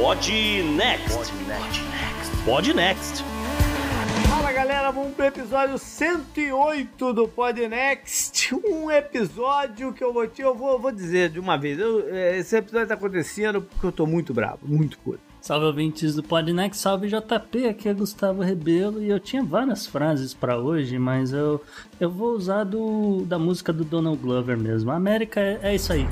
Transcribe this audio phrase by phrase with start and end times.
[0.00, 0.32] Pod
[0.76, 1.34] Next.
[2.46, 3.22] Pod Next.
[4.30, 8.54] Fala galera, vamos pro episódio 108 do Pod Next.
[8.54, 11.78] Um episódio que eu vou te, eu vou, vou dizer de uma vez.
[11.78, 15.20] Eu, esse episódio tá acontecendo porque eu tô muito bravo, muito puto.
[15.38, 20.32] Salve ouvintes do Podnext, salve JP, aqui é Gustavo Rebelo e eu tinha várias frases
[20.32, 21.62] para hoje, mas eu,
[22.00, 24.90] eu vou usar do, da música do Donald Glover mesmo.
[24.92, 26.06] A América é, é isso aí.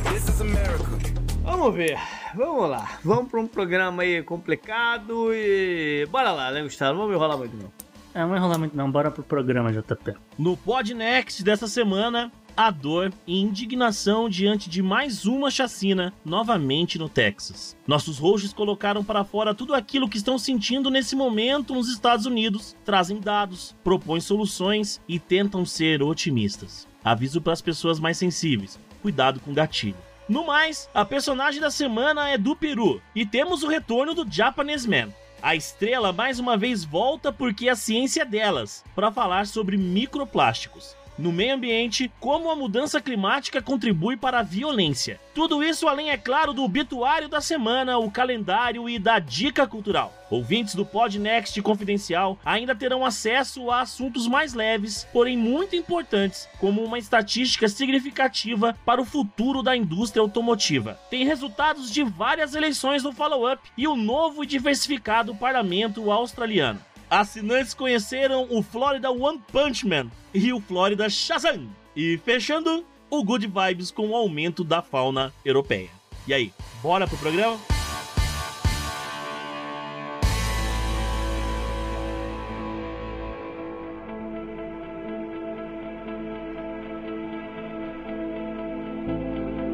[1.50, 1.98] Vamos ver,
[2.34, 2.98] vamos lá.
[3.02, 6.06] Vamos para um programa aí complicado e.
[6.10, 6.92] Bora lá, né, Gustavo?
[6.92, 7.72] Não vamos enrolar muito não.
[8.14, 10.14] É, não vai enrolar muito não, bora pro programa, JP.
[10.38, 17.08] No Podnext dessa semana, a dor e indignação diante de mais uma chacina novamente no
[17.08, 17.74] Texas.
[17.86, 22.76] Nossos hosts colocaram para fora tudo aquilo que estão sentindo nesse momento nos Estados Unidos,
[22.84, 26.86] trazem dados, propõem soluções e tentam ser otimistas.
[27.02, 30.07] Aviso para as pessoas mais sensíveis: cuidado com o gatilho.
[30.28, 34.86] No mais, a personagem da semana é do Peru e temos o retorno do Japanese
[34.86, 35.08] Man.
[35.40, 40.97] A estrela mais uma vez volta porque a ciência é delas, para falar sobre microplásticos
[41.18, 45.20] no meio ambiente, como a mudança climática contribui para a violência.
[45.34, 50.12] Tudo isso além, é claro, do obituário da semana, o calendário e da dica cultural.
[50.30, 56.82] Ouvintes do Podnext Confidencial ainda terão acesso a assuntos mais leves, porém muito importantes, como
[56.82, 60.98] uma estatística significativa para o futuro da indústria automotiva.
[61.10, 67.74] Tem resultados de várias eleições no follow-up e o novo e diversificado parlamento australiano assinantes
[67.74, 71.68] conheceram o Florida One Punch Man e o Florida Shazam.
[71.96, 75.90] E fechando, o Good Vibes com o aumento da fauna europeia.
[76.26, 76.52] E aí,
[76.82, 77.77] bora pro programa?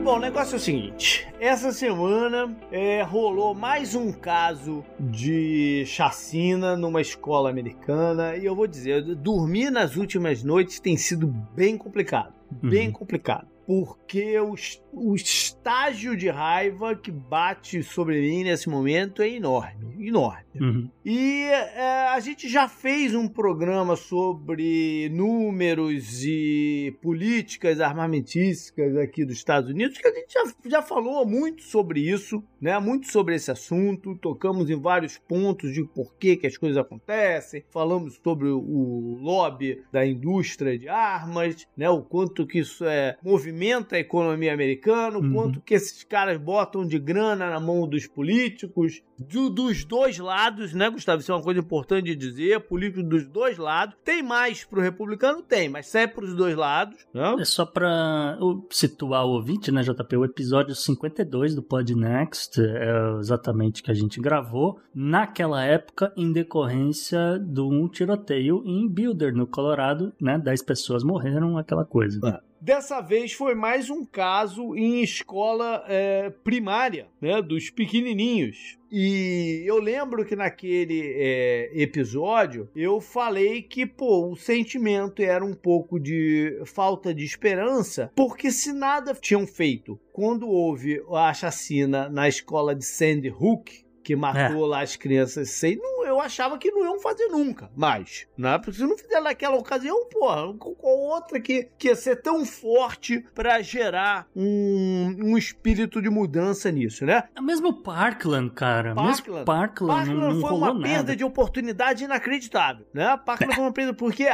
[0.04, 6.76] Bom, o negócio é o seguinte: essa semana é, rolou mais um caso de chacina
[6.76, 12.34] numa escola americana e eu vou dizer, dormir nas últimas noites tem sido bem complicado.
[12.62, 12.92] Bem uhum.
[12.92, 14.54] complicado porque o,
[14.96, 20.44] o estágio de raiva que bate sobre mim nesse momento é enorme, enorme.
[20.60, 20.90] Uhum.
[21.04, 29.36] E é, a gente já fez um programa sobre números e políticas armamentísticas aqui dos
[29.36, 32.78] Estados Unidos, que a gente já, já falou muito sobre isso, né?
[32.78, 37.64] Muito sobre esse assunto, tocamos em vários pontos de por que, que as coisas acontecem,
[37.70, 41.90] falamos sobre o lobby da indústria de armas, né?
[41.90, 45.32] O quanto que isso é movimenta a economia americana, o uhum.
[45.32, 50.72] quanto que esses caras botam de grana na mão dos políticos, do, dos dois lados,
[50.72, 51.20] né, Gustavo?
[51.20, 52.60] Isso é uma coisa importante de dizer.
[52.60, 53.96] Político dos dois lados.
[54.04, 55.42] Tem mais pro republicano?
[55.42, 57.06] Tem, mas sai pros dois lados.
[57.12, 57.36] Né?
[57.38, 58.38] É só pra
[58.70, 60.16] situar o ouvinte, né, JP?
[60.16, 67.38] O episódio 52 do Podnext é exatamente que a gente gravou naquela época em decorrência
[67.38, 70.38] de um tiroteio em Builder, no Colorado, né?
[70.38, 72.20] 10 pessoas morreram, aquela coisa.
[72.26, 72.53] É.
[72.64, 78.78] Dessa vez foi mais um caso em escola é, primária, né, dos pequenininhos.
[78.90, 85.52] E eu lembro que naquele é, episódio eu falei que, pô, o sentimento era um
[85.52, 92.28] pouco de falta de esperança, porque se nada tinham feito quando houve a chacina na
[92.28, 94.68] escola de Sandy Hook, que matou é.
[94.68, 95.76] lá as crianças sem.
[95.76, 98.26] Não, eu achava que não iam fazer nunca mais.
[98.36, 98.58] Né?
[98.58, 103.24] Porque se não fizer naquela ocasião, porra, qual outra que, que ia ser tão forte
[103.34, 107.24] para gerar um, um espírito de mudança nisso, né?
[107.34, 108.94] É mesmo Parkland, cara.
[108.94, 110.82] Parkland, mesmo Parkland, Parkland não, não foi uma nada.
[110.82, 113.16] perda de oportunidade inacreditável, né?
[113.24, 114.26] Parkland foi uma perda porque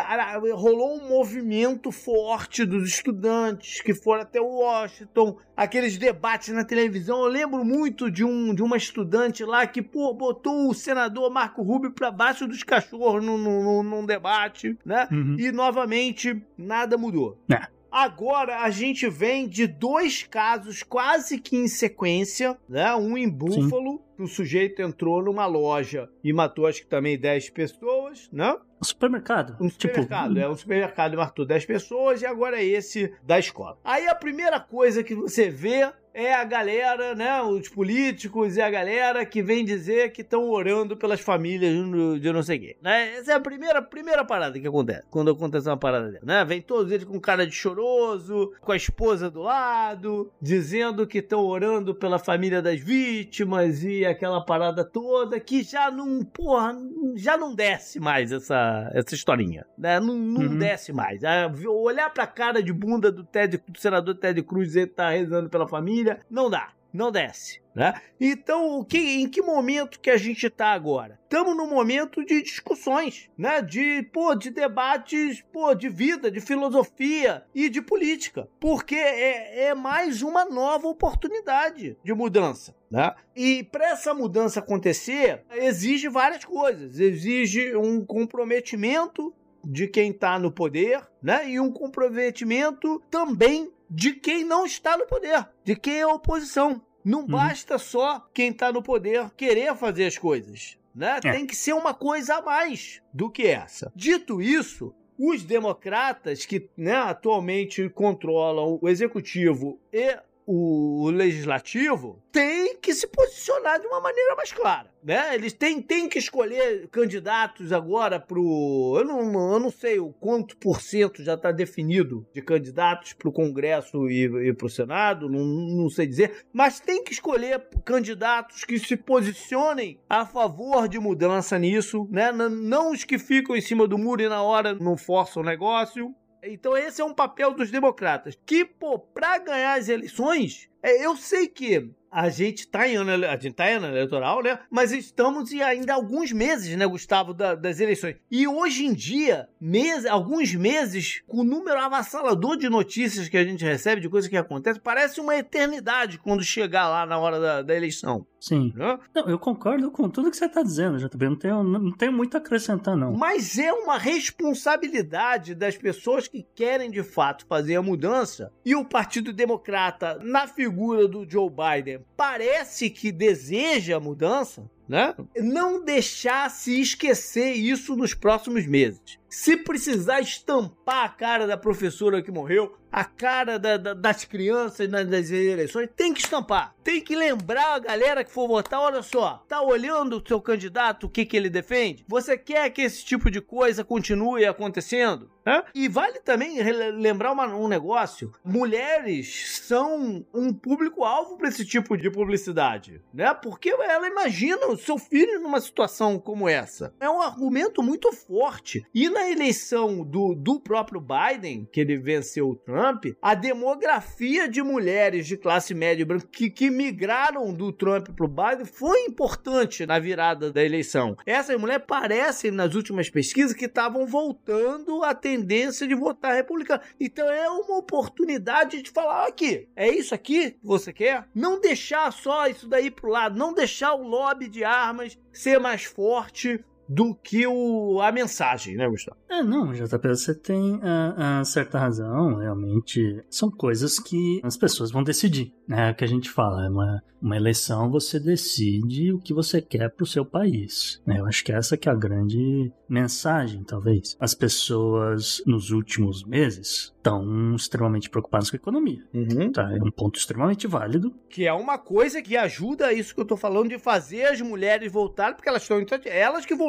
[0.54, 7.20] rolou um movimento forte dos estudantes que foram até Washington, aqueles debates na televisão.
[7.20, 11.59] Eu lembro muito de, um, de uma estudante lá que, pô, botou o senador Marco
[11.62, 15.08] Rubio pra baixo dos cachorros num, num, num debate, né?
[15.10, 15.36] Uhum.
[15.38, 17.38] E novamente nada mudou.
[17.50, 17.66] É.
[17.90, 22.94] Agora a gente vem de dois casos quase que em sequência, né?
[22.94, 27.50] Um em Buffalo, que o sujeito entrou numa loja e matou acho que também 10
[27.50, 28.56] pessoas, né?
[28.80, 29.56] Um supermercado.
[29.60, 30.40] Um tipo, supermercado, tipo...
[30.40, 33.76] é um supermercado e matou 10 pessoas e agora é esse da escola.
[33.82, 38.70] Aí a primeira coisa que você vê é a galera, né, os políticos e a
[38.70, 41.72] galera que vem dizer que estão orando pelas famílias
[42.20, 43.16] de não sei quem, né?
[43.16, 46.44] Essa é a primeira, primeira parada que acontece, quando acontece uma parada dessa, né?
[46.44, 51.44] Vem todos eles com cara de choroso, com a esposa do lado, dizendo que estão
[51.44, 56.76] orando pela família das vítimas e aquela parada toda que já não, porra,
[57.16, 60.00] já não desce mais essa, essa historinha, né?
[60.00, 60.58] Não, não uhum.
[60.58, 61.22] desce mais.
[61.22, 65.48] É, olhar pra cara de bunda do Ted, do senador Ted Cruz e tá rezando
[65.48, 66.72] pela família não dá.
[66.92, 67.60] não desce.
[67.74, 67.94] Né?
[68.20, 71.18] Então, o que, em que momento que a gente está agora?
[71.22, 73.62] Estamos num momento de discussões, né?
[73.62, 79.74] de, pô, de debates pô, de vida, de filosofia e de política, porque é, é
[79.74, 82.74] mais uma nova oportunidade de mudança.
[82.90, 83.14] Né?
[83.36, 86.98] E para essa mudança acontecer, exige várias coisas.
[86.98, 89.32] Exige um comprometimento
[89.64, 91.50] de quem está no poder, né?
[91.50, 96.80] E um comprometimento também de quem não está no poder, de quem é oposição.
[97.04, 97.26] Não uhum.
[97.26, 100.78] basta só quem está no poder querer fazer as coisas.
[100.94, 101.18] Né?
[101.24, 101.32] É.
[101.32, 103.92] Tem que ser uma coisa a mais do que essa.
[103.94, 110.18] Dito isso, os democratas que né, atualmente controlam o executivo e
[110.52, 114.90] o legislativo tem que se posicionar de uma maneira mais clara.
[115.02, 115.34] Né?
[115.34, 118.96] Eles têm, têm que escolher candidatos agora para o.
[118.98, 123.28] Eu não, eu não sei o quanto por cento já está definido de candidatos para
[123.28, 127.66] o Congresso e, e para o Senado, não, não sei dizer, mas tem que escolher
[127.84, 132.30] candidatos que se posicionem a favor de mudança nisso, né?
[132.32, 136.14] não os que ficam em cima do muro e na hora não forçam o negócio.
[136.42, 138.38] Então esse é um papel dos democratas.
[138.46, 143.24] Que, pô, pra ganhar as eleições, é, eu sei que a gente está em ano,
[143.24, 144.58] a gente tá em ano eleitoral, né?
[144.70, 148.16] Mas estamos em ainda alguns meses, né, Gustavo, da, das eleições.
[148.30, 153.44] E hoje em dia, mês, alguns meses, com o número avassalador de notícias que a
[153.44, 157.62] gente recebe, de coisas que acontecem, parece uma eternidade quando chegar lá na hora da,
[157.62, 158.26] da eleição.
[158.40, 158.72] Sim.
[158.74, 158.98] Né?
[159.14, 162.12] Não, eu concordo com tudo que você está dizendo, já também não tenho, não tenho
[162.12, 163.12] muito a acrescentar, não.
[163.12, 168.84] Mas é uma responsabilidade das pessoas que querem de fato fazer a mudança e o
[168.84, 175.14] Partido Democrata, na figura do Joe Biden, parece que deseja a mudança, né?
[175.36, 179.18] Não deixar se esquecer isso nos próximos meses.
[179.30, 184.90] Se precisar estampar a cara da professora que morreu, a cara da, da, das crianças
[184.90, 186.74] nas eleições, tem que estampar.
[186.82, 191.04] Tem que lembrar a galera que for votar, olha só, tá olhando o seu candidato,
[191.04, 192.04] o que, que ele defende?
[192.08, 195.30] Você quer que esse tipo de coisa continue acontecendo?
[195.46, 195.62] Hã?
[195.74, 196.62] E vale também
[196.92, 203.32] lembrar uma, um negócio: mulheres são um público-alvo para esse tipo de publicidade, né?
[203.32, 206.94] Porque ela imagina o seu filho numa situação como essa.
[207.00, 208.84] É um argumento muito forte.
[208.94, 214.62] E na eleição do, do próprio Biden, que ele venceu o Trump, a demografia de
[214.62, 219.84] mulheres de classe média branca que, que migraram do Trump para o Biden foi importante
[219.84, 221.16] na virada da eleição.
[221.26, 226.82] Essas mulheres parecem, nas últimas pesquisas, que estavam voltando a tendência de votar republicano.
[226.98, 231.28] Então é uma oportunidade de falar aqui, é isso aqui que você quer?
[231.34, 235.84] Não deixar só isso daí pro lado, não deixar o lobby de armas ser mais
[235.84, 239.16] forte do que o, a mensagem, né, Gustavo?
[239.28, 243.24] É, não, JP, você tem uh, uh, certa razão, realmente.
[243.30, 245.90] São coisas que as pessoas vão decidir, né?
[245.90, 249.60] É o que a gente fala, é uma, uma eleição você decide o que você
[249.60, 251.00] quer para o seu país.
[251.06, 251.20] Né?
[251.20, 254.16] Eu acho que essa que é a grande mensagem, talvez.
[254.18, 259.04] As pessoas, nos últimos meses, estão extremamente preocupadas com a economia.
[259.14, 259.52] Uhum.
[259.52, 259.70] Tá?
[259.72, 261.14] É um ponto extremamente válido.
[261.28, 264.90] Que é uma coisa que ajuda isso que eu tô falando de fazer as mulheres
[264.90, 265.80] voltarem, porque elas estão.
[266.06, 266.68] Elas que vão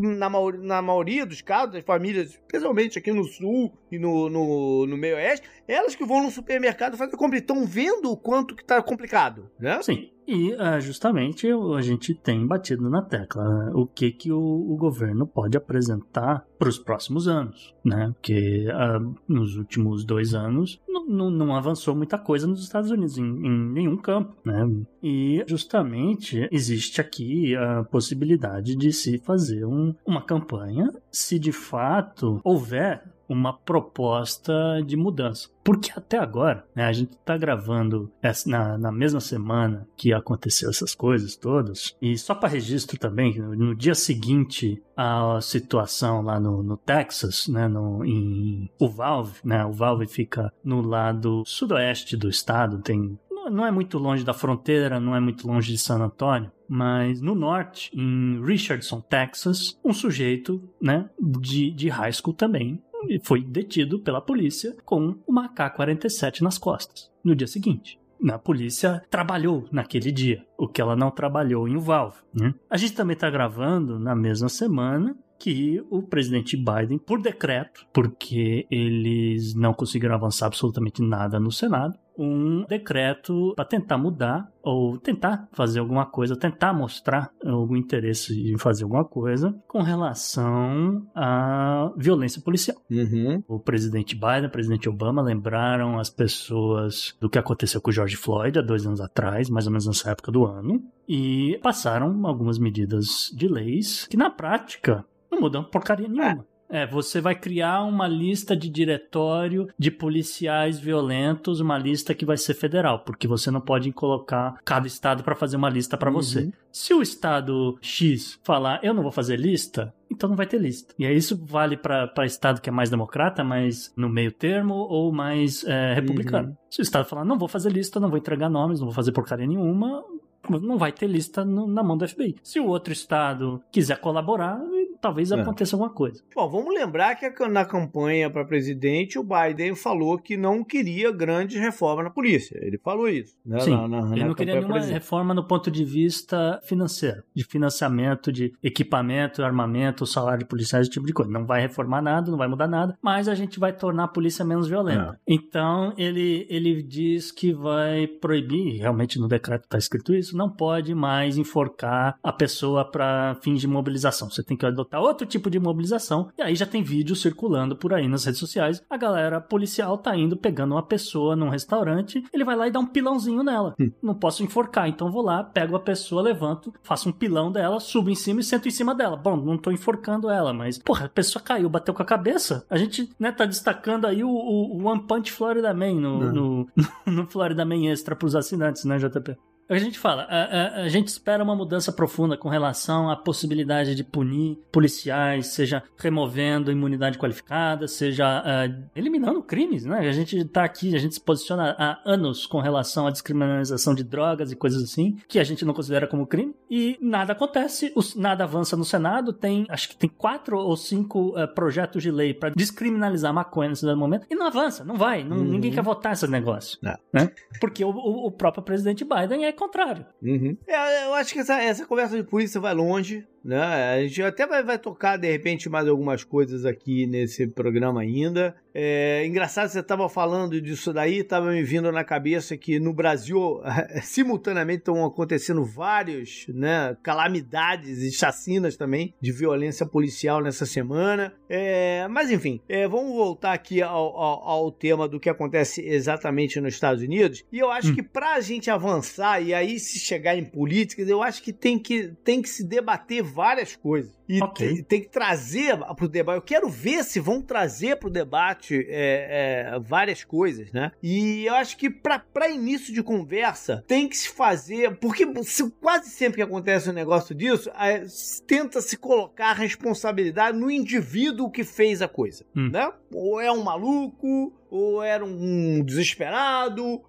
[0.00, 4.86] na, maioria, na maioria dos casos, das famílias, especialmente aqui no sul e no, no,
[4.86, 8.64] no meio oeste, elas que vão no supermercado fazer compra estão vendo o quanto que
[8.64, 9.82] tá complicado, né?
[9.82, 10.10] Sim.
[10.26, 13.72] E uh, justamente a gente tem batido na tecla né?
[13.74, 18.12] o que, que o, o, governo pode apresentar para os próximos anos, né?
[18.14, 23.72] Porque uh, nos últimos dois anos não avançou muita coisa nos Estados Unidos em, em,
[23.72, 24.68] nenhum campo, né?
[25.02, 32.40] E justamente existe aqui a possibilidade de se fazer um, uma campanha se de fato
[32.44, 34.52] houver uma proposta
[34.84, 35.48] de mudança.
[35.64, 40.70] Porque até agora, né, a gente está gravando essa, na, na mesma semana que aconteceu
[40.70, 46.62] essas coisas todas, e só para registro também, no dia seguinte à situação lá no,
[46.62, 52.82] no Texas, né, no, em Uvalde, né, o Valve fica no lado sudoeste do estado,
[52.82, 53.18] tem
[53.50, 57.34] não é muito longe da fronteira, não é muito longe de San Antônio, mas no
[57.34, 62.82] norte, em Richardson, Texas, um sujeito, né, de, de high school também,
[63.22, 67.98] foi detido pela polícia com uma AK-47 nas costas no dia seguinte.
[68.30, 72.18] A polícia trabalhou naquele dia, o que ela não trabalhou em Uvalve.
[72.32, 72.54] Né?
[72.70, 78.64] A gente também está gravando na mesma semana que o presidente Biden, por decreto, porque
[78.70, 85.48] eles não conseguiram avançar absolutamente nada no Senado, um decreto para tentar mudar ou tentar
[85.52, 92.40] fazer alguma coisa, tentar mostrar algum interesse em fazer alguma coisa com relação à violência
[92.40, 92.76] policial.
[92.90, 93.42] Uhum.
[93.48, 98.16] O presidente Biden, o presidente Obama lembraram as pessoas do que aconteceu com o George
[98.16, 102.58] Floyd há dois anos atrás, mais ou menos nessa época do ano, e passaram algumas
[102.58, 106.46] medidas de leis que na prática não mudam porcaria nenhuma.
[106.72, 112.36] É, você vai criar uma lista de diretório de policiais violentos, uma lista que vai
[112.38, 116.16] ser federal, porque você não pode colocar cada estado para fazer uma lista para Uhum.
[116.16, 116.50] você.
[116.70, 120.94] Se o estado X falar, eu não vou fazer lista, então não vai ter lista.
[120.98, 125.12] E aí isso vale para estado que é mais democrata, mais no meio termo ou
[125.12, 126.48] mais é, republicano.
[126.48, 126.56] Uhum.
[126.70, 129.12] Se o estado falar, não vou fazer lista, não vou entregar nomes, não vou fazer
[129.12, 130.02] porcaria nenhuma,
[130.48, 132.34] não vai ter lista no- na mão do FBI.
[132.42, 134.58] Se o outro estado quiser colaborar,
[135.02, 135.40] talvez É.
[135.40, 136.22] aconteça alguma coisa.
[136.34, 141.60] Bom, vamos lembrar que na campanha para presidente, o Biden falou que não queria grandes
[141.60, 142.56] reformas na polícia.
[142.62, 143.34] Ele falou isso.
[143.44, 143.58] Né?
[143.60, 147.44] Sim, na, na, Ele na não queria nenhuma reforma no ponto de vista financeiro, de
[147.44, 151.30] financiamento, de equipamento, armamento, salário de policiais, esse tipo de coisa.
[151.30, 154.44] Não vai reformar nada, não vai mudar nada, mas a gente vai tornar a polícia
[154.44, 155.18] menos violenta.
[155.26, 160.94] Então, ele, ele diz que vai proibir, realmente no decreto está escrito isso, não pode
[160.94, 164.30] mais enforcar a pessoa para fins de mobilização.
[164.30, 167.92] Você tem que adotar outro tipo de mobilização, e aí já tem vídeo circulando por
[167.92, 168.82] aí nas redes sociais.
[168.88, 172.80] A galera policial tá indo pegando uma pessoa num restaurante, ele vai lá e dá
[172.80, 173.74] um pilãozinho nela.
[174.02, 178.10] Não posso enforcar, então vou lá, pego a pessoa, levanto, faço um pilão dela, subo
[178.10, 179.16] em cima e sento em cima dela.
[179.16, 182.64] Bom, não tô enforcando ela, mas, porra, a pessoa caiu, bateu com a cabeça.
[182.68, 186.32] A gente, né, tá destacando aí o, o, One Punch Florida Man no, Não.
[186.32, 186.68] no,
[187.06, 189.36] no Florida Man Extra pros assinantes, né, JP?
[189.72, 190.42] A gente fala, a,
[190.80, 195.82] a- a gente espera uma mudança profunda com relação à possibilidade de punir policiais, seja
[195.98, 199.98] removendo imunidade qualificada, seja ah, eliminando crimes, né?
[200.00, 204.04] A gente tá aqui, a gente se posiciona há anos com relação à descriminalização de
[204.04, 208.14] drogas e coisas assim, que a gente não considera como crime, e nada acontece, os-
[208.14, 212.34] nada avança no Senado, tem, acho que tem quatro ou cinco eh, projetos de lei
[212.34, 215.44] para descriminalizar maconha nesse dado momento, e não avança, não vai, não- Uhum.
[215.44, 216.96] ninguém quer votar esses negócios, Não.
[217.12, 217.30] né?
[217.60, 220.04] Porque o, o- o próprio presidente Biden é contrário.
[220.22, 220.56] Uhum.
[220.66, 223.94] É, eu acho que essa, essa conversa de polícia vai longe, né?
[223.94, 228.56] A gente até vai, vai tocar, de repente, mais algumas coisas aqui nesse programa ainda.
[228.74, 233.60] É engraçado, você estava falando disso daí, estava me vindo na cabeça que no Brasil,
[234.02, 241.32] simultaneamente, estão acontecendo vários, né, calamidades e chacinas também de violência policial nessa semana.
[241.48, 246.60] É, mas, enfim, é, vamos voltar aqui ao, ao, ao tema do que acontece exatamente
[246.60, 247.44] nos Estados Unidos.
[247.52, 247.94] E eu acho Hum.
[247.94, 251.78] que para a gente avançar e aí se chegar em políticas, eu acho que tem
[251.78, 254.12] que, tem que se debater várias coisas.
[254.34, 254.66] E Ok.
[254.66, 256.36] tem, tem que trazer para o debate.
[256.36, 260.90] Eu quero ver se vão trazer para o debate é, é, várias coisas, né?
[261.02, 264.96] E eu acho que para início de conversa tem que se fazer.
[264.96, 268.04] Porque se- quase sempre que acontece um negócio disso, é,
[268.46, 272.70] tenta se colocar a responsabilidade no indivíduo que fez a coisa, Hum.
[272.70, 272.90] né?
[273.12, 277.02] Ou é um maluco, ou era um desesperado,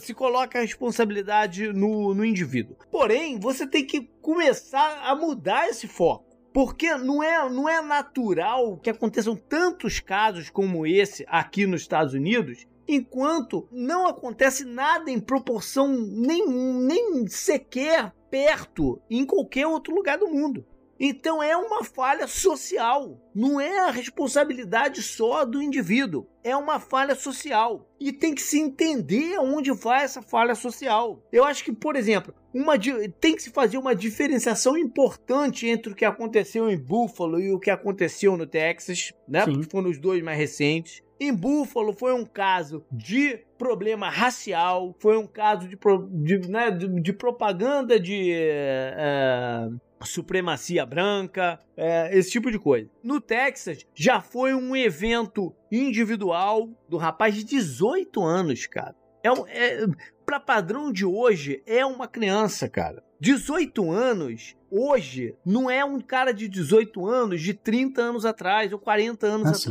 [0.00, 2.76] se coloca a responsabilidade no, no indivíduo.
[2.90, 6.31] Porém, você tem que começar a mudar esse foco.
[6.52, 12.12] Porque não é, não é natural que aconteçam tantos casos como esse aqui nos Estados
[12.12, 20.18] Unidos, enquanto não acontece nada em proporção nem, nem sequer perto em qualquer outro lugar
[20.18, 20.64] do mundo.
[21.04, 23.20] Então é uma falha social.
[23.34, 26.28] Não é a responsabilidade só do indivíduo.
[26.44, 27.90] É uma falha social.
[27.98, 31.20] E tem que se entender onde vai essa falha social.
[31.32, 32.74] Eu acho que, por exemplo, uma,
[33.18, 37.58] tem que se fazer uma diferenciação importante entre o que aconteceu em Buffalo e o
[37.58, 39.44] que aconteceu no Texas, né?
[39.44, 39.54] Sim.
[39.54, 41.02] Porque foram os dois mais recentes.
[41.18, 45.76] Em Buffalo foi um caso de problema racial, foi um caso de,
[46.10, 49.68] de, né, de, de propaganda de eh,
[50.04, 52.88] supremacia branca, eh, esse tipo de coisa.
[53.02, 58.94] No Texas já foi um evento individual do rapaz de 18 anos, cara.
[59.22, 59.86] É, um- é,
[60.26, 63.02] pra padrão de hoje, é uma criança, cara.
[63.20, 68.78] 18 anos, hoje, não é um cara de 18 anos de 30 anos atrás ou
[68.80, 69.68] 40 anos Ah, sim.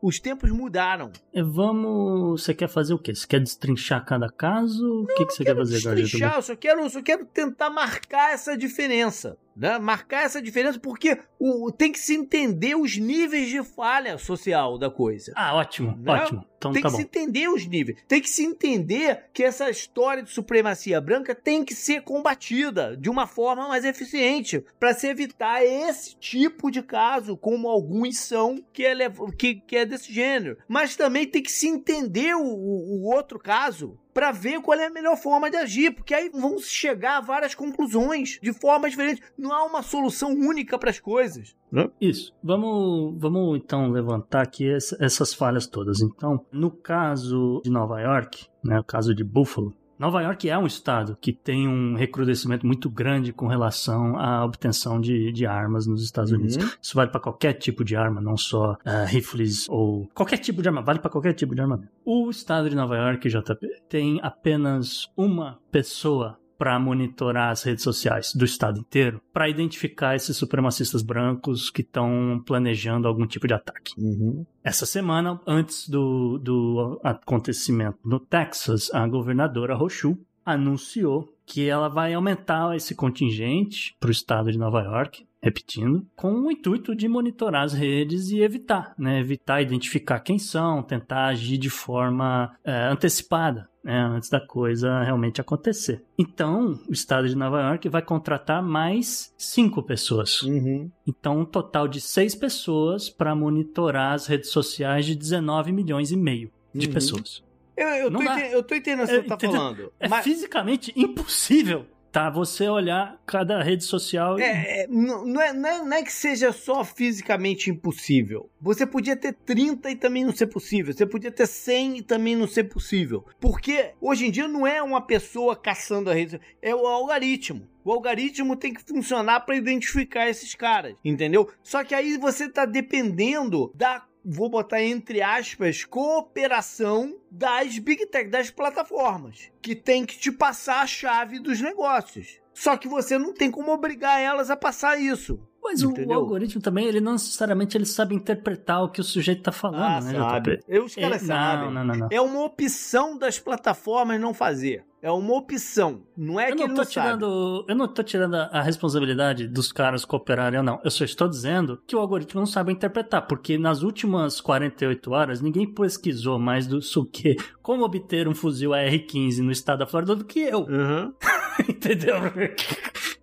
[0.00, 1.10] Os tempos mudaram.
[1.34, 2.42] E vamos.
[2.42, 3.14] Você quer fazer o quê?
[3.14, 5.02] Você quer destrinchar cada caso?
[5.02, 7.70] o que, que você quer fazer agora, Destrinchar, eu só quero, eu só quero tentar
[7.70, 9.78] marcar essa diferença, né?
[9.78, 14.88] Marcar essa diferença porque o, tem que se entender os níveis de falha social da
[14.88, 15.32] coisa.
[15.34, 16.12] Ah, ótimo, né?
[16.12, 16.46] ótimo.
[16.56, 16.98] Então, tem tá que bom.
[16.98, 17.98] se entender os níveis.
[18.08, 23.08] Tem que se entender que essa história de supremacia branca tem que ser combatida de
[23.08, 28.84] uma forma mais eficiente para se evitar esse tipo de caso, como alguns são, que
[28.84, 28.94] é,
[29.36, 30.58] que, que é desse gênero.
[30.66, 34.90] Mas também tem que se entender o, o outro caso para ver qual é a
[34.90, 39.22] melhor forma de agir, porque aí vão chegar a várias conclusões de forma diferente.
[39.38, 41.54] Não há uma solução única para as coisas.
[41.70, 41.88] Né?
[42.00, 42.34] Isso.
[42.42, 46.00] Vamos, vamos então levantar aqui essas falhas todas.
[46.00, 50.66] Então, no caso de Nova York, né, o caso de Buffalo, Nova York é um
[50.66, 56.04] estado que tem um recrudescimento muito grande com relação à obtenção de, de armas nos
[56.04, 56.56] Estados Unidos.
[56.56, 56.70] Uhum.
[56.80, 60.68] Isso vale para qualquer tipo de arma, não só uh, rifles ou qualquer tipo de
[60.68, 61.92] arma, vale para qualquer tipo de armamento.
[62.04, 68.34] O estado de Nova York, JP, tem apenas uma pessoa para monitorar as redes sociais
[68.34, 73.92] do estado inteiro, para identificar esses supremacistas brancos que estão planejando algum tipo de ataque.
[73.96, 74.44] Uhum.
[74.64, 82.14] Essa semana, antes do, do acontecimento no Texas, a governadora Rochu anunciou que ela vai
[82.14, 87.64] aumentar esse contingente para o estado de Nova York, repetindo, com o intuito de monitorar
[87.64, 89.18] as redes e evitar, né?
[89.18, 93.68] Evitar identificar quem são, tentar agir de forma é, antecipada.
[93.84, 96.04] Né, antes da coisa realmente acontecer.
[96.18, 100.42] Então, o estado de Nova York vai contratar mais cinco pessoas.
[100.42, 100.90] Uhum.
[101.06, 106.16] Então, um total de seis pessoas para monitorar as redes sociais de 19 milhões e
[106.16, 106.92] meio de uhum.
[106.92, 107.42] pessoas.
[107.74, 109.92] Eu, eu, tô entendendo, eu, tô entendendo o que você tá falando.
[110.00, 110.24] É mas...
[110.24, 112.30] fisicamente impossível tá?
[112.30, 114.38] Você olhar cada rede social.
[114.38, 114.42] E...
[114.42, 118.50] É, não, não, é, não, é, não é que seja só fisicamente impossível.
[118.60, 120.92] Você podia ter 30 e também não ser possível.
[120.92, 123.24] Você podia ter 100 e também não ser possível.
[123.40, 127.68] Porque hoje em dia não é uma pessoa caçando a rede, é o algoritmo.
[127.84, 131.48] O algoritmo tem que funcionar para identificar esses caras, entendeu?
[131.62, 138.28] Só que aí você tá dependendo da vou botar entre aspas, cooperação das big tech,
[138.28, 142.38] das plataformas, que tem que te passar a chave dos negócios.
[142.52, 145.40] Só que você não tem como obrigar elas a passar isso.
[145.62, 149.40] Mas o, o, algoritmo também, ele não necessariamente ele sabe interpretar o que o sujeito
[149.40, 150.18] está falando, ah, né?
[150.18, 150.60] Sabe.
[150.66, 151.70] Eu, os caras é, sabem.
[151.72, 154.84] Não, não, não, é uma opção das plataformas não fazer.
[155.00, 156.02] É uma opção.
[156.16, 157.64] Não é eu que não tô não tirando.
[157.68, 160.80] Eu não tô tirando a responsabilidade dos caras cooperarem ou não.
[160.84, 165.40] Eu só estou dizendo que o algoritmo não sabe interpretar, porque nas últimas 48 horas
[165.40, 170.24] ninguém pesquisou mais do que como obter um fuzil AR-15 no estado da Flórida do
[170.24, 170.60] que eu.
[170.60, 171.12] Uhum.
[171.68, 172.16] Entendeu?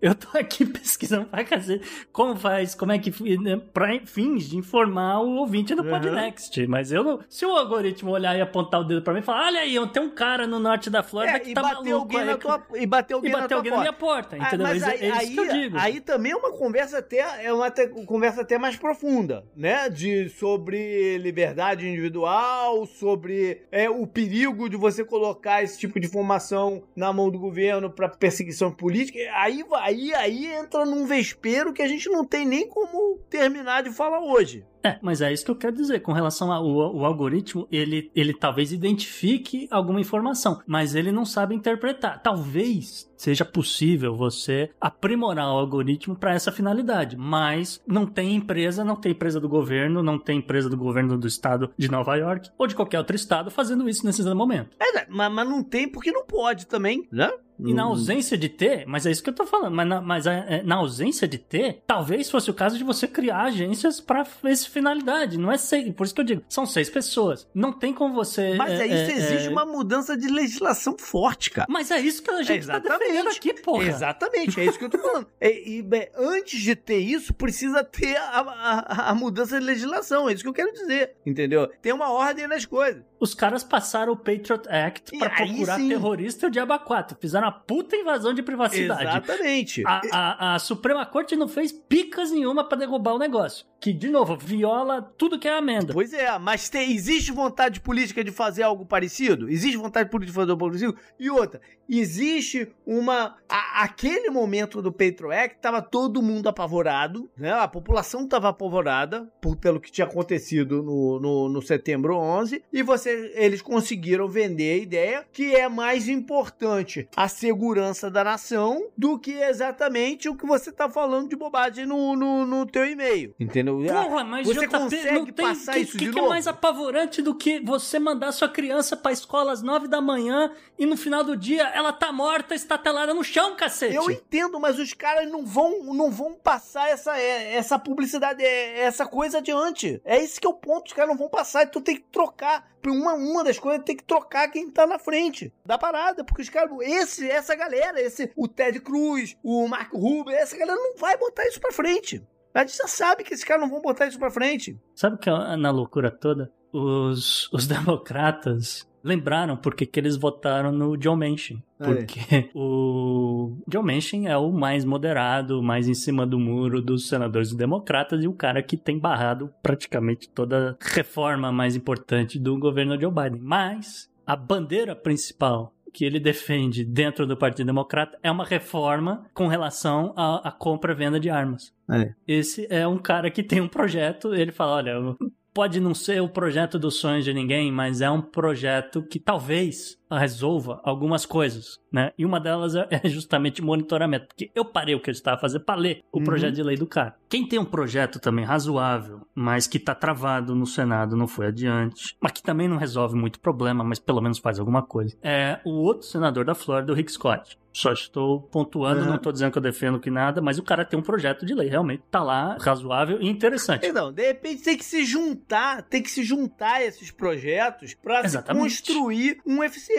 [0.02, 4.58] Eu tô aqui pesquisando pra cacete como faz, como é que né, pra fins de
[4.58, 5.90] informar o ouvinte do uhum.
[5.90, 6.68] Podnext.
[6.68, 7.20] Mas eu não.
[7.30, 10.04] Se o algoritmo olhar e apontar o dedo pra mim e falar: olha aí, tem
[10.04, 11.96] um cara no norte da Flórida é, que tá maluco.
[11.96, 14.68] Alguém aí, na tua, e bateu alguém, e na, alguém na minha porta, ah, entendeu?
[14.68, 15.72] Mas é aí, é, aí.
[15.76, 19.90] Aí também é uma conversa até, é uma te, conversa até mais profunda, né?
[19.90, 26.84] De, sobre liberdade individual, sobre é, o perigo de você colocar esse tipo de informação
[26.96, 29.20] na mão do governo para perseguição política.
[29.34, 33.92] Aí, aí, aí entra num vespeiro que a gente não tem nem como terminar de
[33.92, 34.66] falar hoje.
[34.86, 36.02] É, mas é isso que eu quero dizer.
[36.02, 41.56] Com relação ao o algoritmo, ele, ele talvez identifique alguma informação, mas ele não sabe
[41.56, 42.22] interpretar.
[42.22, 48.96] Talvez seja possível você aprimorar o algoritmo para essa finalidade, mas não tem empresa, não
[48.96, 52.68] tem empresa do governo, não tem empresa do governo do estado de Nova York ou
[52.68, 54.76] de qualquer outro estado fazendo isso nesse momento.
[54.80, 57.32] É, mas, mas não tem porque não pode também, né?
[57.60, 60.28] E na ausência de ter, mas é isso que eu tô falando, mas na, mas
[60.28, 64.26] é, é, na ausência de ter, talvez fosse o caso de você criar agências para
[64.44, 65.38] essa finalidade.
[65.38, 67.48] Não é seis, por isso que eu digo, são seis pessoas.
[67.54, 68.56] Não tem como você.
[68.56, 69.50] Mas é, aí isso é, exige é...
[69.50, 71.68] uma mudança de legislação forte, cara.
[71.70, 72.88] Mas é isso que a gente Exatamente.
[72.90, 73.86] tá defendendo aqui, porra.
[73.86, 75.28] Exatamente, é isso que eu tô falando.
[75.42, 80.30] e, e antes de ter isso, precisa ter a, a, a mudança de legislação.
[80.30, 81.16] É isso que eu quero dizer.
[81.26, 81.68] Entendeu?
[81.82, 83.04] Tem uma ordem nas coisas.
[83.20, 85.90] Os caras passaram o Patriot Act para procurar sim.
[85.90, 87.18] terrorista e o Diaba 4.
[87.20, 89.04] Fizeram uma puta invasão de privacidade.
[89.04, 89.84] Exatamente.
[89.86, 93.66] A, a, a Suprema Corte não fez picas nenhuma para derrubar o negócio.
[93.80, 95.94] Que, de novo, viola tudo que é amenda.
[95.94, 99.48] Pois é, mas tem, existe vontade política de fazer algo parecido?
[99.48, 100.98] Existe vontade política de fazer algo parecido?
[101.20, 103.36] E outra, existe uma.
[103.48, 107.52] A, aquele momento do Patriot Act, tava todo mundo apavorado, né?
[107.52, 112.82] A população estava apavorada por, pelo que tinha acontecido no, no, no setembro 11, e
[112.82, 119.20] você, eles conseguiram vender a ideia que é mais importante a segurança da nação do
[119.20, 123.36] que exatamente o que você tá falando de bobagem no, no, no teu e-mail.
[123.40, 123.78] Entendeu?
[123.78, 126.28] Porra, mas você JP, consegue não tem, passar que, isso que, de que novo?
[126.28, 130.52] é mais apavorante do que você mandar sua criança pra escola às nove da manhã
[130.80, 133.96] e no final do dia ela tá morta, estatelada no chão, cacete?
[133.96, 138.80] Eu entendo, mas os caras não vão, não vão passar essa, é, essa publicidade, é,
[138.80, 140.02] essa coisa adiante.
[140.06, 142.75] É esse que é o ponto, os caras não vão passar, então tem que trocar.
[142.92, 146.50] Uma, uma das coisas tem que trocar quem tá na frente da parada, porque os
[146.50, 151.18] caras, esse, essa galera, esse, o Ted Cruz, o Marco Rubio, essa galera não vai
[151.18, 152.24] botar isso pra frente.
[152.54, 154.80] A gente já sabe que esses caras não vão botar isso pra frente.
[154.96, 156.52] Sabe o que é na loucura toda?
[156.72, 161.62] Os, os democratas lembraram porque que eles votaram no John Manchin.
[161.80, 161.94] Aí.
[161.94, 167.08] Porque o John Manchin é o mais moderado, o mais em cima do muro dos
[167.08, 173.00] senadores democratas e o cara que tem barrado praticamente toda reforma mais importante do governo
[173.00, 173.42] Joe Biden.
[173.42, 179.48] Mas a bandeira principal que ele defende dentro do Partido Democrata é uma reforma com
[179.48, 181.74] relação à, à compra e venda de armas.
[181.90, 182.14] É.
[182.28, 185.16] Esse é um cara que tem um projeto, ele fala, olha,
[185.56, 189.98] pode não ser o projeto dos sonhos de ninguém, mas é um projeto que talvez
[190.12, 192.12] resolva algumas coisas, né?
[192.18, 195.64] E uma delas é é justamente monitoramento, porque eu parei o que eu estava fazendo
[195.66, 196.24] para ler o Uhum.
[196.24, 197.16] projeto de lei do cara.
[197.30, 202.16] Quem tem um projeto também razoável, mas que tá travado no Senado, não foi adiante,
[202.20, 205.72] mas que também não resolve muito problema, mas pelo menos faz alguma coisa, é o
[205.72, 207.58] outro senador da Flórida, o Rick Scott.
[207.74, 209.08] Só estou pontuando, Uhum.
[209.10, 211.54] não estou dizendo que eu defendo que nada, mas o cara tem um projeto de
[211.54, 213.86] lei, realmente tá lá, razoável e interessante.
[213.86, 218.22] Então, de repente tem que se juntar, tem que se juntar esses projetos para
[218.54, 219.95] construir um eficiente.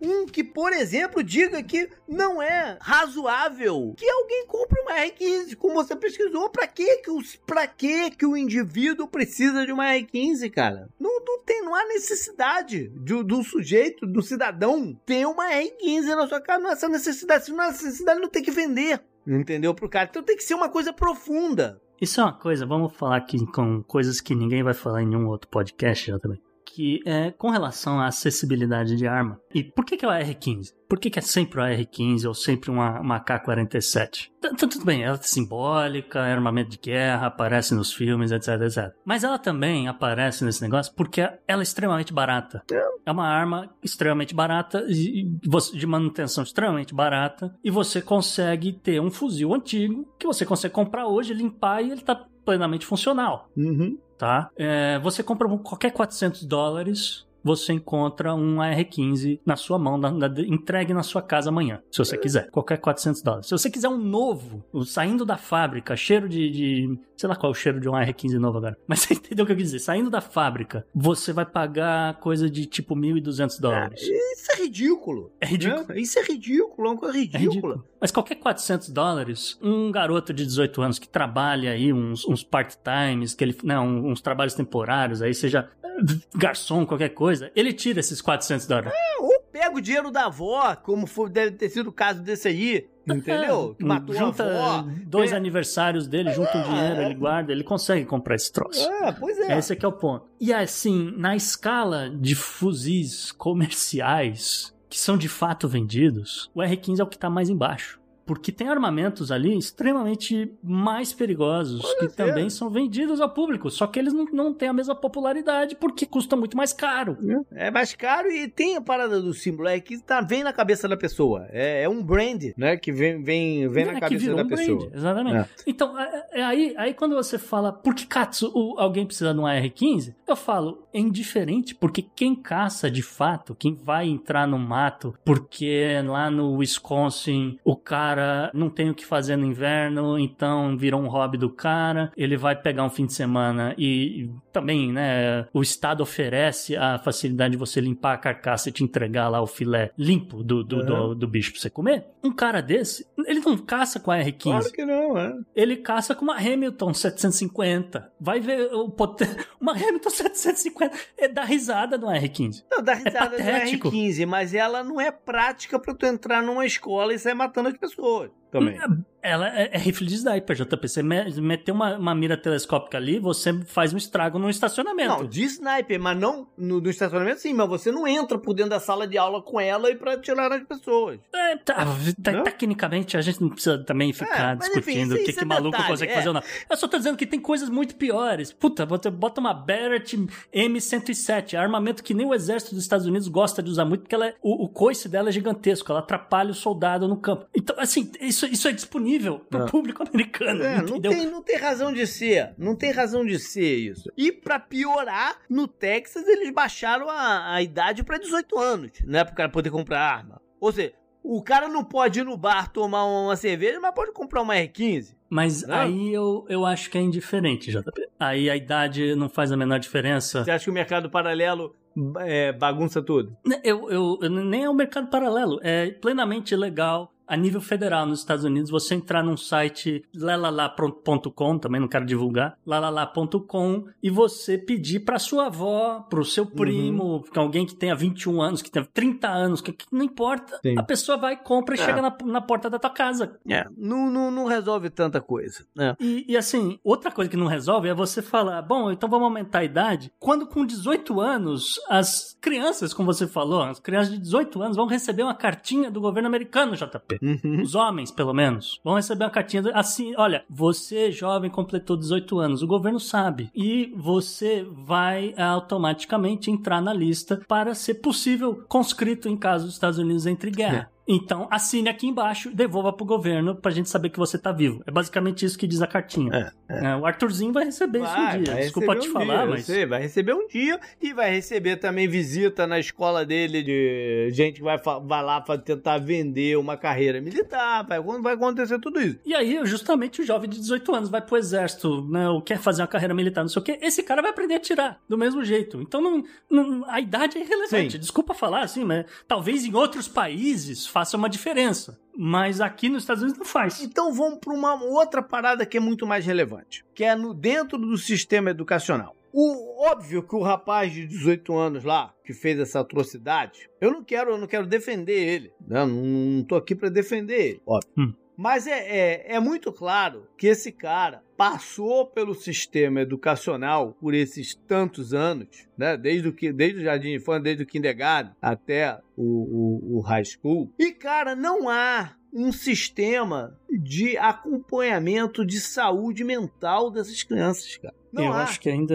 [0.00, 5.74] Um que, por exemplo, diga que não é razoável que alguém compre uma R15, como
[5.74, 6.50] você pesquisou.
[6.50, 7.40] Pra que que, os,
[7.76, 10.88] que que o indivíduo precisa de uma R15, cara?
[11.00, 16.26] Não, não tem, não há necessidade do, do sujeito, do cidadão, ter uma R15 na
[16.26, 16.60] sua casa.
[16.60, 17.46] Não há essa necessidade.
[17.46, 19.02] Se não há necessidade, não tem que vender.
[19.26, 19.74] Entendeu?
[19.74, 20.08] Pro cara.
[20.10, 21.80] Então tem que ser uma coisa profunda.
[22.00, 25.28] Isso é uma coisa, vamos falar aqui com coisas que ninguém vai falar em nenhum
[25.28, 26.40] outro podcast já também.
[26.66, 29.38] Que é com relação à acessibilidade de arma.
[29.54, 30.72] E por que, que é o AR-15?
[30.88, 34.30] Por que, que é sempre o AR-15 ou sempre uma, uma K-47?
[34.40, 38.48] T- t- Tudo bem, ela é simbólica, é armamento de guerra, aparece nos filmes, etc,
[38.62, 38.92] etc.
[39.04, 42.62] Mas ela também aparece nesse negócio porque ela é extremamente barata.
[43.06, 49.54] É uma arma extremamente barata, de manutenção extremamente barata, e você consegue ter um fuzil
[49.54, 53.96] antigo que você consegue comprar hoje, limpar e ele tá plenamente funcional, Uhum.
[54.24, 54.50] Tá?
[54.56, 60.28] É, você compra qualquer 400 dólares, você encontra um AR-15 na sua mão, na- na-
[60.46, 62.48] entregue na sua casa amanhã, se você quiser.
[62.50, 63.46] Qualquer 400 dólares.
[63.46, 67.52] Se você quiser um novo, saindo da fábrica, cheiro de, de- Sei lá qual é
[67.52, 68.76] o cheiro de um AR-15 novo agora.
[68.86, 69.78] Mas você entendeu o que eu quis dizer?
[69.78, 74.00] Saindo da fábrica, você vai pagar coisa de tipo 1.200 dólares.
[74.02, 75.32] Isso é ridículo.
[75.40, 75.86] É ridículo.
[75.88, 76.00] né?
[76.00, 77.48] Isso é ridículo, é uma coisa É ridícula.
[77.50, 77.84] ridículo.
[78.00, 83.34] Mas qualquer 400 dólares, um garoto de 18 anos que trabalha aí uns, uns part-times,
[83.34, 85.88] que ele, não, uns trabalhos temporários, aí seja eh,
[86.36, 88.92] garçom, qualquer coisa, ele tira esses 400 dólares.
[89.20, 92.88] Ou pega o dinheiro da avó, como foi, deve ter sido o caso desse aí,
[93.06, 93.72] entendeu?
[93.78, 94.88] Que matou junta a avó.
[95.06, 95.36] dois É.
[95.36, 97.04] aniversários dele, junta o dinheiro, é.
[97.04, 98.80] ele guarda, ele consegue comprar esse troço.
[98.90, 99.56] É, pois é.
[99.56, 100.26] Esse aqui é o ponto.
[100.40, 107.02] E assim, na escala de fuzis comerciais que são de fato vendidos, o R15 é
[107.04, 108.00] o que está mais embaixo.
[108.26, 112.16] Porque tem armamentos ali extremamente mais perigosos que ser.
[112.16, 113.70] também são vendidos ao público.
[113.70, 117.16] Só que eles não, não têm a mesma popularidade porque custa muito mais caro.
[117.52, 120.88] É mais caro e tem a parada do símbolo, é que tá, vem na cabeça
[120.88, 121.46] da pessoa.
[121.50, 122.76] É, é um brand, né?
[122.76, 124.90] Que vem, vem, vem É, na cabeça da um brand, pessoa.
[124.94, 125.36] exatamente.
[125.36, 125.46] É.
[125.66, 129.40] Então, é, é aí, aí quando você fala, por que Katsu, o- alguém precisa de
[129.40, 130.14] um AR-15?
[130.26, 136.00] Eu falo, é indiferente, porque quem caça de fato, quem vai entrar no mato, porque
[136.06, 141.08] lá no Wisconsin o cara não tem o que fazer no inverno, então virou um
[141.08, 146.00] hobby do cara, ele vai pegar um fim de semana e também, né, o Estado
[146.02, 150.44] oferece a facilidade de você limpar a carcaça e te entregar lá o filé limpo
[150.44, 152.06] do, do, do, do bicho pra você comer.
[152.22, 154.42] Um cara desse, ele não caça com a R15.
[154.42, 155.34] Claro que não, é.
[155.56, 158.12] Ele caça com uma Hamilton 750.
[158.20, 159.28] Vai ver o poten...
[159.60, 160.83] uma Hamilton 750
[161.18, 162.64] é dar risada no R15.
[162.70, 163.90] Não, dá risada do patético.
[163.90, 167.76] R15, mas ela não é prática pra tu entrar numa escola e sair matando as
[167.76, 168.78] pessoas também.
[169.24, 170.86] Ela é, é rifle de sniper, JP.
[170.86, 175.08] Você meter uma, uma mira telescópica ali, você faz um estrago no estacionamento.
[175.08, 178.70] Não, de sniper, mas não no, no estacionamento sim, mas você não entra por dentro
[178.70, 181.18] da sala de aula com ela e pra tirar as pessoas.
[181.34, 181.86] É, tá,
[182.22, 185.70] tá, tecnicamente a gente não precisa também ficar é, discutindo o que, que é maluco
[185.70, 186.14] detalhe, consegue é.
[186.16, 186.42] fazer ou não.
[186.68, 188.52] Eu só tô dizendo que tem coisas muito piores.
[188.52, 190.16] Puta, você bota uma Barrett
[190.54, 194.28] M107, armamento que nem o exército dos Estados Unidos gosta de usar muito, porque ela
[194.28, 197.46] é, o, o coice dela é gigantesco, ela atrapalha o soldado no campo.
[197.54, 199.66] Então, assim, isso, isso é disponível pro não.
[199.66, 200.62] público americano.
[200.62, 202.54] É, não, tem, não tem razão de ser.
[202.58, 204.10] Não tem razão de ser isso.
[204.16, 209.24] E para piorar, no Texas eles baixaram a, a idade para 18 anos, né?
[209.24, 210.40] Pro cara poder comprar arma.
[210.60, 214.42] Ou seja, o cara não pode ir no bar tomar uma cerveja, mas pode comprar
[214.42, 215.14] uma R15.
[215.30, 215.74] Mas não?
[215.74, 218.08] aí eu, eu acho que é indiferente, JP.
[218.20, 220.44] Aí a idade não faz a menor diferença.
[220.44, 221.74] Você acha que o mercado paralelo
[222.20, 223.36] é, bagunça tudo?
[223.62, 225.58] Eu, eu, eu, nem é um mercado paralelo.
[225.62, 231.80] É plenamente legal a nível federal nos Estados Unidos, você entrar num site lalala.com, também
[231.80, 237.24] não quero divulgar, lalala.com, e você pedir para sua avó, para o seu primo, uhum.
[237.36, 240.58] alguém que tenha 21 anos, que tenha 30 anos, que, que não importa.
[240.62, 240.78] Sim.
[240.78, 241.84] A pessoa vai, compra e é.
[241.84, 243.38] chega na, na, porta da tua casa.
[243.48, 245.64] É, não, não, não resolve tanta coisa.
[245.78, 245.96] É.
[245.98, 249.60] E, e, assim, outra coisa que não resolve é você falar, bom, então vamos aumentar
[249.60, 254.62] a idade, quando com 18 anos, as crianças, como você falou, as crianças de 18
[254.62, 257.13] anos vão receber uma cartinha do governo americano, JP.
[257.22, 257.62] Uhum.
[257.62, 262.62] Os homens, pelo menos, vão receber uma cartinha assim: olha, você, jovem, completou 18 anos.
[262.62, 263.50] O governo sabe.
[263.54, 269.98] E você vai automaticamente entrar na lista para ser possível conscrito em caso dos Estados
[269.98, 270.90] Unidos entre guerra.
[271.06, 274.82] Então, assine aqui embaixo, devolva pro governo pra gente saber que você tá vivo.
[274.86, 276.52] É basicamente isso que diz a cartinha.
[276.68, 276.86] É, é.
[276.86, 278.54] É, o Arthurzinho vai receber vai, isso um dia.
[278.54, 279.64] Desculpa te um falar, dia, mas.
[279.66, 284.56] Sei, vai receber um dia e vai receber também visita na escola dele de gente
[284.56, 287.86] que vai, vai lá pra tentar vender uma carreira militar.
[287.86, 289.18] Vai, vai acontecer tudo isso.
[289.24, 292.28] E aí, justamente, o jovem de 18 anos vai pro exército, né?
[292.30, 293.78] Ou quer fazer uma carreira militar, não sei o quê.
[293.82, 295.80] Esse cara vai aprender a tirar do mesmo jeito.
[295.82, 297.92] Então, não, não a idade é irrelevante.
[297.92, 297.98] Sim.
[297.98, 301.98] Desculpa falar assim, mas talvez em outros países faça uma diferença.
[302.16, 303.82] Mas aqui nos Estados Unidos não faz.
[303.82, 307.76] Então vamos para uma outra parada que é muito mais relevante, que é no dentro
[307.76, 309.16] do sistema educacional.
[309.32, 314.04] O óbvio que o rapaz de 18 anos lá que fez essa atrocidade, eu não
[314.04, 315.84] quero, eu não quero defender ele, né?
[315.84, 317.90] não, não tô aqui para defender ele, óbvio.
[317.98, 318.14] Hum.
[318.36, 324.54] Mas é, é, é, muito claro que esse cara passou pelo sistema educacional por esses
[324.54, 325.96] tantos anos, né?
[325.96, 330.24] desde, o, desde o jardim de infância, desde o kindergarten até o, o, o high
[330.24, 330.72] school.
[330.78, 337.94] E, cara, não há um sistema de acompanhamento de saúde mental dessas crianças, cara.
[338.12, 338.42] Não Eu há.
[338.42, 338.94] acho que ainda.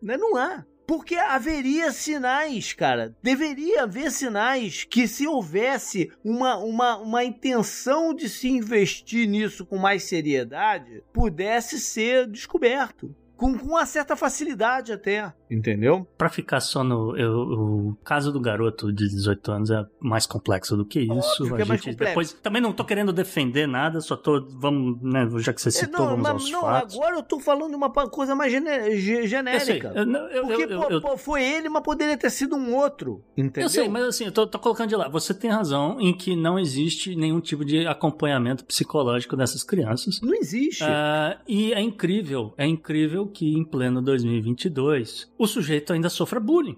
[0.00, 0.64] Né, não há.
[0.86, 3.14] Porque haveria sinais, cara.
[3.22, 9.76] Deveria haver sinais que, se houvesse uma, uma, uma intenção de se investir nisso com
[9.76, 16.06] mais seriedade, pudesse ser descoberto com, com uma certa facilidade até, entendeu?
[16.16, 20.76] Para ficar só no eu, o caso do garoto de 18 anos é mais complexo
[20.76, 21.44] do que isso.
[21.44, 25.00] Óbvio a que gente é depois também não tô querendo defender nada, só tô vamos,
[25.02, 26.96] né, já que você é, citou, é, não, vamos aos não, fatos.
[26.96, 29.92] agora eu tô falando de uma coisa mais genérica.
[29.94, 33.64] Eu sei, eu, porque eu, pô, foi ele, mas poderia ter sido um outro, entendeu?
[33.64, 35.08] Eu sei, mas assim, eu tô, tô colocando de lá.
[35.08, 40.20] Você tem razão em que não existe nenhum tipo de acompanhamento psicológico dessas crianças.
[40.20, 40.84] Não existe.
[40.84, 46.76] Uh, e é incrível, é incrível que em pleno 2022 o sujeito ainda sofra bullying.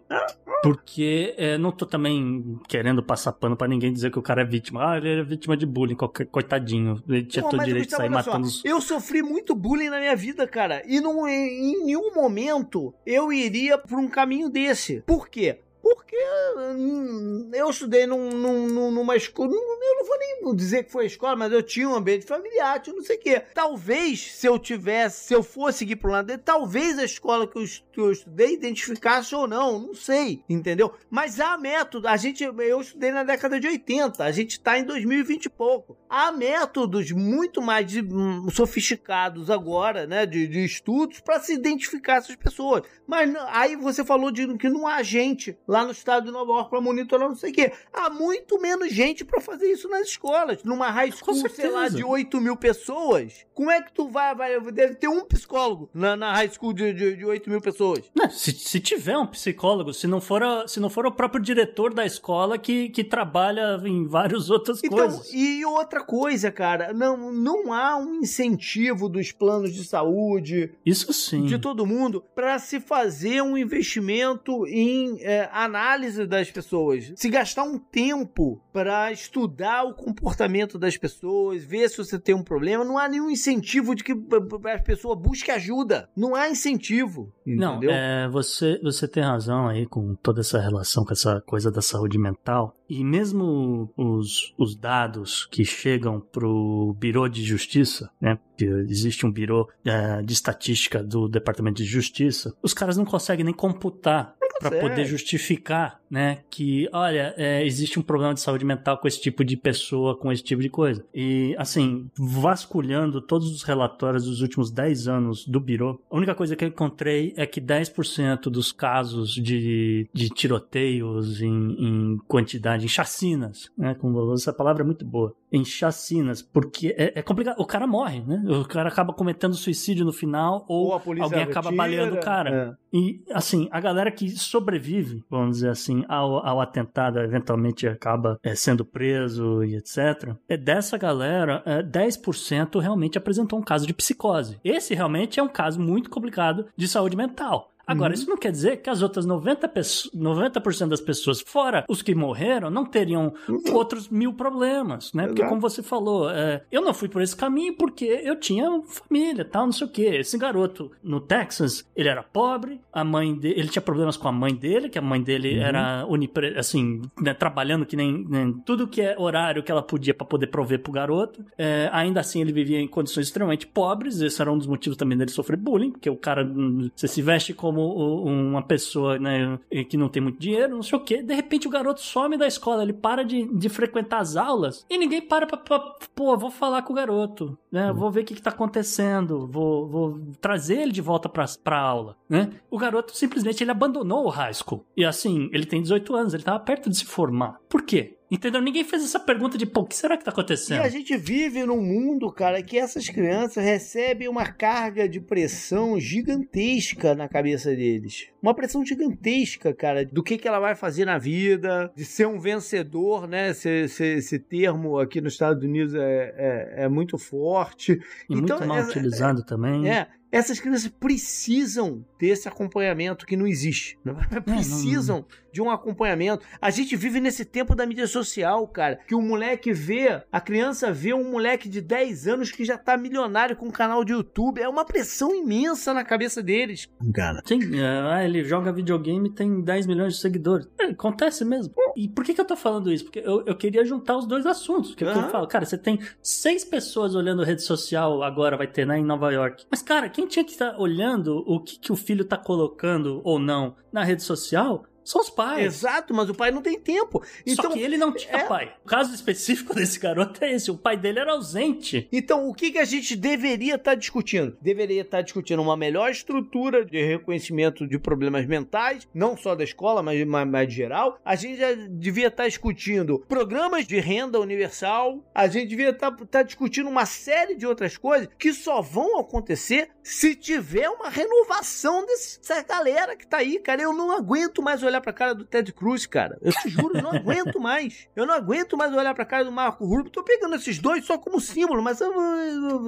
[0.62, 4.44] Porque é, não tô também querendo passar pano para ninguém dizer que o cara é
[4.44, 4.90] vítima.
[4.90, 7.02] Ah, ele é vítima de bullying, qualquer coitadinho.
[7.08, 8.64] Ele tinha todo direito de sair matando os...
[8.64, 10.82] Eu sofri muito bullying na minha vida, cara.
[10.86, 15.00] E não, em nenhum momento eu iria por um caminho desse.
[15.06, 15.60] Por quê?
[15.88, 16.16] Porque
[16.58, 19.50] hum, eu estudei num, num, numa escola.
[19.50, 22.94] Eu não vou nem dizer que foi escola, mas eu tinha um ambiente familiar, tinha
[22.94, 23.42] não sei o quê.
[23.54, 27.56] Talvez, se eu tivesse, se eu fosse seguir pro lado dele, talvez a escola que
[27.96, 30.92] eu, estudei identificasse ou não, não sei, entendeu?
[31.08, 32.06] Mas há método.
[32.06, 35.96] A gente, eu estudei na década de 80, a gente tá em 2020 e pouco.
[36.08, 42.36] Há métodos muito mais hum, sofisticados agora, né, de, de estudos para se identificar essas
[42.36, 42.82] pessoas.
[43.06, 46.70] Mas aí você falou de que não há gente lá no estado de Nova York
[46.70, 47.72] para monitorar não sei o quê.
[47.92, 50.62] Há muito menos gente para fazer isso nas escolas.
[50.64, 53.46] Numa high school, sei lá, de 8 mil pessoas.
[53.54, 56.92] Como é que tu vai, vai deve ter um psicólogo na, na high school de,
[56.92, 58.04] de, de 8 mil pessoas.
[58.14, 61.42] Não, se, se tiver um psicólogo, se não for, a, se não for o próprio
[61.42, 65.32] diretor da escola que, que trabalha em várias outras então, coisas.
[65.32, 70.72] E outra coisa, cara, não, não há um incentivo dos planos de saúde.
[70.84, 71.44] Isso sim.
[71.44, 77.62] De todo mundo para se fazer um investimento em é, análise das pessoas, se gastar
[77.62, 82.98] um tempo para estudar o comportamento das pessoas, ver se você tem um problema, não
[82.98, 86.08] há nenhum incentivo de que a pessoa busque ajuda.
[86.16, 87.32] Não há incentivo.
[87.46, 87.90] Entendeu?
[87.90, 91.80] Não, é, você, você tem razão aí com toda essa relação com essa coisa da
[91.80, 92.74] saúde mental.
[92.88, 98.38] E mesmo os, os dados que chegam pro Biro de Justiça, né?
[98.56, 103.44] Que existe um Biro é, de Estatística do Departamento de Justiça, os caras não conseguem
[103.44, 108.98] nem computar para poder justificar, né, que olha, é, existe um problema de saúde mental
[108.98, 111.04] com esse tipo de pessoa, com esse tipo de coisa.
[111.14, 116.56] E assim, vasculhando todos os relatórios dos últimos 10 anos do Biro, a única coisa
[116.56, 122.88] que eu encontrei é que 10% dos casos de, de tiroteios em, em quantidade, em
[122.88, 127.58] chacinas, né, como essa palavra é muito boa, em chacinas, porque é, é, complicado.
[127.58, 128.42] O cara morre, né?
[128.46, 132.76] O cara acaba cometendo suicídio no final ou, ou alguém acaba baleando o cara.
[132.92, 132.96] É.
[132.96, 138.54] E, assim, a galera que sobrevive, vamos dizer assim, ao, ao atentado, eventualmente acaba é,
[138.54, 140.34] sendo preso e etc.
[140.48, 144.60] É dessa galera, é, 10% realmente apresentou um caso de psicose.
[144.64, 147.72] Esse realmente é um caso muito complicado de saúde mental.
[147.88, 148.14] Agora, uhum.
[148.14, 152.68] isso não quer dizer que as outras 90%, 90 das pessoas, fora os que morreram,
[152.68, 153.62] não teriam uhum.
[153.72, 155.26] outros mil problemas, né?
[155.26, 159.42] Porque, como você falou, é, eu não fui por esse caminho porque eu tinha família,
[159.42, 160.18] tal, não sei o quê.
[160.20, 164.32] Esse garoto no Texas, ele era pobre, a mãe dele, ele tinha problemas com a
[164.32, 165.64] mãe dele, que a mãe dele uhum.
[165.64, 170.12] era unipre, assim, né, trabalhando que nem, nem, tudo que é horário que ela podia
[170.12, 171.42] para poder prover pro garoto.
[171.56, 174.20] É, ainda assim, ele vivia em condições extremamente pobres.
[174.20, 177.22] Esse era um dos motivos também dele sofrer bullying, porque o cara, hum, você se
[177.22, 181.22] veste como como uma pessoa né, que não tem muito dinheiro, não sei o que.
[181.22, 184.98] De repente o garoto some da escola, ele para de, de frequentar as aulas e
[184.98, 185.78] ninguém para pra, pra
[186.14, 187.90] pô, vou falar com o garoto, né?
[187.90, 187.96] Uhum.
[187.96, 191.78] Vou ver o que, que tá acontecendo, vou, vou trazer ele de volta pra, pra
[191.78, 192.50] aula, né?
[192.70, 194.84] O garoto simplesmente ele abandonou o high school.
[194.96, 197.60] E assim, ele tem 18 anos, ele tava perto de se formar.
[197.68, 198.17] Por quê?
[198.30, 198.60] Entendeu?
[198.60, 200.82] Ninguém fez essa pergunta de, pô, o que será que tá acontecendo?
[200.82, 205.98] E a gente vive num mundo, cara, que essas crianças recebem uma carga de pressão
[205.98, 208.28] gigantesca na cabeça deles.
[208.42, 212.38] Uma pressão gigantesca, cara, do que, que ela vai fazer na vida, de ser um
[212.38, 213.50] vencedor, né?
[213.50, 217.92] Esse, esse, esse termo aqui nos Estados Unidos é, é, é muito forte.
[218.28, 219.88] E então, muito mal é, utilizado também.
[219.88, 223.98] É, essas crianças precisam desse acompanhamento que não existe.
[224.04, 224.14] Né?
[224.44, 226.44] Precisam de um acompanhamento.
[226.60, 230.92] A gente vive nesse tempo da mídia social, cara, que o moleque vê, a criança
[230.92, 234.60] vê um moleque de 10 anos que já tá milionário com um canal de YouTube.
[234.60, 237.42] É uma pressão imensa na cabeça deles, cara.
[237.44, 240.68] Sim, é, ele joga videogame e tem 10 milhões de seguidores.
[240.78, 241.74] É, acontece mesmo.
[241.96, 243.04] E por que, que eu tô falando isso?
[243.04, 244.90] Porque eu, eu queria juntar os dois assuntos.
[244.90, 245.10] Porque uhum.
[245.10, 249.04] eu falo, cara, você tem seis pessoas olhando rede social agora, vai ter, né, em
[249.04, 249.66] Nova York.
[249.70, 253.38] Mas, cara, quem tinha que estar olhando o que, que o filho tá colocando ou
[253.38, 255.64] não na rede social são os pais.
[255.64, 257.24] Exato, mas o pai não tem tempo.
[257.46, 258.44] Então, Só que ele não tinha é...
[258.44, 258.74] pai.
[258.84, 262.06] O caso específico desse garoto é esse: o pai dele era ausente.
[262.12, 264.58] Então, o que, que a gente deveria estar tá discutindo?
[264.60, 269.64] Deveria estar tá discutindo uma melhor estrutura de reconhecimento de problemas mentais, não só da
[269.64, 271.18] escola, mas, mas geral.
[271.24, 275.24] A gente já devia estar tá discutindo programas de renda universal.
[275.34, 279.18] A gente devia estar tá, tá discutindo uma série de outras coisas que só vão
[279.18, 283.80] acontecer se tiver uma renovação dessa galera que tá aí, cara.
[283.80, 286.38] Eu não aguento mais olhar olhar pra cara do Ted Cruz, cara.
[286.42, 288.08] Eu te juro, eu não aguento mais.
[288.14, 290.10] Eu não aguento mais olhar pra cara do Marco Rubio.
[290.10, 292.00] Tô pegando esses dois só como símbolo, mas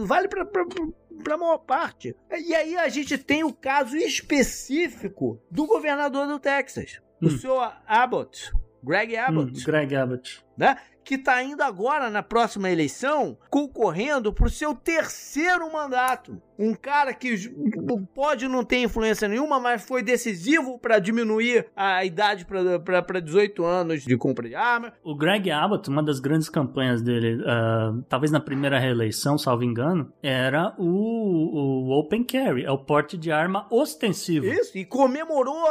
[0.04, 0.64] vale pra, pra,
[1.22, 2.14] pra maior parte.
[2.30, 7.28] E aí a gente tem o caso específico do governador do Texas, hum.
[7.28, 8.52] o senhor Abbott.
[8.82, 9.60] Greg Abbott.
[9.60, 10.44] Hum, Greg Abbott.
[10.56, 10.76] Né?
[11.10, 16.40] Que está indo agora na próxima eleição concorrendo para o seu terceiro mandato.
[16.56, 17.34] Um cara que
[18.14, 24.04] pode não ter influência nenhuma, mas foi decisivo para diminuir a idade para 18 anos
[24.04, 24.92] de compra de arma.
[25.02, 30.12] O Greg Abbott, uma das grandes campanhas dele, uh, talvez na primeira reeleição, salvo engano,
[30.22, 34.46] era o, o Open Carry, é o porte de arma ostensivo.
[34.46, 35.64] Isso, e comemorou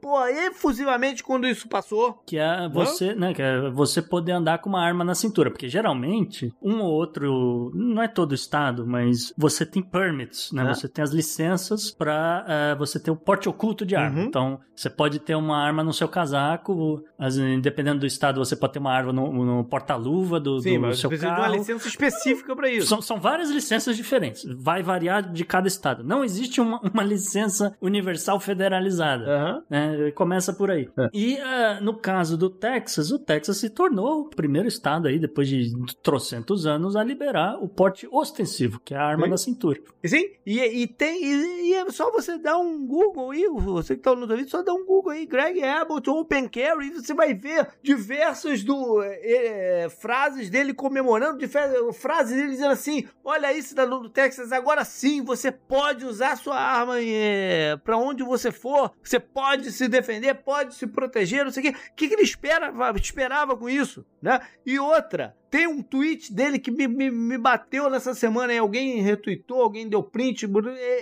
[0.00, 2.22] pô, efusivamente quando isso passou.
[2.24, 5.50] Que é você, né, que é você poder poder andar com uma arma na cintura,
[5.50, 10.62] porque geralmente um ou outro, não é todo estado, mas você tem permits, né?
[10.62, 10.74] É.
[10.74, 14.20] Você tem as licenças para uh, eh, você ter o porte oculto de arma.
[14.20, 14.24] Uhum.
[14.26, 18.74] Então, você pode ter uma arma no seu casaco, as, dependendo do estado, você pode
[18.74, 21.20] ter uma arma no, no porta-luva do, Sim, do mas seu carro.
[21.20, 22.86] de uma licença específica para isso.
[22.86, 24.44] São, são, várias licenças diferentes.
[24.58, 26.04] Vai variar de cada estado.
[26.04, 29.24] Não existe uma, uma licença universal federalizada.
[29.24, 29.62] Uhum.
[29.68, 30.10] Né?
[30.12, 30.88] Começa por aí.
[30.98, 31.08] É.
[31.12, 35.72] E uh, no caso do Texas, o Texas tornou o primeiro estado aí, depois de
[36.02, 39.30] trocentos anos, a liberar o porte ostensivo, que é a arma Sim.
[39.30, 39.80] na cintura.
[40.04, 41.22] Sim, e, e tem.
[41.24, 44.62] E, e é só você dar um Google aí, você que tá no vídeo, só
[44.62, 49.88] dá um Google aí, Greg Abbott Open Carry, e você vai ver diversas do, é,
[50.00, 55.22] frases dele comemorando, difer- frases dele dizendo assim: olha aí, cidadão do Texas, agora sim
[55.22, 60.74] você pode usar sua arma é, para onde você for, você pode se defender, pode
[60.74, 61.78] se proteger, não sei o quê.
[61.92, 64.40] O que, que ele esperava, esperava com isso, né?
[64.64, 69.00] E outra, tem um tweet dele que me, me, me bateu nessa semana, aí alguém
[69.00, 70.48] retweetou, alguém deu print,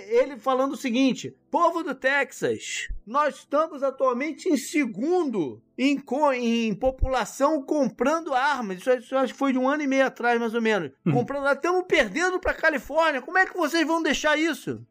[0.09, 6.03] ele falando o seguinte: Povo do Texas, nós estamos atualmente em segundo em,
[6.35, 8.79] em população comprando armas.
[8.79, 10.91] Isso, isso acho que foi de um ano e meio atrás, mais ou menos.
[11.05, 11.13] Uhum.
[11.13, 13.21] Comprando, nós estamos perdendo para Califórnia.
[13.21, 14.85] Como é que vocês vão deixar isso?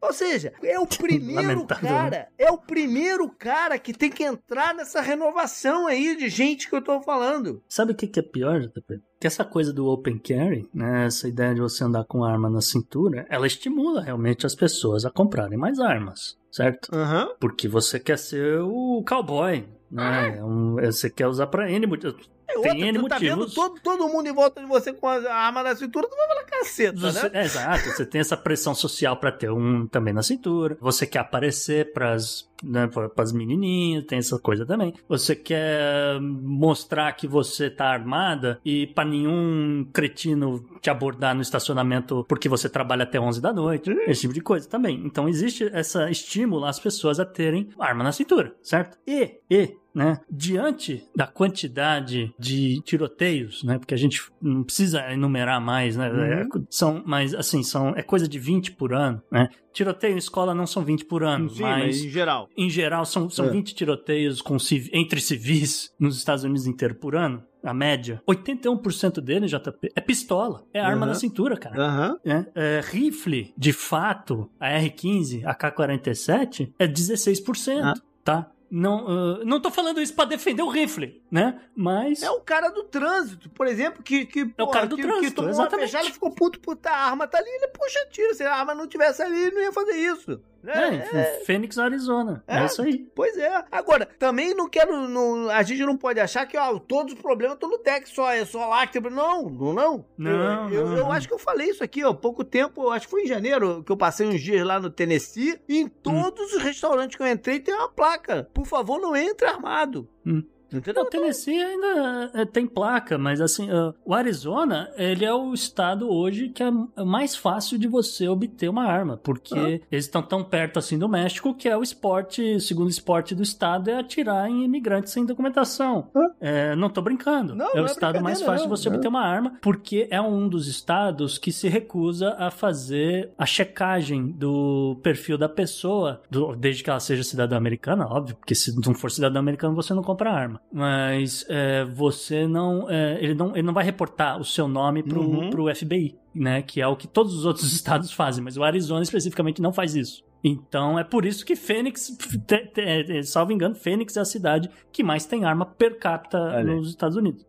[0.00, 4.72] Ou seja, é o primeiro Lamentável, cara, é o primeiro cara que tem que entrar
[4.72, 7.60] nessa renovação aí de gente que eu tô falando.
[7.68, 9.02] Sabe o que, que é pior, JP?
[9.20, 12.60] Que essa coisa do open carry, né, essa ideia de você andar com arma na
[12.60, 16.88] cintura, ela estimula realmente as pessoas a comprarem mais armas, certo?
[16.94, 17.28] Aham.
[17.40, 20.38] Porque você quer ser o cowboy, né?
[20.38, 22.30] É um- você quer usar pra N motivos.
[22.48, 25.06] É Tem outra, N tu tá vendo todo, todo mundo em volta de você com
[25.06, 27.42] a arma na cintura, tu vai falar caceta, Você- né?
[27.42, 30.76] é, exato, você tem essa pressão social pra ter um também na cintura.
[30.80, 34.94] Você quer aparecer pras, né, pra- pras menininhas, tem essa coisa também.
[35.08, 42.24] Você quer mostrar que você tá armada e pra nenhum cretino te abordar no estacionamento
[42.28, 43.90] porque você trabalha até 11 da noite.
[44.06, 45.02] Esse tipo de coisa também.
[45.04, 48.96] Então existe essa estímulo às pessoas a terem arma na cintura, certo?
[49.06, 55.60] E, e, né, diante da quantidade de tiroteios, né, porque a gente não precisa enumerar
[55.60, 56.22] mais, né, Uhum.
[56.22, 60.54] é, são, mas assim, são, é coisa de 20 por ano, né, tiroteio em escola
[60.54, 62.48] não são 20 por ano, Sim, mas mas em geral.
[62.56, 63.50] em geral são, são É.
[63.50, 64.56] 20 tiroteios com
[64.92, 68.22] entre civis nos Estados Unidos inteiro por ano, a média.
[68.26, 71.12] 81% deles, JP, é pistola, é arma Uhum.
[71.12, 71.76] na cintura, cara.
[71.84, 72.16] Aham.
[72.24, 72.46] né?
[72.54, 77.94] É, rifle, de fato, a R15, a K-47, é 16%, Ah.
[78.24, 78.50] tá?
[78.70, 81.60] Não, ah, não tô falando isso pra defender o rifle, né?
[81.74, 82.22] Mas...
[82.22, 84.26] É o cara do trânsito, por exemplo, que.
[84.26, 85.74] que É o cara do que, trânsito, que tomou exatamente.
[85.74, 88.34] uma fechada ficou puto por tá, a arma tá ali, ele puxa tiro.
[88.34, 90.40] Se a arma não tivesse ali, ele não ia fazer isso.
[90.62, 91.08] Né?
[91.12, 92.42] É, Phoenix, Arizona.
[92.46, 92.58] É.
[92.60, 92.64] É.
[92.66, 93.06] isso aí.
[93.14, 93.64] Pois é.
[93.70, 95.08] Agora, também não quero.
[95.08, 98.30] Não, a gente não pode achar que ó, todos os problemas estão no Texas, só,
[98.32, 99.10] é só lá que tem.
[99.10, 100.04] Não, não, não.
[100.16, 101.12] Não, eu, eu, não, eu não.
[101.12, 103.92] acho que eu falei isso aqui, ó, pouco tempo, acho que foi em janeiro que
[103.92, 105.58] eu passei uns dias lá no Tennessee.
[105.68, 105.82] E Hum.
[105.82, 108.48] em todos os restaurantes que eu entrei tem uma placa.
[108.52, 110.08] Por favor, não entre armado.
[110.26, 110.42] Hum.
[110.72, 111.02] Entendeu?
[111.02, 116.08] O Tennessee ainda é, tem placa, mas assim, ah, o Arizona, ele é o estado
[116.10, 119.86] hoje que é é mais fácil de você obter uma arma, porque Ah.
[119.90, 123.42] eles estão tão perto assim do México que é o esporte, o segundo esporte do
[123.42, 126.08] estado é atirar em imigrantes sem documentação.
[126.14, 126.30] Ah.
[126.40, 127.54] É, não tô brincando.
[127.54, 128.96] Não, é não o é estado mais fácil de você não.
[128.96, 134.26] obter uma arma, porque é um dos estados que se recusa a fazer a checagem
[134.32, 138.94] do perfil da pessoa, do- desde que ela seja cidadã americana, óbvio, porque se não
[138.94, 140.57] for cidadão americano você não compra arma.
[140.72, 143.50] Mas é, você não, é, ele não.
[143.56, 145.50] Ele não vai reportar o seu nome pro, Uhum.
[145.50, 146.62] pro FBI, né?
[146.62, 149.94] Que é o que todos os outros estados fazem, mas o Arizona especificamente não faz
[149.94, 150.22] isso.
[150.42, 152.16] Então é por isso que Phoenix,
[152.46, 156.38] te- te- é, salvo engano, Phoenix é a cidade que mais tem arma per capita
[156.40, 157.46] Olha nos Estados Unidos.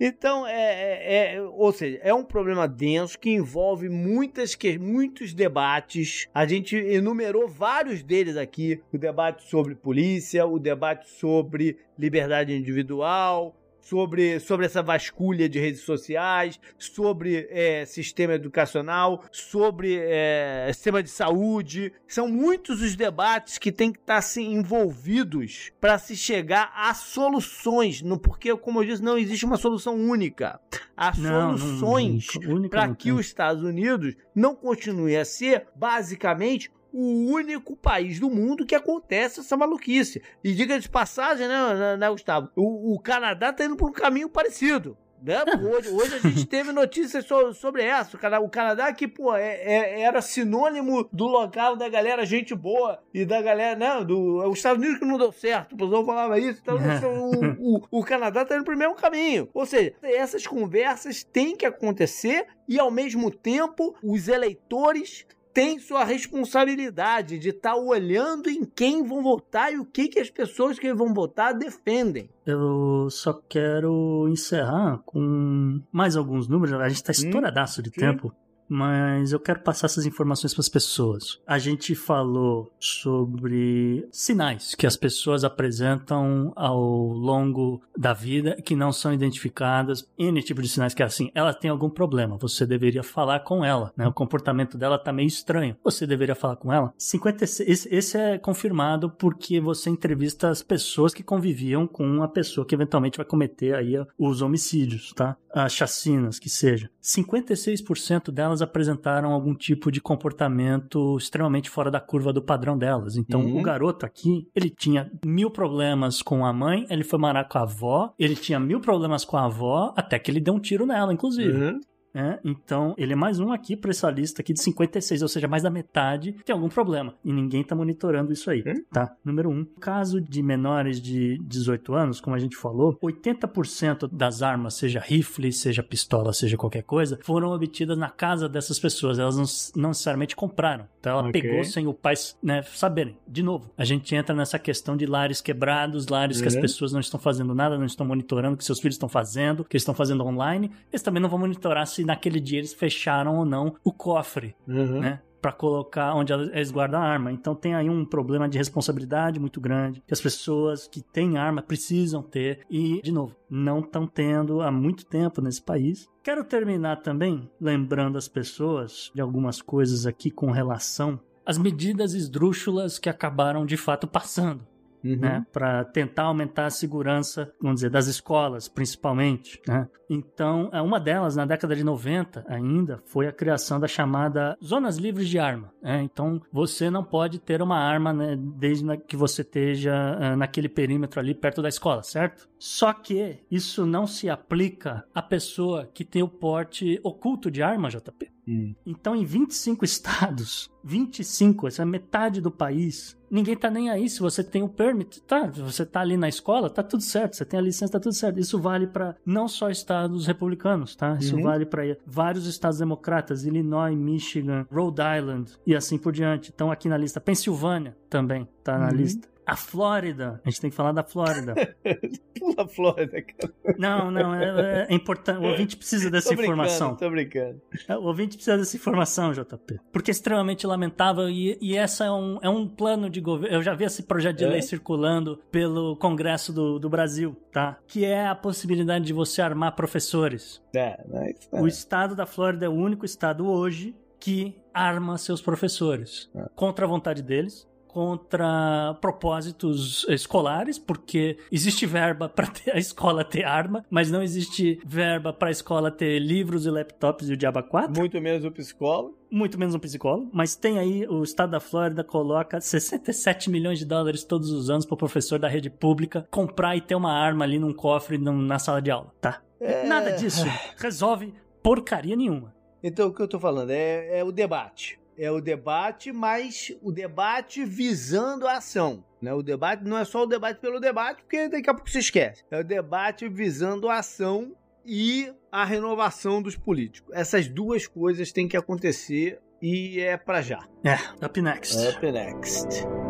[0.00, 5.34] Então, é, é- é- ou seja, é um problema denso que envolve muitas que, muitos
[5.34, 6.26] debates.
[6.32, 13.54] A gente enumerou vários deles aqui: o debate sobre polícia, o debate sobre liberdade individual.
[13.90, 21.10] Sobre, sobre essa vasculha de redes sociais, sobre é, sistema educacional, sobre é, sistema de
[21.10, 21.92] saúde.
[22.06, 28.00] São muitos os debates que têm que estar assim, envolvidos para se chegar a soluções.
[28.00, 30.60] No, porque, como eu disse, não existe uma solução única.
[30.96, 32.28] Há Não, soluções
[32.70, 33.12] para que tem.
[33.12, 39.40] os Estados Unidos não continue a ser, basicamente, o único país do mundo que acontece
[39.40, 40.22] essa maluquice.
[40.42, 42.50] E diga de passagem, né, né, né, Gustavo?
[42.56, 44.96] O, o Canadá tá indo por um caminho parecido.
[45.22, 45.36] Né?
[45.70, 48.16] Hoje, hoje a gente teve notícias so- sobre essa.
[48.42, 53.26] O Canadá que, pô, é- é- era sinônimo do local da galera gente boa e
[53.26, 54.02] da galera, né?
[54.02, 55.74] Do, os Estados Unidos que não deu certo.
[55.74, 56.60] O pessoal falava isso.
[56.62, 56.78] Então,
[57.60, 59.46] o, o- o Canadá tá indo pro mesmo caminho.
[59.52, 66.04] Ou seja, essas conversas têm que acontecer e, ao mesmo tempo, os eleitores têm sua
[66.04, 70.92] responsabilidade de estar olhando em quem vão votar e o que, que as pessoas que
[70.94, 72.28] vão votar defendem.
[72.46, 76.74] Eu só quero encerrar com mais alguns números.
[76.74, 78.00] A gente tá estouradaço de Sim.
[78.00, 78.32] tempo.
[78.70, 81.40] Mas eu quero passar essas informações para as pessoas.
[81.44, 88.92] A gente falou sobre sinais que as pessoas apresentam ao longo da vida que não
[88.92, 90.08] são identificadas.
[90.16, 93.64] N tipo de sinais que é assim, ela tem algum problema, você deveria falar com
[93.64, 94.06] ela, né?
[94.06, 95.76] O comportamento dela tá meio estranho.
[95.82, 96.94] Você deveria falar com ela.
[96.96, 102.64] 56, esse, esse é confirmado porque você entrevista as pessoas que conviviam com uma pessoa
[102.64, 105.36] que eventualmente vai cometer aí os homicídios, tá?
[105.52, 106.88] As chacinas, que seja.
[107.02, 113.16] 56% delas apresentaram algum tipo de comportamento extremamente fora da curva do padrão delas.
[113.16, 113.58] Então, uhum.
[113.58, 117.62] o garoto aqui, ele tinha mil problemas com a mãe, ele foi morar com a
[117.62, 121.12] avó, ele tinha mil problemas com a avó, até que ele deu um tiro nela,
[121.12, 121.56] inclusive.
[121.56, 121.80] Uhum.
[122.14, 125.46] É, então, ele é mais um aqui para essa lista aqui de 56, ou seja,
[125.46, 127.14] mais da metade tem algum problema.
[127.24, 128.82] E ninguém tá monitorando isso aí, hum?
[128.90, 129.14] tá?
[129.24, 129.64] Número um.
[129.80, 135.52] Caso de menores de 18 anos, como a gente falou, 80% das armas, seja rifle,
[135.52, 139.18] seja pistola, seja qualquer coisa, foram obtidas na casa dessas pessoas.
[139.18, 140.86] Elas não, não necessariamente compraram.
[140.98, 141.40] Então, ela okay.
[141.40, 143.16] pegou sem o pai né, saberem.
[143.26, 146.42] De novo, a gente entra nessa questão de lares quebrados, lares uhum.
[146.42, 146.60] que as uhum.
[146.60, 149.64] pessoas não estão fazendo nada, não estão monitorando o que seus filhos estão fazendo, o
[149.64, 150.70] que eles estão fazendo online.
[150.92, 154.54] Eles também não vão monitorar se se naquele dia eles fecharam ou não o cofre,
[154.66, 155.00] uhum.
[155.00, 155.20] né?
[155.40, 157.32] para colocar onde eles guardam a arma.
[157.32, 161.62] Então tem aí um problema de responsabilidade muito grande que as pessoas que têm arma
[161.62, 166.08] precisam ter e, de novo, não estão tendo há muito tempo nesse país.
[166.22, 172.98] Quero terminar também lembrando as pessoas de algumas coisas aqui com relação às medidas esdrúxulas
[172.98, 174.60] que acabaram de fato passando
[175.04, 175.16] uhum.
[175.16, 179.60] né, para tentar aumentar a segurança, vamos dizer, das escolas, principalmente.
[179.66, 179.88] Né?
[180.08, 184.96] Então, é, uma delas, na década de 90 ainda, foi a criação da chamada Zonas
[184.96, 185.72] Livres de Arma.
[185.80, 186.02] Né?
[186.02, 191.20] Então, você não pode ter uma arma né, desde que você esteja uh, naquele perímetro
[191.20, 192.49] ali perto da escola, certo?
[192.60, 197.88] Só que isso não se aplica à pessoa que tem o porte oculto de arma,
[197.88, 198.30] JP.
[198.46, 198.74] Hum.
[198.84, 204.20] Então, em 25 estados, 25, essa é metade do país, ninguém tá nem aí se
[204.20, 205.22] você tem o permit.
[205.22, 208.14] Tá, você tá ali na escola, tá tudo certo, você tem a licença, tá tudo
[208.14, 208.38] certo.
[208.38, 211.16] Isso vale para não só estados republicanos, tá?
[211.18, 211.44] Isso uhum.
[211.44, 216.52] vale para vários estados democratas, Illinois, Michigan, Rhode Island e assim por diante.
[216.54, 218.96] Então, aqui na lista, Pensilvânia também tá na uhum.
[218.96, 219.30] lista.
[219.50, 220.40] A Flórida.
[220.44, 221.54] A gente tem que falar da Flórida.
[222.38, 223.52] Pula a Flórida, cara.
[223.76, 225.44] Não, não, é, é importante.
[225.44, 226.94] O ouvinte precisa dessa tô informação.
[226.94, 227.60] Tô brincando.
[227.88, 229.80] É, o ouvinte precisa dessa informação, JP.
[229.90, 233.56] Porque é extremamente lamentável e, e essa é um, é um plano de governo.
[233.56, 234.48] Eu já vi esse projeto de é?
[234.50, 237.76] lei circulando pelo Congresso do, do Brasil, tá?
[237.88, 240.62] Que é a possibilidade de você armar professores.
[240.72, 241.60] É, mas, é.
[241.60, 246.46] O estado da Flórida é o único estado hoje que arma seus professores é.
[246.54, 253.84] contra a vontade deles contra propósitos escolares, porque existe verba para a escola ter arma,
[253.90, 257.98] mas não existe verba para a escola ter livros e laptops e o Diaba 4.
[257.98, 259.18] Muito menos o psicólogo.
[259.28, 263.84] Muito menos um psicólogo, mas tem aí o estado da Flórida coloca 67 milhões de
[263.84, 267.44] dólares todos os anos para o professor da rede pública comprar e ter uma arma
[267.44, 269.42] ali num cofre na sala de aula, tá?
[269.60, 269.84] É...
[269.86, 270.44] Nada disso
[270.78, 272.54] resolve porcaria nenhuma.
[272.82, 276.90] Então o que eu tô falando é, é o debate é o debate, mas o
[276.90, 279.04] debate visando a ação.
[279.20, 279.32] Né?
[279.34, 282.42] O debate não é só o debate pelo debate, porque daqui a pouco se esquece.
[282.50, 287.14] É o debate visando a ação e a renovação dos políticos.
[287.14, 290.66] Essas duas coisas têm que acontecer e é para já.
[290.82, 291.76] É, up next.
[291.86, 293.09] Up next.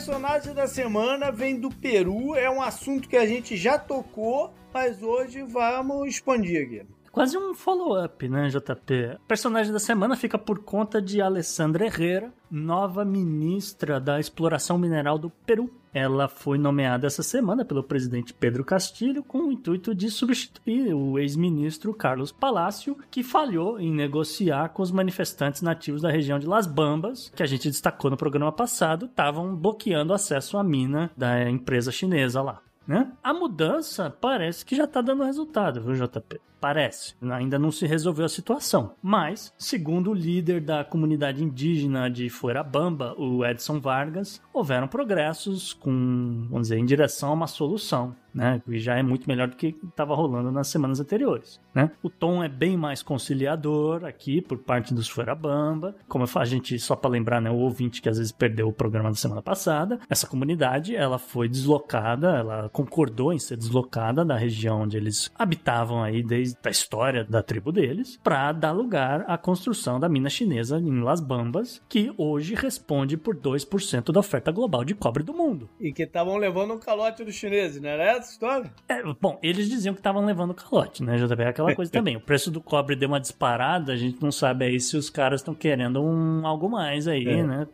[0.00, 2.34] Personagem da semana vem do Peru.
[2.34, 6.86] É um assunto que a gente já tocou, mas hoje vamos expandir aqui.
[7.12, 9.18] Quase um follow-up, né, JP?
[9.26, 15.28] Personagem da semana fica por conta de Alessandra Herrera, nova ministra da Exploração Mineral do
[15.28, 15.68] Peru.
[15.92, 21.18] Ela foi nomeada essa semana pelo presidente Pedro Castilho com o intuito de substituir o
[21.18, 26.68] ex-ministro Carlos Palácio, que falhou em negociar com os manifestantes nativos da região de Las
[26.68, 31.90] Bambas, que a gente destacou no programa passado, estavam bloqueando acesso à mina da empresa
[31.90, 32.62] chinesa lá.
[32.86, 33.10] Né?
[33.20, 36.40] A mudança parece que já está dando resultado, viu, JP?
[36.60, 37.14] Parece.
[37.22, 38.94] Ainda não se resolveu a situação.
[39.02, 46.46] Mas, segundo o líder da comunidade indígena de Fuerabamba, o Edson Vargas, houveram progressos com,
[46.50, 48.62] vamos dizer, em direção a uma solução né?
[48.64, 51.90] Que já é muito melhor do que estava rolando nas semanas anteriores, né?
[52.02, 55.94] O tom é bem mais conciliador aqui por parte dos Fuerabamba.
[56.08, 57.50] Como a gente, só para lembrar, né?
[57.50, 61.48] O ouvinte que às vezes perdeu o programa da semana passada, essa comunidade, ela foi
[61.48, 67.24] deslocada, ela concordou em ser deslocada da região onde eles habitavam aí desde da história
[67.24, 72.12] da tribo deles, para dar lugar à construção da mina chinesa em Las Bambas, que
[72.16, 75.68] hoje responde por 2% da oferta global de cobre do mundo.
[75.80, 78.72] E que estavam levando um calote dos chineses, não era essa história?
[78.88, 81.42] É, bom, eles diziam que estavam levando calote, né, JP?
[81.42, 82.16] Aquela coisa também.
[82.16, 85.40] O preço do cobre deu uma disparada, a gente não sabe aí se os caras
[85.40, 87.42] estão querendo um algo mais aí, é.
[87.42, 87.66] né?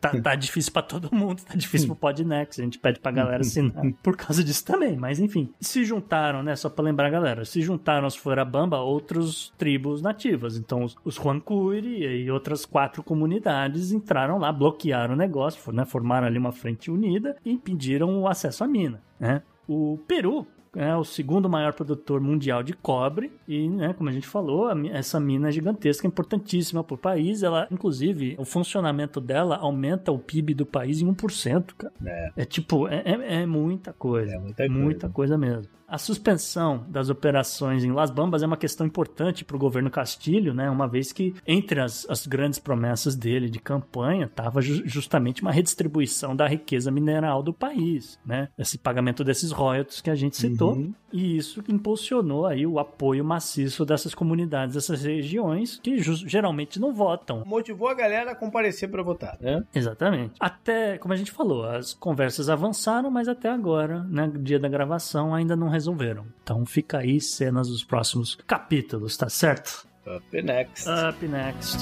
[0.00, 3.40] Tá, tá difícil para todo mundo, tá difícil pro Podnext, a gente pede pra galera
[3.40, 5.52] assinar por causa disso também, mas enfim.
[5.60, 10.56] Se juntaram, né, só pra lembrar a galera, se juntaram aos Fuerabamba outros tribos nativas,
[10.56, 16.26] então os, os Huancuiri e outras quatro comunidades entraram lá, bloquearam o negócio, né, formaram
[16.26, 19.42] ali uma frente unida e impediram o acesso à mina, né?
[19.68, 24.26] O Peru é o segundo maior produtor mundial de cobre e, né, como a gente
[24.26, 27.42] falou, essa mina é gigantesca, importantíssima para o país.
[27.42, 31.92] Ela, inclusive, o funcionamento dela aumenta o PIB do país em 1%, cara.
[32.04, 34.34] É, é tipo, é, é, é muita coisa.
[34.34, 35.36] É muita, muita coisa.
[35.36, 35.70] coisa mesmo.
[35.92, 40.54] A suspensão das operações em Las Bambas é uma questão importante para o governo Castilho,
[40.54, 40.70] né?
[40.70, 45.52] Uma vez que entre as, as grandes promessas dele de campanha estava ju justamente uma
[45.52, 48.48] redistribuição da riqueza mineral do país, né?
[48.56, 50.76] Esse pagamento desses royalties que a gente citou.
[50.76, 50.94] Uhum.
[51.12, 57.42] E isso impulsionou aí o apoio maciço dessas comunidades, dessas regiões que geralmente não votam.
[57.44, 59.62] Motivou a galera a comparecer para votar, né?
[59.74, 60.32] Exatamente.
[60.40, 65.34] Até, como a gente falou, as conversas avançaram, mas até agora, né, dia da gravação,
[65.34, 66.26] ainda não resolveram.
[66.42, 69.86] Então fica aí cenas dos próximos capítulos, tá certo?
[70.06, 70.88] Up next.
[70.88, 71.78] Up next.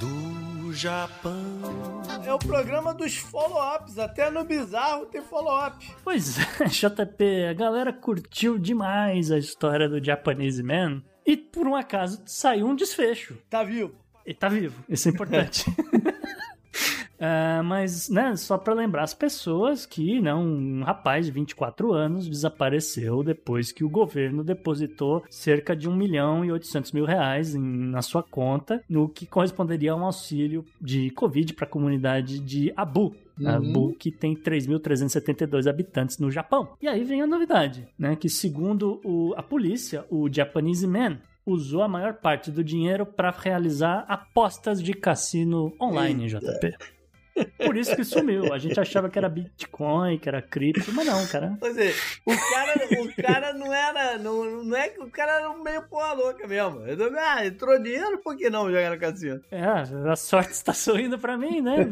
[0.00, 2.02] Do Japão.
[2.24, 3.98] É o programa dos follow-ups.
[3.98, 5.86] Até no bizarro tem follow-up.
[6.04, 11.02] Pois é, JP, a galera curtiu demais a história do Japanese Man.
[11.28, 13.36] E por um acaso saiu um desfecho.
[13.50, 13.94] Tá vivo.
[14.24, 15.62] E tá vivo, isso é importante.
[17.18, 22.28] Uh, mas, né, só para lembrar as pessoas que né, um rapaz de 24 anos
[22.28, 27.60] desapareceu depois que o governo depositou cerca de 1 milhão e 800 mil reais em,
[27.60, 32.72] na sua conta, no que corresponderia a um auxílio de Covid para a comunidade de
[32.76, 33.48] Abu, Uhum.
[33.48, 36.70] Abu, que tem 3.372 habitantes no Japão.
[36.82, 38.16] E aí vem a novidade, né?
[38.16, 43.30] Que segundo o, a polícia, o Japanese Man usou a maior parte do dinheiro para
[43.30, 46.40] realizar apostas de cassino online, Eita.
[46.40, 46.97] JP.
[47.64, 48.52] Por isso que sumiu.
[48.52, 51.56] A gente achava que era Bitcoin, que era cripto, mas não, cara.
[51.58, 51.92] Pois é,
[52.24, 54.18] o cara, o cara não era.
[54.18, 56.80] Não, não é que o cara era meio porra louca mesmo.
[57.18, 59.40] Ah, entrou dinheiro, por que não jogar no cassino?
[59.50, 61.90] É, a sorte está sorrindo pra mim, né?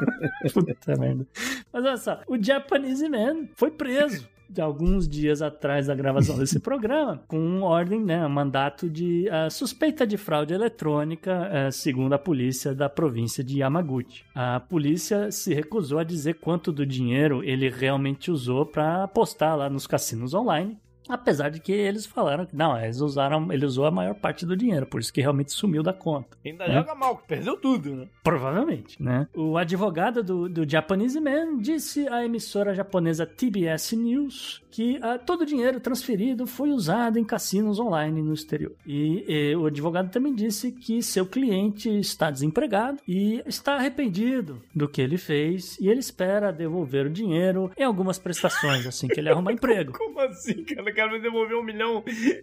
[0.52, 1.26] Puta merda.
[1.72, 6.58] Mas olha só, o Japanese Man foi preso de alguns dias atrás da gravação desse
[6.60, 12.74] programa, com ordem, né, mandato de uh, suspeita de fraude eletrônica, uh, segundo a polícia
[12.74, 14.24] da província de Yamaguchi.
[14.34, 19.68] A polícia se recusou a dizer quanto do dinheiro ele realmente usou para apostar lá
[19.68, 20.78] nos cassinos online,
[21.08, 24.56] Apesar de que eles falaram que não, eles usaram, ele usou a maior parte do
[24.56, 26.36] dinheiro, por isso que realmente sumiu da conta.
[26.44, 26.74] Ainda né?
[26.74, 28.08] joga mal, perdeu tudo, né?
[28.22, 29.28] Provavelmente, né?
[29.34, 35.42] O advogado do, do Japanese Man disse à emissora japonesa TBS News que uh, todo
[35.42, 38.72] o dinheiro transferido foi usado em cassinos online no exterior.
[38.84, 44.88] E, e, o advogado também disse que seu cliente está desempregado e está arrependido do
[44.88, 49.28] que ele fez e ele espera devolver o dinheiro em algumas prestações assim que ele
[49.28, 49.92] arrumar emprego.
[49.92, 50.90] Como assim, cara?
[50.90, 52.02] O cara vai devolver um milhão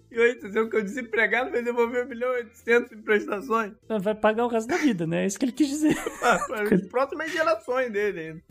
[0.09, 3.73] e oitocentos, que eu desempregado vai devolver um milhão e oitocentos em prestações?
[3.89, 5.23] Vai pagar o resto da vida, né?
[5.23, 5.97] É isso que ele quis dizer.
[6.21, 8.41] Ah, as próximas gerações dele.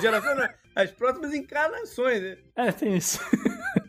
[0.00, 2.22] Geração não, as próximas encarnações.
[2.22, 2.38] Né?
[2.54, 3.18] É, tem isso.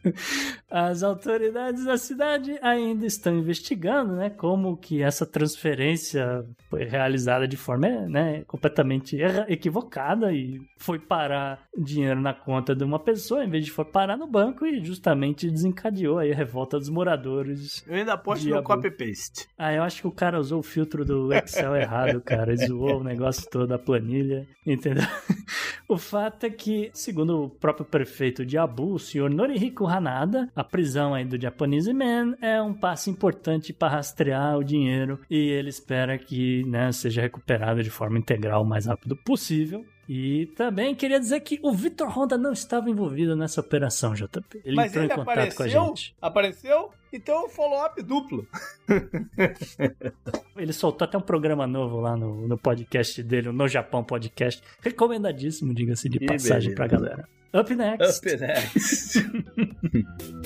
[0.69, 7.57] As autoridades da cidade ainda estão investigando, né, como que essa transferência foi realizada de
[7.57, 13.65] forma, né, completamente equivocada e foi parar dinheiro na conta de uma pessoa em vez
[13.65, 17.83] de for parar no banco e justamente desencadeou aí a revolta dos moradores.
[17.87, 19.47] Eu ainda aposto no copy paste.
[19.57, 22.99] Ah, eu acho que o cara usou o filtro do Excel errado, cara, ele zoou
[22.99, 25.05] o negócio todo da planilha, entendeu?
[25.87, 30.63] O fato é que, segundo o próprio prefeito de Abu, o senhor Norihiko Hanada, a
[30.63, 35.69] prisão aí do Japanese Man é um passo importante para rastrear o dinheiro e ele
[35.69, 39.85] espera que né, seja recuperado de forma integral o mais rápido possível.
[40.11, 44.61] E também queria dizer que o Vitor Honda não estava envolvido nessa operação, JP.
[44.65, 45.57] Ele Mas entrou ele em contato apareceu?
[45.57, 46.15] com a gente.
[46.19, 46.91] Apareceu?
[47.11, 48.47] Então follow-up duplo.
[50.55, 54.61] ele soltou até um programa novo lá no, no podcast dele, o No Japão Podcast.
[54.81, 57.27] Recomendadíssimo, diga-se de passagem para pra galera.
[57.53, 58.19] Up next.
[58.19, 59.19] Up next.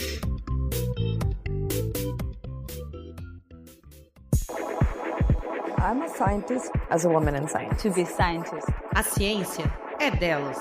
[5.83, 7.83] I'm a scientist as a woman in science.
[7.83, 8.67] To be scientist.
[8.95, 9.65] A ciência
[9.99, 10.57] é delas.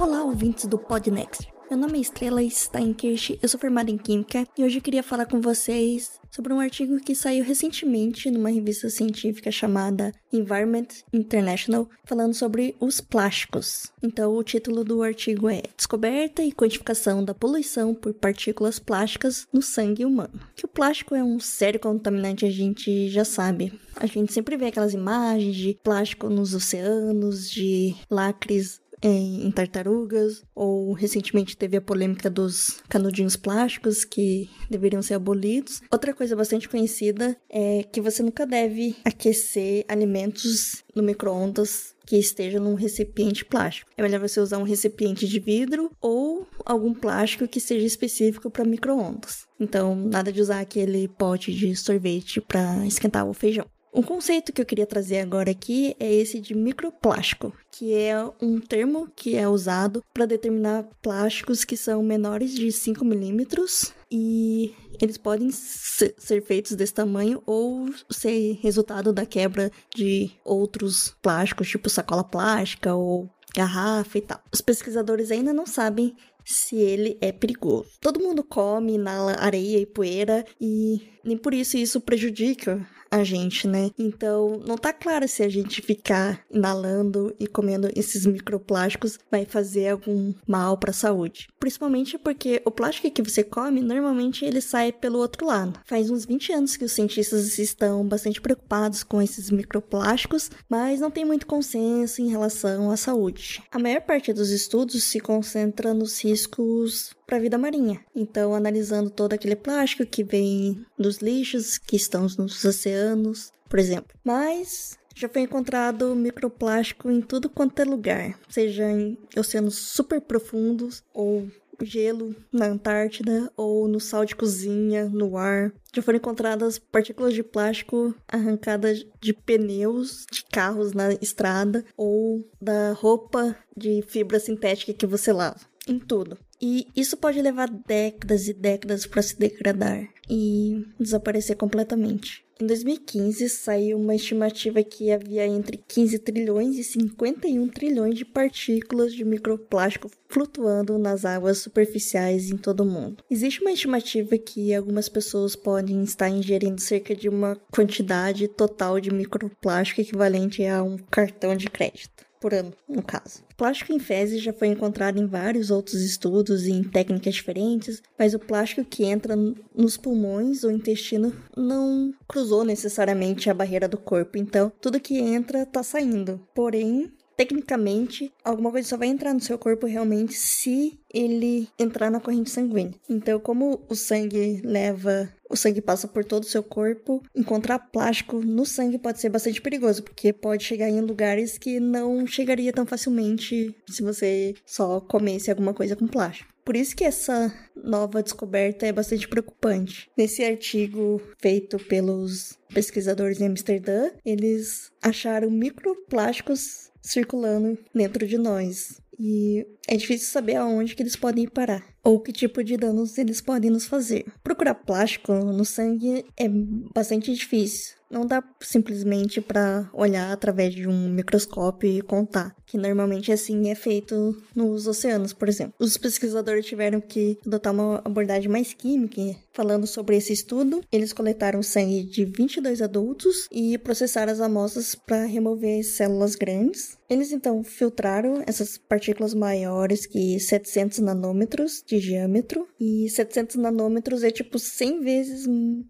[0.00, 1.51] Olá, ouvintes do Podnext.
[1.72, 5.24] Meu nome é Estrela Steinkirch, eu sou formada em Química e hoje eu queria falar
[5.24, 12.34] com vocês sobre um artigo que saiu recentemente numa revista científica chamada Environment International, falando
[12.34, 13.90] sobre os plásticos.
[14.02, 19.62] Então, o título do artigo é Descoberta e quantificação da poluição por partículas plásticas no
[19.62, 20.40] sangue humano.
[20.54, 23.72] Que o plástico é um sério contaminante, a gente já sabe.
[23.96, 30.92] A gente sempre vê aquelas imagens de plástico nos oceanos, de lacres em, tartarugas, ou
[30.92, 35.80] recentemente teve a polêmica dos canudinhos plásticos que deveriam ser abolidos.
[35.90, 42.58] Outra coisa bastante conhecida é que você nunca deve aquecer alimentos no micro-ondas que esteja
[42.58, 43.90] num recipiente plástico.
[43.96, 48.64] É melhor você usar um recipiente de vidro ou algum plástico que seja específico para
[48.64, 49.46] micro-ondas.
[49.58, 53.66] Então, nada de usar aquele pote de sorvete para esquentar o feijão.
[53.94, 58.58] Um conceito que eu queria trazer agora aqui é esse de microplástico, que é um
[58.58, 65.18] termo que é usado para determinar plásticos que são menores de 5 milímetros e eles
[65.18, 72.24] podem ser feitos desse tamanho ou ser resultado da quebra de outros plásticos, tipo sacola
[72.24, 74.40] plástica ou garrafa e tal.
[74.50, 77.90] Os pesquisadores ainda não sabem se ele é perigoso.
[78.00, 83.68] Todo mundo come na areia e poeira e nem por isso isso prejudica a gente,
[83.68, 83.90] né?
[83.98, 89.88] Então, não tá claro se a gente ficar inalando e comendo esses microplásticos vai fazer
[89.88, 91.48] algum mal para a saúde.
[91.60, 95.78] Principalmente porque o plástico que você come, normalmente ele sai pelo outro lado.
[95.84, 101.10] Faz uns 20 anos que os cientistas estão bastante preocupados com esses microplásticos, mas não
[101.10, 103.62] tem muito consenso em relação à saúde.
[103.70, 107.98] A maior parte dos estudos se concentra nos riscos para a vida marinha.
[108.14, 114.14] Então, analisando todo aquele plástico que vem dos lixos que estão nos oceanos, por exemplo.
[114.22, 121.02] Mas já foi encontrado microplástico em tudo quanto é lugar, seja em oceanos super profundos
[121.14, 121.48] ou
[121.80, 125.72] gelo na Antártida ou no sal de cozinha, no ar.
[125.94, 132.92] Já foram encontradas partículas de plástico arrancadas de pneus de carros na estrada ou da
[132.92, 135.60] roupa de fibra sintética que você lava.
[135.88, 136.38] Em tudo.
[136.62, 142.44] E isso pode levar décadas e décadas para se degradar e desaparecer completamente.
[142.60, 149.12] Em 2015, saiu uma estimativa que havia entre 15 trilhões e 51 trilhões de partículas
[149.12, 153.24] de microplástico flutuando nas águas superficiais em todo o mundo.
[153.28, 159.12] Existe uma estimativa que algumas pessoas podem estar ingerindo cerca de uma quantidade total de
[159.12, 163.44] microplástico equivalente a um cartão de crédito por ano, no caso.
[163.52, 168.02] O plástico em fezes já foi encontrado em vários outros estudos e em técnicas diferentes,
[168.18, 169.36] mas o plástico que entra
[169.72, 175.62] nos pulmões ou intestino não cruzou necessariamente a barreira do corpo, então tudo que entra
[175.62, 176.40] está saindo.
[176.52, 177.12] Porém,
[177.42, 182.50] tecnicamente, alguma coisa só vai entrar no seu corpo realmente se ele entrar na corrente
[182.50, 182.94] sanguínea.
[183.08, 188.40] Então, como o sangue leva, o sangue passa por todo o seu corpo, encontrar plástico
[188.40, 192.86] no sangue pode ser bastante perigoso, porque pode chegar em lugares que não chegaria tão
[192.86, 196.52] facilmente se você só comesse alguma coisa com plástico.
[196.64, 200.08] Por isso que essa nova descoberta é bastante preocupante.
[200.16, 209.00] Nesse artigo feito pelos pesquisadores em Amsterdã, eles acharam microplásticos circulando dentro de nós.
[209.18, 213.40] E é difícil saber aonde que eles podem parar ou que tipo de danos eles
[213.40, 214.24] podem nos fazer.
[214.42, 217.94] Procurar plástico no sangue é bastante difícil.
[218.12, 223.74] Não dá simplesmente para olhar através de um microscópio e contar, que normalmente assim é
[223.74, 225.72] feito nos oceanos, por exemplo.
[225.78, 230.82] Os pesquisadores tiveram que adotar uma abordagem mais química, falando sobre esse estudo.
[230.92, 236.98] Eles coletaram sangue de 22 adultos e processaram as amostras para remover células grandes.
[237.08, 244.30] Eles então filtraram essas partículas maiores que 700 nanômetros de diâmetro e 700 nanômetros é
[244.30, 245.46] tipo 100 vezes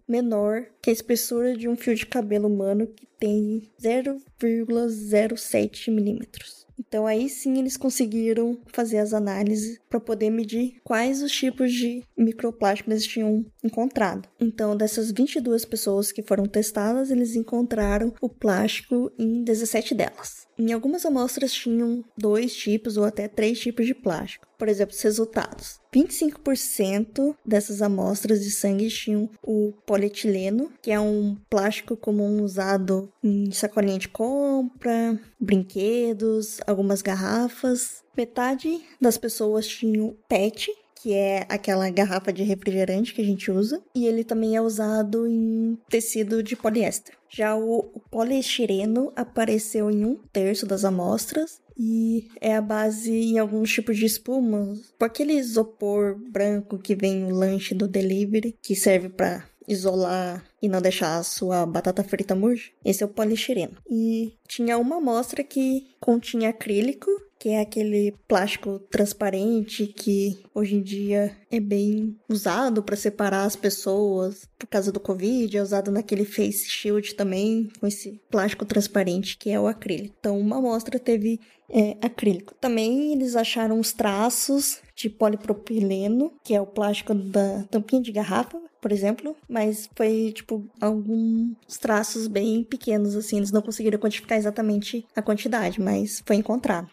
[0.07, 6.67] menor que a espessura de um fio de cabelo humano que tem 0,07 milímetros.
[6.77, 12.03] Então aí sim eles conseguiram fazer as análises para poder medir quais os tipos de
[12.17, 14.27] microplástico eles tinham encontrado.
[14.39, 20.45] Então dessas 22 pessoas que foram testadas, eles encontraram o plástico em 17 delas.
[20.57, 24.47] Em algumas amostras tinham dois tipos ou até três tipos de plástico.
[24.57, 25.79] Por exemplo, os resultados.
[25.93, 33.51] 25% dessas amostras de sangue tinham o polietileno, que é um plástico comum usado em
[33.51, 38.03] sacolinha de compra, brinquedos, algumas garrafas.
[38.15, 40.69] Metade das pessoas tinham PET,
[41.03, 45.27] que é aquela garrafa de refrigerante que a gente usa, e ele também é usado
[45.27, 47.13] em tecido de poliéster.
[47.29, 53.69] Já o, poliestireno apareceu em um terço das amostras e é a base em alguns
[53.69, 59.09] tipos de espuma, por aquele isopor branco que vem no lanche do delivery, que serve
[59.09, 62.71] para isolar e não deixar a sua batata frita murcha.
[62.85, 63.75] Esse é o poliestireno.
[63.89, 67.09] E tinha uma amostra que continha acrílico,
[67.43, 73.53] que é aquele plástico transparente que hoje em dia é bem usado para separar as
[73.53, 79.37] pessoas por causa do Covid, é usado naquele face shield também, com esse plástico transparente
[79.37, 80.15] que é o acrílico.
[80.17, 81.37] Então, uma amostra teve
[81.69, 82.55] é, acrílico.
[82.61, 88.57] Também eles acharam os traços de polipropileno, que é o plástico da tampinha de garrafa,
[88.79, 95.05] por exemplo, mas foi tipo alguns traços bem pequenos assim, eles não conseguiram quantificar exatamente
[95.13, 96.89] a quantidade, mas foi encontrado.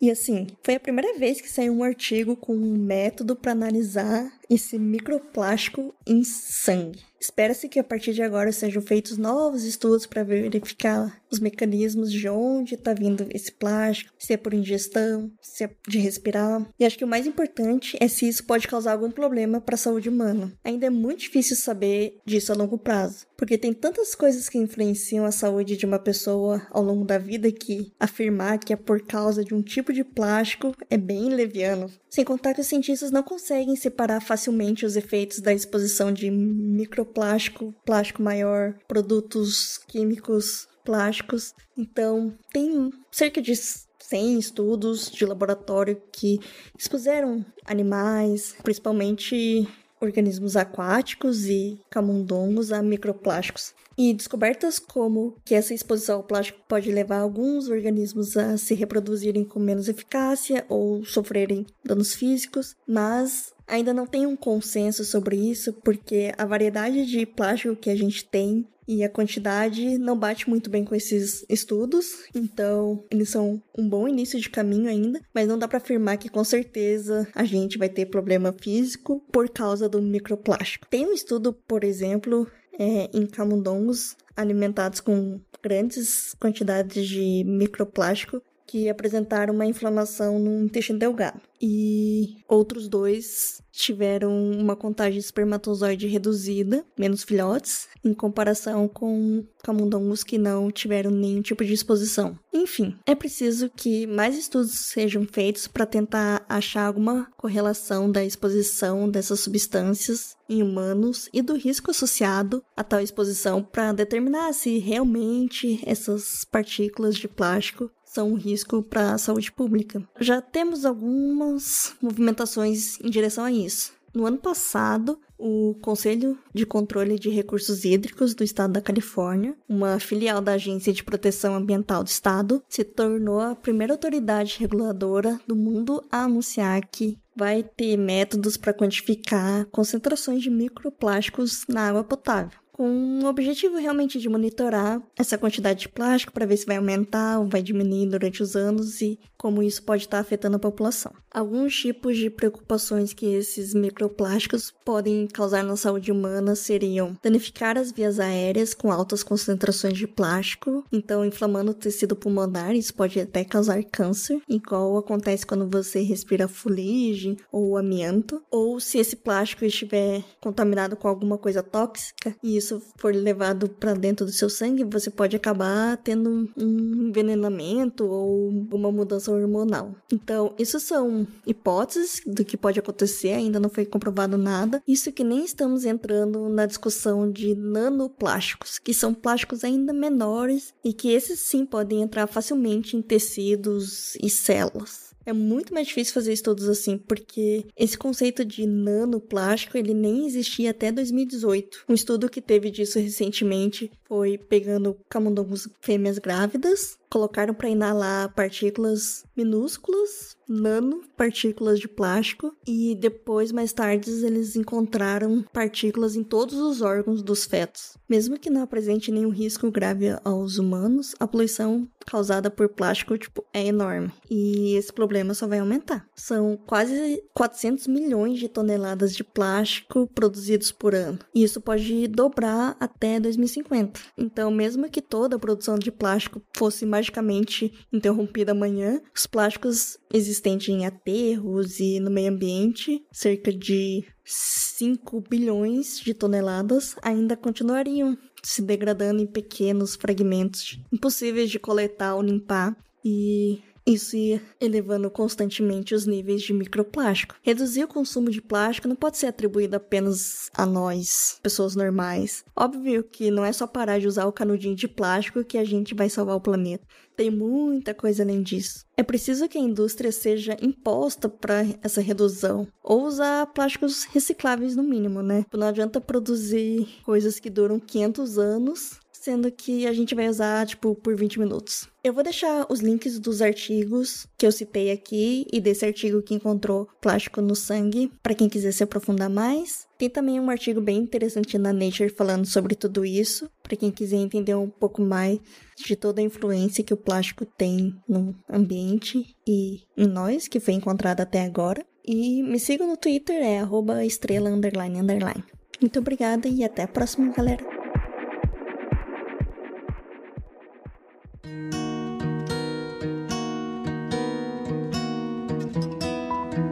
[0.00, 4.32] E assim, foi a primeira vez que saiu um artigo com um método para analisar
[4.48, 7.08] esse microplástico em sangue.
[7.20, 12.28] Espera-se que a partir de agora sejam feitos novos estudos para verificar os mecanismos de
[12.28, 16.66] onde está vindo esse plástico, se é por ingestão, se é de respirar.
[16.78, 19.78] E acho que o mais importante é se isso pode causar algum problema para a
[19.78, 20.52] saúde humana.
[20.64, 25.24] Ainda é muito difícil saber disso a longo prazo, porque tem tantas coisas que influenciam
[25.24, 29.44] a saúde de uma pessoa ao longo da vida que afirmar que é por causa
[29.44, 31.90] de um tipo de plástico é bem leviano.
[32.08, 34.37] Sem contar que os cientistas não conseguem separar facilmente
[34.84, 41.54] os efeitos da exposição de microplástico, plástico maior, produtos químicos plásticos.
[41.76, 46.40] Então, tem cerca de 100 estudos de laboratório que
[46.78, 49.68] expuseram animais, principalmente
[50.00, 53.74] organismos aquáticos e camundongos a microplásticos.
[53.96, 59.44] E descobertas como que essa exposição ao plástico pode levar alguns organismos a se reproduzirem
[59.44, 65.72] com menos eficácia ou sofrerem danos físicos, mas ainda não tem um consenso sobre isso
[65.84, 70.70] porque a variedade de plástico que a gente tem e a quantidade não bate muito
[70.70, 75.58] bem com esses estudos, então eles são um bom início de caminho ainda, mas não
[75.58, 80.00] dá para afirmar que com certeza a gente vai ter problema físico por causa do
[80.00, 80.86] microplástico.
[80.88, 88.88] Tem um estudo, por exemplo, é, em camundongos alimentados com grandes quantidades de microplástico que
[88.88, 91.40] apresentaram uma inflamação no intestino delgado.
[91.60, 100.22] E outros dois tiveram uma contagem de espermatozoide reduzida, menos filhotes, em comparação com camundongos
[100.22, 102.38] que não tiveram nenhum tipo de exposição.
[102.52, 109.08] Enfim, é preciso que mais estudos sejam feitos para tentar achar alguma correlação da exposição
[109.08, 115.80] dessas substâncias em humanos e do risco associado a tal exposição para determinar se realmente
[115.86, 120.02] essas partículas de plástico são um risco para a saúde pública.
[120.18, 123.92] Já temos algumas movimentações em direção a isso.
[124.12, 130.00] No ano passado, o Conselho de Controle de Recursos Hídricos do Estado da Califórnia, uma
[130.00, 135.54] filial da Agência de Proteção Ambiental do Estado, se tornou a primeira autoridade reguladora do
[135.54, 142.58] mundo a anunciar que vai ter métodos para quantificar concentrações de microplásticos na água potável
[142.78, 147.40] com o objetivo realmente de monitorar essa quantidade de plástico para ver se vai aumentar
[147.40, 151.12] ou vai diminuir durante os anos e como isso pode estar afetando a população.
[151.32, 157.92] Alguns tipos de preocupações que esses microplásticos podem causar na saúde humana seriam danificar as
[157.92, 163.44] vias aéreas com altas concentrações de plástico, então inflamando o tecido pulmonar, isso pode até
[163.44, 170.24] causar câncer, igual acontece quando você respira fuligem ou amianto, ou se esse plástico estiver
[170.40, 175.10] contaminado com alguma coisa tóxica, e isso for levado para dentro do seu sangue, você
[175.10, 179.94] pode acabar tendo um envenenamento ou uma mudança hormonal.
[180.12, 184.82] Então, isso são hipóteses do que pode acontecer, ainda não foi comprovado nada.
[184.86, 190.92] Isso que nem estamos entrando na discussão de nanoplásticos, que são plásticos ainda menores e
[190.92, 195.08] que esses sim podem entrar facilmente em tecidos e células.
[195.28, 200.70] É muito mais difícil fazer estudos assim, porque esse conceito de nanoplástico, ele nem existia
[200.70, 201.84] até 2018.
[201.86, 209.24] Um estudo que teve disso recentemente foi pegando camundongos fêmeas grávidas, colocaram para inalar partículas
[209.36, 217.22] minúsculas, nanopartículas de plástico, e depois, mais tarde, eles encontraram partículas em todos os órgãos
[217.22, 217.96] dos fetos.
[218.08, 223.44] Mesmo que não apresente nenhum risco grave aos humanos, a poluição causada por plástico tipo,
[223.52, 224.10] é enorme.
[224.30, 226.06] E esse problema só vai aumentar.
[226.16, 231.18] São quase 400 milhões de toneladas de plástico produzidos por ano.
[231.34, 234.00] E isso pode dobrar até 2050.
[234.16, 240.68] Então, mesmo que toda a produção de plástico fosse magicamente interrompida amanhã, os plásticos existentes
[240.68, 248.62] em aterros e no meio ambiente, cerca de 5 bilhões de toneladas, ainda continuariam se
[248.62, 252.76] degradando em pequenos fragmentos impossíveis de coletar ou limpar.
[253.04, 253.62] E
[253.92, 257.34] isso ia elevando constantemente os níveis de microplástico.
[257.42, 262.44] Reduzir o consumo de plástico não pode ser atribuído apenas a nós, pessoas normais.
[262.54, 265.94] Óbvio que não é só parar de usar o canudinho de plástico que a gente
[265.94, 266.86] vai salvar o planeta.
[267.16, 268.84] Tem muita coisa além disso.
[268.96, 272.68] É preciso que a indústria seja imposta para essa redução.
[272.80, 275.44] Ou usar plásticos recicláveis no mínimo, né?
[275.52, 280.94] Não adianta produzir coisas que duram 500 anos sendo que a gente vai usar, tipo,
[280.94, 281.88] por 20 minutos.
[282.02, 286.34] Eu vou deixar os links dos artigos que eu citei aqui e desse artigo que
[286.34, 289.86] encontrou plástico no sangue, para quem quiser se aprofundar mais.
[289.98, 294.16] Tem também um artigo bem interessante na Nature falando sobre tudo isso, para quem quiser
[294.16, 295.40] entender um pouco mais
[295.76, 300.74] de toda a influência que o plástico tem no ambiente e em nós, que foi
[300.74, 301.84] encontrado até agora.
[302.06, 303.60] E me sigam no Twitter, é
[304.06, 305.44] estrela underline underline.
[305.80, 307.77] Muito obrigada e até a próxima, galera.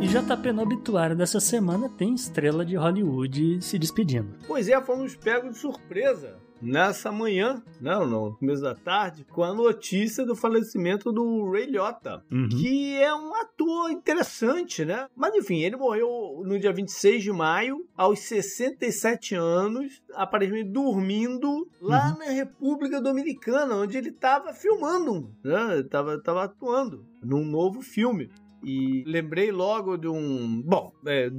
[0.07, 4.29] E JP no obituário dessa semana tem estrela de Hollywood se despedindo.
[4.47, 9.53] Pois é, fomos pegos de surpresa nessa manhã, não, no começo da tarde, com a
[9.53, 12.49] notícia do falecimento do Ray Liotta, Uhum.
[12.49, 15.07] que é um ator interessante, né?
[15.17, 22.13] Mas enfim, ele morreu no dia 26 de maio, aos 67 anos, aparentemente dormindo lá
[22.13, 22.19] Uhum.
[22.19, 25.83] na República Dominicana, onde ele estava filmando, né?
[25.91, 28.31] Tava, tava atuando num novo filme.
[28.67, 30.61] E lembrei logo de um.
[30.62, 31.31] Bom, é,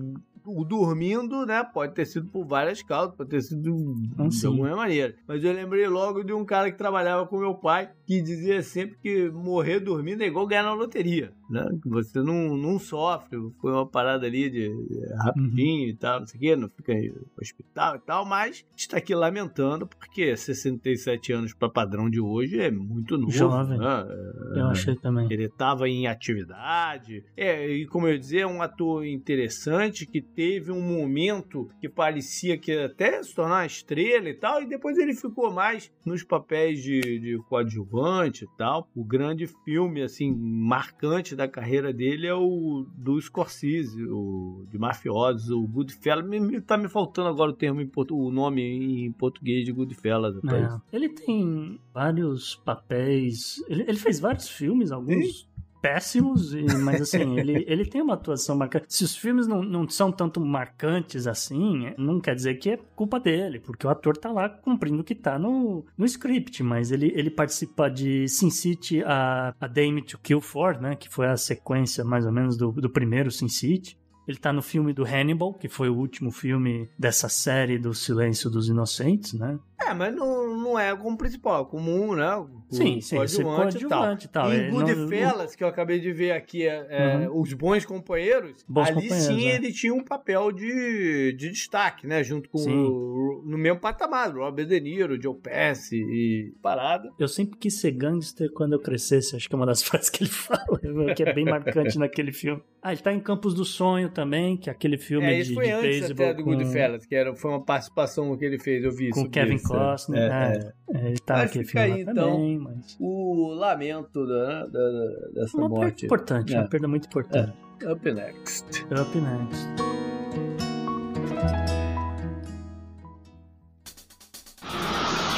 [0.46, 1.62] o dormindo, né?
[1.62, 4.48] Pode ter sido por várias causas, pode ter sido Ah, de sim.
[4.48, 5.14] alguma maneira.
[5.28, 8.98] Mas eu lembrei logo de um cara que trabalhava com meu pai, que dizia sempre
[9.04, 11.68] que morrer dormindo é igual ganhar na loteria, né?
[11.84, 16.26] Que você não, não sofre, foi uma parada ali de, de rapidinho e tal, não
[16.26, 21.34] sei o quê, não fica em hospital e tal, mas está aqui lamentando, porque 67
[21.34, 23.30] anos para padrão de hoje é muito novo.
[23.30, 23.78] Jovem.
[23.78, 24.08] né?
[24.56, 25.28] Eu achei também.
[25.30, 27.26] Ele estava em atividade.
[27.36, 32.58] É, e como eu dizia, é um ator interessante que teve um momento que parecia
[32.58, 36.24] que ia até se tornar uma estrela e tal, e depois ele ficou mais nos
[36.24, 37.97] papéis de, de coadjuvante
[38.44, 38.90] e tal.
[38.96, 45.50] O grande filme, assim, marcante da carreira dele é o do Scorsese, o de mafiosos,
[45.50, 46.28] o Goodfellas.
[46.28, 49.72] Me, me, tá me faltando agora o termo em portu, o nome em português de
[49.72, 50.36] Goodfellas.
[50.44, 50.96] É.
[50.96, 53.64] Ele tem vários papéis.
[53.68, 55.48] Ele, ele fez vários filmes, alguns
[55.94, 58.86] péssimos, e- mas assim, ele, ele tem uma atuação marcante.
[58.90, 63.20] Se os filmes não, não são tanto marcantes assim, não quer dizer que é culpa
[63.20, 67.12] dele, porque o ator tá lá cumprindo o que tá no, no script, mas ele,
[67.16, 71.38] ele participa de Sin City, a, a Dame to Kill For, né, que foi a
[71.38, 73.98] sequência mais ou menos do, do primeiro Sin City.
[74.28, 78.50] Ele tá no filme do Hannibal, que foi o último filme dessa série do Silêncio
[78.50, 79.58] dos Inocentes, né?
[79.80, 82.36] É, mas não, não é como principal, é comum, né?
[82.36, 84.14] O Sim, sim, coadjuvante e tal.
[84.14, 84.54] e tal.
[84.54, 88.66] Em É, não- Goodfellas, que eu acabei de ver aqui, é, é, os bons companheiros,
[88.68, 89.56] Bons ali companheiros, sim é.
[89.56, 92.24] ele tinha um papel de, de destaque, né?
[92.24, 97.10] Junto com o, no mesmo patamar, Robert De Niro, Joe Pesci e parada.
[97.20, 100.24] Eu sempre quis ser gangster quando eu crescesse, acho que é uma das frases que
[100.24, 100.80] ele fala,
[101.16, 102.62] que é bem marcante naquele filme.
[102.82, 105.66] Ah, ele tá em Campos do Sonho também, que é aquele filme É, de, foi
[105.66, 108.84] de antes beisebol até do com, Goodfellas, que era, foi uma participação que ele fez,
[108.84, 110.22] eu vi com sobre Kevin isso, Costner.
[110.24, 110.74] é, né?
[110.94, 110.98] é.
[110.98, 112.14] É, ele tá Mas naquele fica aí, então.
[112.32, 112.98] também, mas...
[113.00, 116.06] O lamento da, da- dessa Uma perda morte.
[116.06, 116.60] importante, É.
[116.60, 117.54] uma perda muito importante.
[117.86, 118.66] Up next.
[118.86, 119.68] Up next.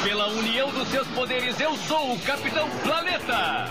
[0.02, 3.66] Pela união dos seus poderes, eu sou o Capitão Planeta!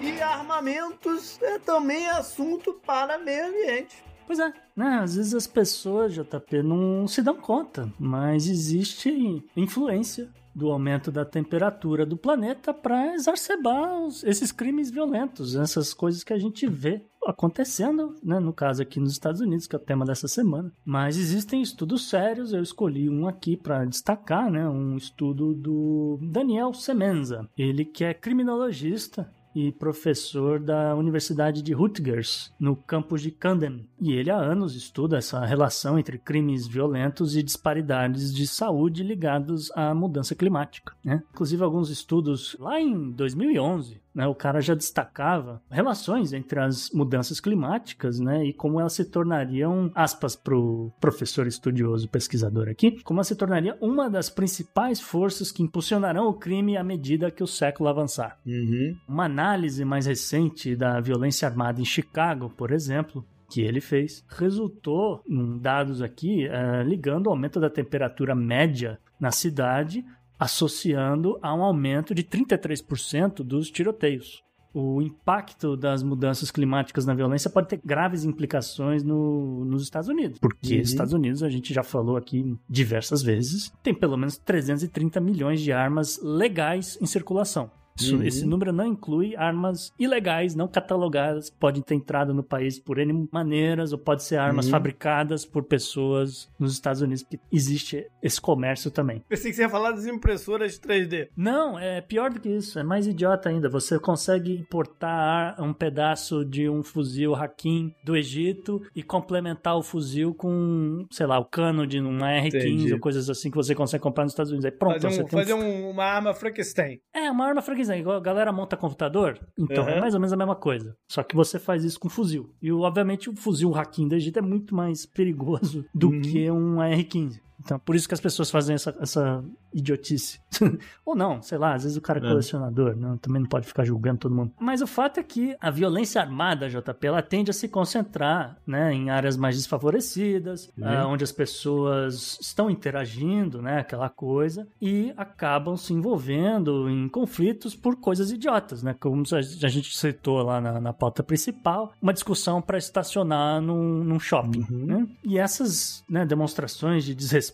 [0.00, 4.02] E armamentos é também assunto para meio ambiente.
[4.26, 5.00] Pois é, né?
[5.02, 11.24] Às vezes as pessoas, JP, não se dão conta, mas existe influência do aumento da
[11.24, 17.02] temperatura do planeta para exacerbar os- esses crimes violentos, essas coisas que a gente vê
[17.26, 18.38] acontecendo, né?
[18.38, 20.70] No caso aqui nos Estados Unidos, que é o tema dessa semana.
[20.84, 24.68] Mas existem estudos sérios, eu escolhi um aqui para destacar, né?
[24.68, 32.52] Um estudo do Daniel Semenza, ele que é criminologista e professor da Universidade de Rutgers,
[32.58, 33.86] no campus de Camden.
[34.00, 39.70] E ele há anos estuda essa relação entre crimes violentos e disparidades de saúde ligados
[39.72, 40.94] à mudança climática.
[41.04, 41.22] Né?
[41.32, 47.40] Inclusive, alguns estudos lá em 2011 né, o cara já destacava relações entre as mudanças
[47.40, 53.18] climáticas né, e como elas se tornariam, aspas para o professor estudioso pesquisador aqui, como
[53.18, 57.46] elas se tornaria uma das principais forças que impulsionarão o crime à medida que o
[57.46, 58.38] século avançar.
[58.46, 58.96] Uhum.
[59.08, 65.22] Uma análise mais recente da violência armada em Chicago, por exemplo, que ele fez, resultou
[65.28, 70.02] em dados aqui uh, ligando o aumento da temperatura média na cidade
[70.42, 74.42] associando a um aumento de 33% dos tiroteios.
[74.74, 80.40] O impacto das mudanças climáticas na violência pode ter graves implicações no, nos Estados Unidos.
[80.40, 80.80] Porque uhum.
[80.80, 85.70] Estados Unidos, a gente já falou aqui diversas vezes, tem pelo menos 330 milhões de
[85.70, 87.70] armas legais em circulação.
[87.98, 88.22] Isso, uhum.
[88.22, 93.28] Esse número não inclui armas ilegais, não catalogadas, podem ter entrado no país por N
[93.30, 94.70] maneiras, ou pode ser armas uhum.
[94.70, 99.22] fabricadas por pessoas nos Estados Unidos, que existe esse comércio também.
[99.28, 101.28] Pensei que você ia falar das impressoras 3D.
[101.36, 103.68] Não, é pior do que isso, é mais idiota ainda.
[103.68, 110.34] Você consegue importar um pedaço de um fuzil Hakim do Egito e complementar o fuzil
[110.34, 112.92] com, sei lá, o cano de uma R15 Entendi.
[112.94, 114.64] ou coisas assim que você consegue comprar nos Estados Unidos.
[114.64, 115.90] Aí pronto, fazer, um, você fazer um...
[115.90, 117.00] uma arma Frankenstein.
[117.14, 119.90] É, uma arma Frankenstein igual a galera monta computador, então uhum.
[119.90, 120.96] é mais ou menos a mesma coisa.
[121.08, 122.54] Só que você faz isso com fuzil.
[122.60, 126.20] E obviamente o fuzil Hakim do Egito é muito mais perigoso do uhum.
[126.20, 127.40] que um AR-15.
[127.64, 130.40] Então, por isso que as pessoas fazem essa, essa idiotice.
[131.04, 132.28] Ou não, sei lá, às vezes o cara é, é.
[132.28, 134.52] colecionador, não, também não pode ficar julgando todo mundo.
[134.60, 138.92] Mas o fato é que a violência armada, JP, ela tende a se concentrar né,
[138.92, 140.86] em áreas mais desfavorecidas, uhum.
[140.86, 147.74] uh, onde as pessoas estão interagindo, né, aquela coisa, e acabam se envolvendo em conflitos
[147.74, 148.94] por coisas idiotas, né?
[148.98, 154.18] Como a gente citou lá na, na pauta principal, uma discussão para estacionar num, num
[154.18, 154.66] shopping.
[154.70, 154.86] Uhum.
[154.86, 155.06] Né?
[155.24, 157.51] E essas né, demonstrações de desrespeito,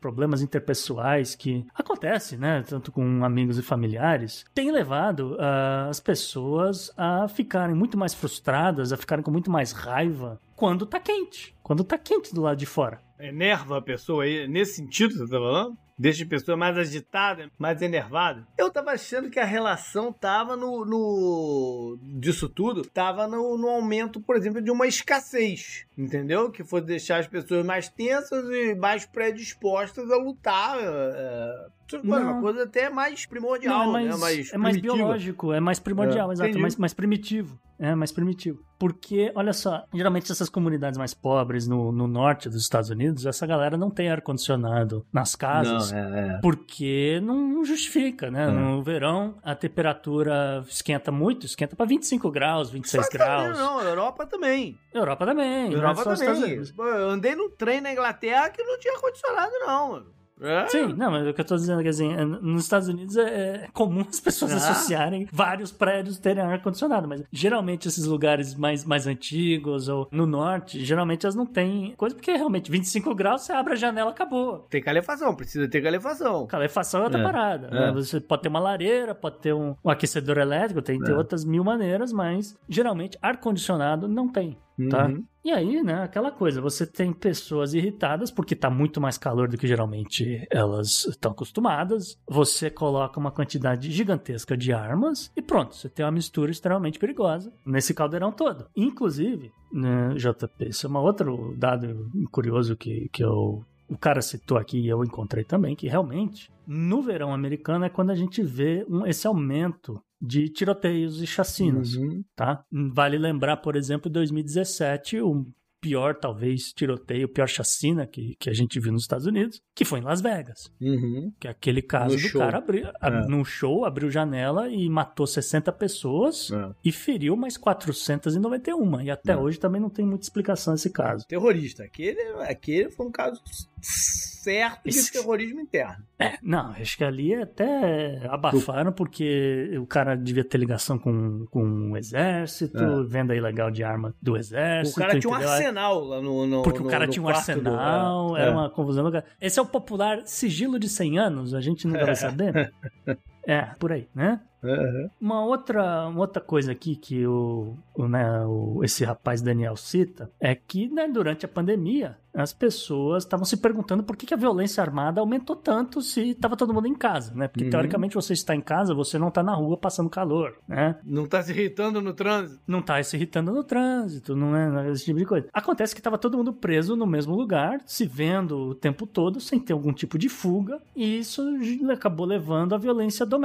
[0.00, 6.92] problemas interpessoais que acontece, né, tanto com amigos e familiares, tem levado uh, as pessoas
[6.96, 11.54] a ficarem muito mais frustradas, a ficarem com muito mais raiva quando tá quente.
[11.62, 13.00] Quando tá quente do lado de fora.
[13.18, 15.76] Enerva a pessoa aí, nesse sentido você tá falando?
[15.98, 18.46] Deixa a pessoa mais agitada, mais enervada.
[18.56, 20.84] Eu tava achando que a relação tava no.
[20.84, 25.86] no disso tudo, tava no, no, aumento, por exemplo, de uma escassez.
[25.98, 26.48] Entendeu?
[26.48, 30.78] Que foi deixar as pessoas mais tensas e mais predispostas a lutar.
[30.80, 31.66] É,
[32.04, 34.16] uma coisa até mais primordial, não, é mais, né?
[34.16, 37.58] mais é mais biológico, é mais primordial, é, exato, mais, mais primitivo.
[37.80, 38.58] É mais primitivo.
[38.76, 43.46] Porque, olha só, geralmente essas comunidades mais pobres no, no norte dos Estados Unidos, essa
[43.46, 45.92] galera não tem ar-condicionado nas casas.
[45.92, 46.38] Não, é, é.
[46.40, 48.48] Porque não justifica, né?
[48.48, 48.50] É.
[48.50, 53.56] No verão, a temperatura esquenta muito, esquenta para 25 graus, 26 Só graus.
[53.56, 54.76] Não, Europa também.
[54.92, 55.72] Europa também.
[55.72, 56.62] Europa também.
[56.76, 60.18] Eu andei no trem na Inglaterra que não tinha ar-condicionado, não, mano.
[60.40, 60.66] É?
[60.68, 63.16] Sim, não, mas o que eu tô dizendo é que assim, é, nos Estados Unidos
[63.16, 63.22] é,
[63.64, 64.56] é comum as pessoas ah.
[64.56, 70.84] associarem vários prédios terem ar-condicionado, mas geralmente esses lugares mais, mais antigos ou no norte,
[70.84, 74.60] geralmente elas não têm coisa, porque realmente 25 graus você abre a janela, acabou.
[74.70, 76.46] Tem calefação, precisa ter calefação.
[76.46, 77.22] Calefação é outra é.
[77.22, 77.68] parada.
[77.68, 77.92] Né?
[77.92, 81.64] Você pode ter uma lareira, pode ter um, um aquecedor elétrico, tem, tem outras mil
[81.64, 84.56] maneiras, mas geralmente ar-condicionado não tem
[84.88, 85.06] tá?
[85.06, 85.24] Uhum.
[85.44, 89.56] E aí, né, aquela coisa, você tem pessoas irritadas porque tá muito mais calor do
[89.56, 92.18] que geralmente elas estão acostumadas.
[92.28, 97.50] Você coloca uma quantidade gigantesca de armas e pronto, você tem uma mistura extremamente perigosa
[97.64, 98.66] nesse caldeirão todo.
[98.76, 104.58] Inclusive, né, JP, isso é um outro dado curioso que, que eu o cara citou
[104.58, 108.84] aqui e eu encontrei também, que realmente no verão americano é quando a gente vê
[108.88, 112.24] um, esse aumento de tiroteios e chacinas, uhum.
[112.34, 112.64] tá?
[112.70, 115.46] Vale lembrar, por exemplo, 2017, o
[115.80, 120.00] pior, talvez, tiroteio, pior chacina que, que a gente viu nos Estados Unidos, que foi
[120.00, 120.70] em Las Vegas.
[120.80, 121.32] Uhum.
[121.38, 122.40] Que é aquele caso no do show.
[122.40, 123.10] cara abrir, é.
[123.28, 126.70] num show, abriu janela e matou 60 pessoas é.
[126.84, 129.02] e feriu mais 491.
[129.02, 129.36] E até é.
[129.36, 131.26] hoje também não tem muita explicação esse caso.
[131.26, 131.84] Terrorista.
[131.84, 133.40] Aquele, aquele foi um caso
[133.82, 136.04] certo de terrorismo interno.
[136.18, 141.92] É, não, acho que ali até abafaram porque o cara devia ter ligação com, com
[141.92, 143.04] o exército, é.
[143.04, 144.98] venda ilegal de arma do exército.
[144.98, 148.28] O cara tinha um arsenal lá no, no Porque no, o cara tinha um arsenal,
[148.28, 148.36] do...
[148.36, 148.50] era é.
[148.50, 149.04] uma confusão.
[149.40, 152.72] Esse é o popular sigilo de 100 anos, a gente nunca vai saber.
[153.48, 154.40] É, por aí, né?
[154.62, 155.08] Uhum.
[155.20, 160.30] Uma outra, uma outra coisa aqui que o, o, né, o, esse rapaz Daniel cita
[160.40, 164.36] é que né, durante a pandemia as pessoas estavam se perguntando por que, que, a
[164.36, 167.48] violência armada aumentou tanto se estava todo mundo em casa, né?
[167.48, 167.70] Porque Uhum.
[167.70, 170.96] teoricamente você está em casa, você não está na rua passando calor, né?
[171.02, 172.60] Não tá se irritando no trânsito.
[172.66, 175.48] Não tá se irritando no trânsito, não é esse tipo de coisa.
[175.52, 179.58] Acontece que estava todo mundo preso no mesmo lugar, se vendo o tempo todo, sem
[179.58, 181.42] ter algum tipo de fuga, e isso
[181.90, 183.37] acabou levando à violência doméstica,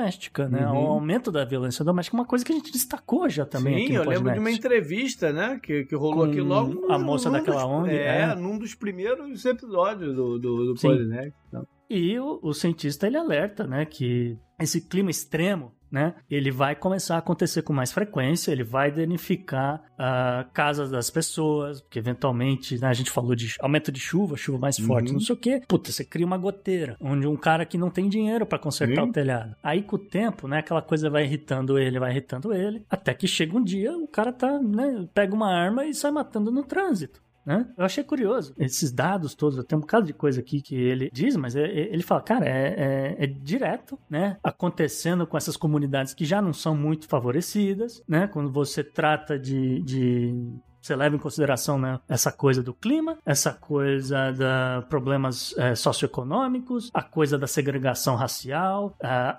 [0.49, 0.65] né?
[0.67, 0.75] Uhum.
[0.75, 3.93] Ao aumento da violência doméstica, uma coisa que a gente destacou já também Sim, aqui
[3.93, 5.59] no eu lembro de uma entrevista, né?
[5.61, 6.91] Que, que rolou Com aqui logo.
[6.91, 8.35] a moça num daquela dos, ONG, É, é.
[8.35, 10.89] num dos primeiros episódios do, do, do Sim.
[10.89, 11.33] Podnext.
[11.47, 16.75] Então, E o, o cientista ele alerta, né, que esse clima extremo, né, ele vai
[16.75, 22.81] começar a acontecer com mais frequência, ele vai danificar ah, casas das pessoas, porque eventualmente,
[22.81, 25.13] né, a gente falou de aumento de chuva, chuva mais forte, Uhum.
[25.13, 25.61] não sei o quê.
[25.67, 29.09] Puta, você cria uma goteira, onde um cara que não tem dinheiro para consertar Sim.
[29.09, 29.55] o telhado.
[29.61, 33.27] Aí com o tempo, né, aquela coisa vai irritando ele, vai irritando ele, até que
[33.27, 37.21] chega um dia, o cara tá, né, pega uma arma e sai matando no trânsito.
[37.45, 37.67] Né?
[37.77, 39.63] Eu achei curioso esses dados todos.
[39.65, 42.45] Tem um bocado de coisa aqui que ele diz, mas é- é- ele fala, cara,
[42.45, 44.37] é, é- é direto, né?
[44.41, 48.27] Acontecendo com essas comunidades que já não são muito favorecidas, né?
[48.27, 49.81] Quando você trata de.
[49.81, 50.33] de
[50.81, 56.91] você leva em consideração né, essa coisa do clima, essa coisa da problemas eh, socioeconômicos,
[56.93, 58.93] a coisa da segregação racial,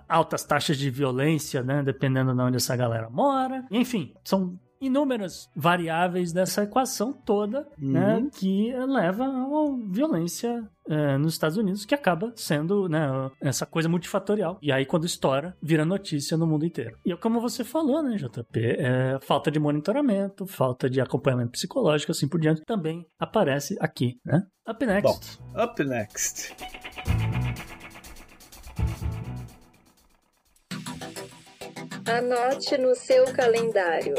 [0.09, 3.63] altas taxas de violência, né, dependendo de onde essa galera mora.
[3.71, 8.31] Enfim, são inúmeras variáveis dessa equação toda, né, Uhum.
[8.31, 13.01] que leva a uma violência eh, nos Estados Unidos que acaba sendo né,
[13.41, 14.59] essa coisa multifatorial.
[14.61, 16.99] E aí, quando estoura, vira notícia no mundo inteiro.
[17.07, 18.61] E é como você falou, né, JP?
[18.61, 24.43] é, falta de monitoramento, falta de acompanhamento psicológico, assim por diante, também aparece aqui, né?
[24.69, 25.39] Up next.
[25.57, 26.55] up next.
[32.07, 34.15] Anote no seu calendário.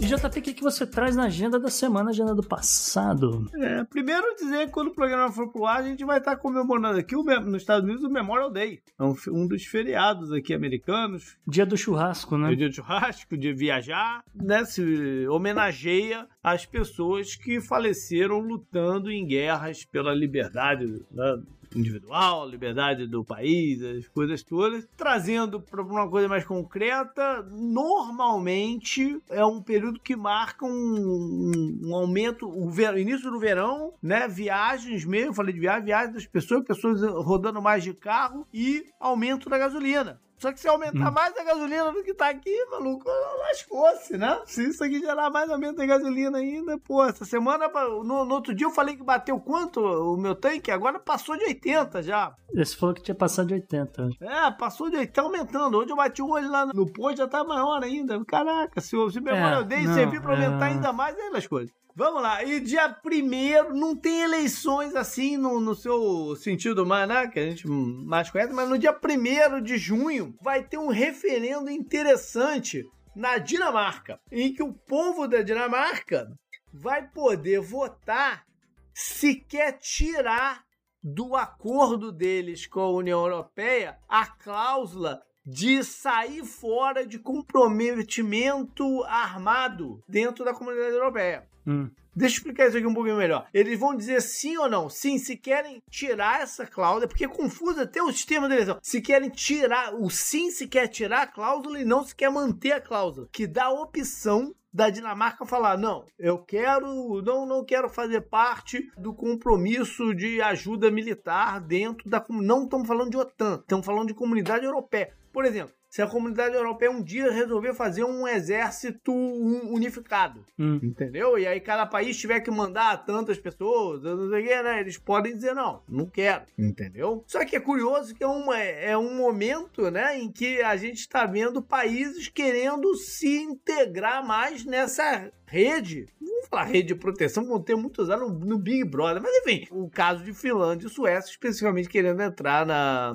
[0.00, 3.46] E JP, o que, que você traz na agenda da semana, agenda do passado?
[3.54, 6.98] É, primeiro dizer que quando o programa for pro ar, a gente vai estar comemorando
[6.98, 8.80] aqui o, nos Estados Unidos o Memorial Day.
[8.98, 11.36] É um, um dos feriados aqui americanos.
[11.46, 12.54] Dia do churrasco, É o né?
[12.54, 14.64] dia de churrasco, de viajar, né?
[14.64, 21.42] Se homenageia as pessoas que faleceram lutando em guerras pela liberdade né,
[21.74, 24.86] individual, liberdade do país, as coisas todas.
[24.96, 31.94] Trazendo para uma coisa mais concreta, normalmente é um período que marca um, um- um
[31.94, 34.26] aumento, o ver- início do verão, né?
[34.28, 39.48] Viagens mesmo, falei de viagem, viagens das pessoas, pessoas rodando mais de carro e aumento
[39.48, 40.20] da gasolina.
[40.40, 41.12] Só que se aumentar Hum.
[41.12, 43.04] mais a gasolina do que tá aqui, maluco,
[43.40, 44.40] lascou-se, né?
[44.46, 48.54] Se isso aqui gerar mais aumento da gasolina ainda, pô, essa semana, no, no outro
[48.54, 52.32] dia eu falei que bateu quanto o meu tanque, agora passou de 80 já.
[52.54, 54.08] Esse falou que tinha passado de 80.
[54.20, 55.76] É, passou de 80, tá aumentando.
[55.78, 58.22] Hoje eu bati o olho lá no posto, já tá maior ainda.
[58.24, 60.72] Caraca, se se Memorial É, Day não, servir pra aumentar é.
[60.72, 61.70] ainda mais, aí as coisas.
[62.00, 67.28] Vamos lá, e dia primeiro não tem eleições assim no, no seu sentido mais, né?
[67.28, 71.68] Que a gente mais conhece, mas no dia primeiro de junho vai ter um referendo
[71.68, 76.26] interessante na Dinamarca, em que o povo da Dinamarca
[76.72, 78.46] vai poder votar
[78.94, 80.64] se quer tirar
[81.02, 90.02] do acordo deles com a União Europeia a cláusula de sair fora de comprometimento armado
[90.08, 91.49] dentro da comunidade europeia.
[91.66, 91.90] Hum.
[92.14, 93.46] Deixa eu explicar isso aqui um pouquinho melhor.
[93.54, 94.88] Eles vão dizer sim ou não.
[94.88, 98.78] Sim, se querem tirar essa cláusula, porque é confuso até o sistema de eleição.
[98.82, 102.72] Se querem tirar, o sim se quer tirar a cláusula e não se quer manter
[102.72, 107.88] a cláusula, que dá a opção da Dinamarca falar não, eu quero, não, não quero
[107.88, 113.84] fazer parte do compromisso de ajuda militar dentro da não estamos falando de OTAN, estamos
[113.84, 115.12] falando de comunidade europeia.
[115.32, 120.78] Por exemplo, se a comunidade europeia um dia resolver fazer um exército un- unificado, Hum.
[120.82, 121.36] Entendeu?
[121.38, 124.80] E aí cada país tiver que mandar tantas pessoas, não sei o que, né?
[124.80, 126.44] Eles podem dizer não, não quero.
[126.58, 127.24] Entendeu?
[127.26, 131.00] Só que é curioso que é, uma, é um momento, né, em que a gente
[131.00, 136.06] está vendo países querendo se integrar mais nessa rede.
[136.20, 139.66] Vou falar rede de proteção, vão ter muitos anos no, no Big Brother, mas enfim,
[139.70, 143.12] o caso de Finlândia e Suécia, especificamente querendo entrar na,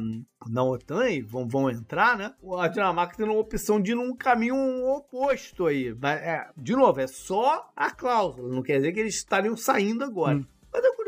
[0.47, 2.33] na OTAN e vão, vão entrar, né?
[2.59, 4.55] A Dinamarca tendo uma opção de ir num caminho
[4.89, 5.95] oposto aí.
[5.99, 10.03] Mas, é, de novo, é só a cláusula, não quer dizer que eles estariam saindo
[10.03, 10.37] agora.
[10.37, 10.45] Hum.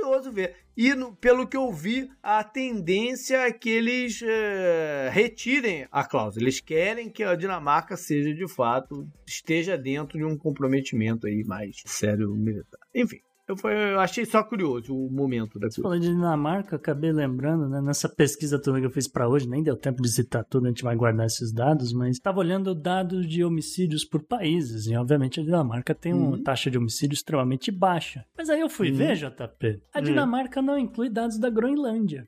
[0.07, 0.55] Curioso ver.
[0.75, 6.43] E no- pelo que eu vi, a tendência é que eles é, retirem a cláusula.
[6.43, 11.75] Eles querem que a Dinamarca seja de fato, esteja dentro de um comprometimento aí mais
[11.85, 12.79] sério militar.
[12.95, 13.19] Enfim.
[13.47, 17.79] Eu, foi, eu achei só curioso o momento da falou de Dinamarca, acabei lembrando, né?
[17.81, 20.69] Nessa pesquisa toda que eu fiz para hoje, nem deu tempo de citar tudo, a
[20.69, 25.39] gente vai guardar esses dados, mas estava olhando dados de homicídios por países, e obviamente
[25.39, 26.43] a Dinamarca tem uma Uhum.
[26.43, 28.25] taxa de homicídio extremamente baixa.
[28.37, 28.97] Mas aí eu fui Uhum.
[28.97, 30.03] ver, JP, a Uhum.
[30.03, 32.27] Dinamarca não inclui dados da Groenlândia.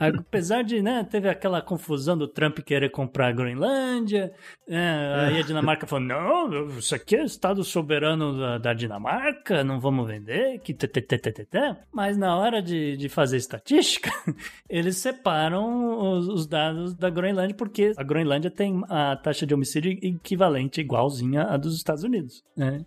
[0.00, 4.32] Apesar de, né, teve aquela confusão do Trump querer comprar a Groenlândia,
[4.68, 9.80] é, aí a Dinamarca falou, não, isso aqui é Estado soberano da, da Dinamarca, não
[9.80, 10.88] vamos vender, que tê.
[11.92, 14.10] Mas na hora de, de fazer estatística,
[14.68, 19.92] eles separam os, os dados da Groenlândia, porque a Groenlândia tem a taxa de homicídio
[20.02, 22.84] equivalente, igualzinha à dos Estados Unidos, né?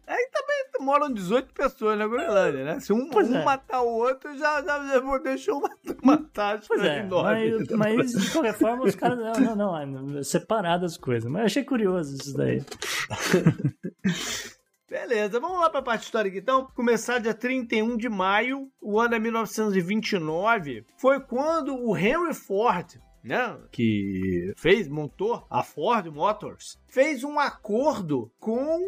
[0.82, 2.80] Moram 18 pessoas na Groenlândia, né?
[2.80, 3.44] Se um, um é.
[3.44, 5.70] matar o outro, já, já, já deixou uma,
[6.02, 7.68] uma taxa Pois é, enorme.
[7.76, 11.30] mas, mas de qualquer forma os caras, não, não, não, é separado as coisas.
[11.30, 12.62] Mas eu achei curioso isso daí.
[14.92, 16.68] Beleza, vamos lá para a parte histórica então.
[16.76, 20.84] Começar dia 31 de maio, o ano é 1929.
[20.98, 28.30] Foi quando o Henry Ford, né, que fez, montou a Ford Motors, fez um acordo
[28.38, 28.82] com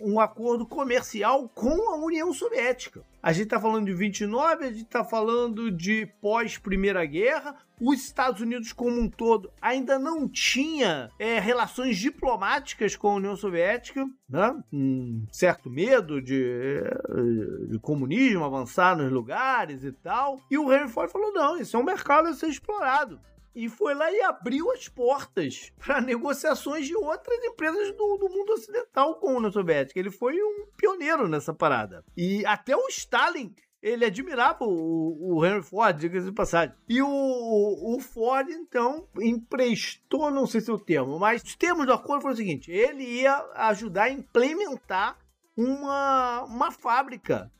[0.00, 3.04] um acordo comercial com a União Soviética.
[3.22, 7.54] A gente está falando de 29, a gente está falando de pós-Primeira Guerra.
[7.78, 13.36] Os Estados Unidos, como um todo, ainda não tinha é, relações diplomáticas com a União
[13.36, 14.62] Soviética, né?
[14.72, 16.82] um certo medo de,
[17.68, 20.40] de comunismo avançar nos lugares e tal.
[20.50, 23.20] E o Henry Ford falou: não, isso é um mercado a ser explorado
[23.54, 28.52] e foi lá e abriu as portas para negociações de outras empresas do, do, mundo
[28.52, 29.98] ocidental com a União Soviética.
[29.98, 32.04] Ele foi um pioneiro nessa parada.
[32.16, 33.54] E até o Stalin.
[33.82, 36.74] Ele admirava o, o Henry Ford, diga-se de passagem.
[36.86, 41.86] E o, o, Ford, então, emprestou, não sei se é o termo, mas os termos
[41.86, 45.18] do acordo foram o seguinte: ele ia ajudar a implementar
[45.56, 47.50] uma, uma fábrica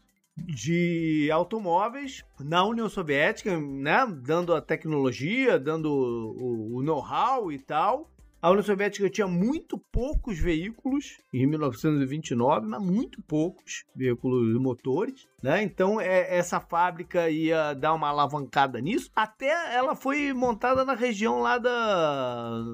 [0.47, 4.07] de automóveis na União Soviética, né?
[4.23, 8.11] Dando a tecnologia, dando o, o know-how e tal.
[8.43, 15.63] A União Soviética tinha muito poucos veículos em 1929, mas muito poucos veículos motores, né?
[15.63, 19.11] Então é, essa fábrica ia dar uma alavancada nisso.
[19.15, 22.65] Até ela foi montada na região lá da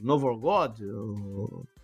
[0.00, 0.86] Novgorod, e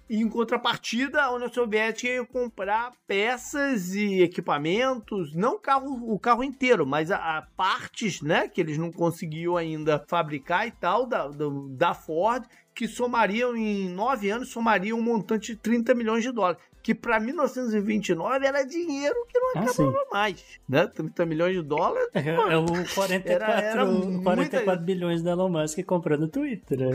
[0.08, 6.44] em contrapartida, a União Soviética ia comprar peças e equipamentos, não o carro, o carro
[6.44, 11.28] inteiro, mas a, a partes, né, que eles não conseguiam ainda fabricar e tal, da,
[11.28, 12.44] da, da Ford,
[12.74, 16.60] que somariam em nove anos, somariam um montante de 30 milhões de dólares.
[16.82, 20.44] Que para 1929 era dinheiro que não acabava ah, mais.
[20.68, 20.86] Né?
[20.86, 22.10] 30 milhões de dólares.
[22.12, 24.76] É, é o 44, era, era 44 muita...
[24.76, 26.78] bilhões da Elon Musk comprando Twitter.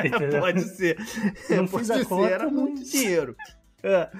[0.00, 0.40] É.
[0.40, 0.96] Pode ser.
[1.50, 2.52] Não Pode fiz a ser, conta, era mas...
[2.52, 3.36] muito dinheiro.
[3.82, 4.10] É.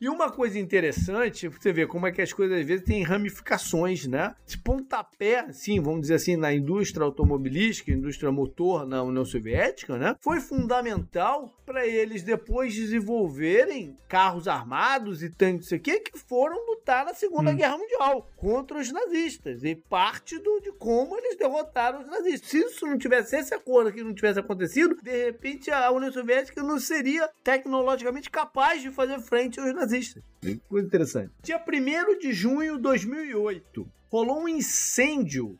[0.00, 4.06] E uma coisa interessante, você vê como é que as coisas às vezes têm ramificações,
[4.06, 4.34] né?
[4.46, 10.16] Esse pontapé, sim, vamos dizer assim, na indústria automobilística, indústria motor na União Soviética, né?
[10.20, 17.14] Foi fundamental para eles depois desenvolverem carros armados e tanques aqui que foram lutar na
[17.14, 17.56] Segunda hum.
[17.56, 19.64] Guerra Mundial contra os nazistas.
[19.64, 22.50] E parte do, de como eles derrotaram os nazistas.
[22.50, 26.62] Se isso não tivesse, esse acordo aqui não tivesse acontecido, de repente a União Soviética
[26.62, 30.22] não seria tecnologicamente capaz de fazer frente aos nazistas.
[30.68, 31.32] Coisa interessante.
[31.42, 35.56] Dia 1 de junho de 2008, rolou um incêndio,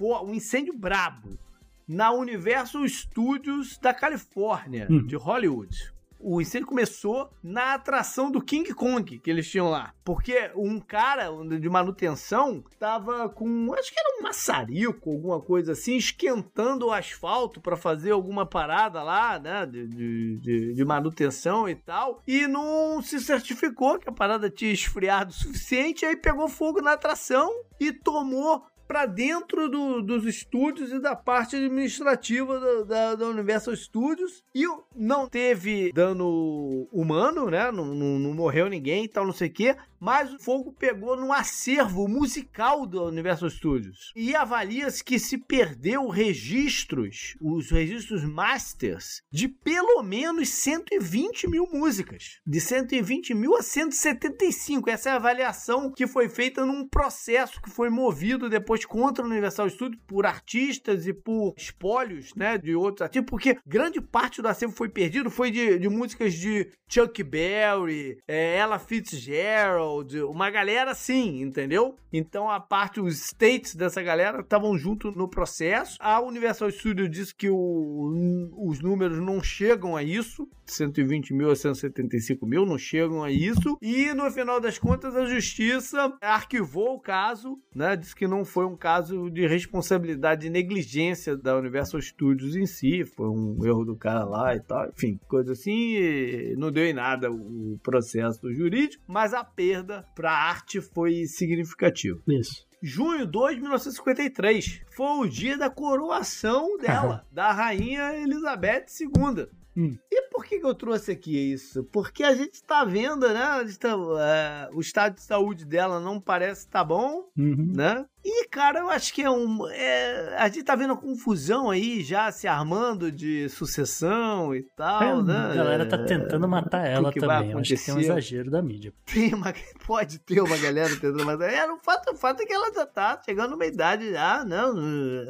[0.00, 1.38] um incêndio brabo,
[1.86, 5.06] na Universal Studios da Califórnia, hum.
[5.06, 5.94] de Hollywood.
[6.18, 9.92] O incêndio começou na atração do King Kong que eles tinham lá.
[10.04, 15.96] Porque um cara de manutenção tava com, acho que era um maçarico, alguma coisa assim,
[15.96, 22.22] esquentando o asfalto para fazer alguma parada lá, né, de, de, de, manutenção e tal.
[22.26, 26.92] E não se certificou que a parada tinha esfriado o suficiente, aí pegou fogo na
[26.92, 33.26] atração e tomou para dentro do, dos estúdios e da parte administrativa da, da, da,
[33.26, 34.64] Universal Studios e
[34.94, 37.70] não teve dano humano, né?
[37.70, 39.76] Não, não, não morreu ninguém e tal, não sei o quê.
[40.00, 44.12] Mas o fogo pegou no acervo musical da Universal Studios.
[44.14, 52.40] E avalia-se que se perdeu registros, os registros masters, de pelo menos 120 mil músicas.
[52.46, 54.90] De 120 mil a 175.
[54.90, 59.28] Essa é a avaliação que foi feita num processo que foi movido depois contra a
[59.28, 64.48] Universal Studios por artistas e por espólios, né, de outros artistas, porque grande parte do
[64.48, 69.85] acervo foi perdido, foi de, de músicas de Chuck Berry, é, Ella Fitzgerald,
[70.28, 71.96] uma galera assim, entendeu?
[72.12, 75.96] Então a parte, os states dessa galera estavam junto no processo.
[76.00, 81.56] A Universal Studios disse que o, os números não chegam a isso, 120 mil a
[81.56, 83.78] 175 mil, não chegam a isso.
[83.80, 87.96] E no final das contas, a justiça arquivou o caso, né?
[87.96, 93.04] Disse que não foi um caso de responsabilidade e negligência da Universal Studios em si,
[93.04, 96.54] foi um erro do cara lá e tal, enfim, coisa assim.
[96.56, 99.75] Não deu em nada o processo jurídico, mas a perda
[100.14, 102.20] para a arte foi significativa.
[102.28, 102.66] Isso.
[102.82, 109.46] Junho 2 de 1953 foi o dia da coroação dela, da rainha Elizabeth II.
[109.78, 109.94] Hum.
[110.10, 111.84] E por que, que eu trouxe aqui isso?
[111.92, 113.66] Porque a gente está vendo, né?
[113.78, 113.90] tá,
[114.20, 117.72] é, o estado de saúde dela não parece estar bom, Uhum.
[117.74, 118.06] né?
[118.28, 119.68] E, cara, eu acho que é um.
[119.68, 125.20] é, a gente tá vendo a confusão aí já se armando de sucessão e tal,
[125.20, 125.36] É, né?
[125.52, 127.52] a galera tá tentando matar ela que vai também.
[127.52, 128.92] Eu acho que tem um exagero da mídia.
[129.04, 129.54] Tem uma,
[129.86, 131.52] pode ter uma galera tentando matar.
[131.52, 134.74] É, o fato, o fato é que ela já tá chegando numa idade já, não.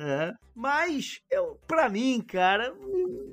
[0.00, 0.32] É.
[0.54, 2.72] Mas, eu, pra mim, cara,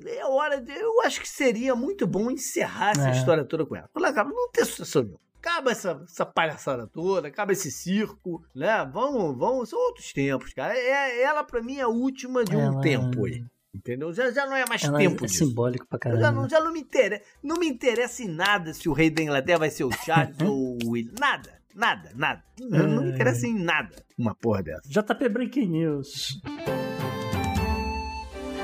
[0.06, 0.72] é hora de.
[0.72, 3.12] Eu acho que seria muito bom encerrar essa É.
[3.12, 3.88] história toda com ela.
[3.96, 5.23] Não ter sucessão nenhuma.
[5.44, 8.88] Acaba essa, essa palhaçada toda, acaba esse circo, né?
[8.90, 10.74] Vamos, vamos, são outros tempos, cara.
[10.74, 13.44] É, ela, pra mim, é a última de um Ela- tempo aí.
[13.74, 14.10] Entendeu?
[14.14, 15.44] Já, já não é mais Ela tempo é disso.
[15.46, 16.22] simbólico pra caralho.
[16.22, 17.24] já não, já não me interessa.
[17.42, 20.78] Não me interessa em nada se o rei da Inglaterra vai ser o Charles ou
[20.82, 21.12] o William.
[21.20, 22.42] Nada, nada, nada.
[22.60, 24.88] Não, não me interessa em nada uma porra dessa.
[24.88, 26.40] JP Breaking News.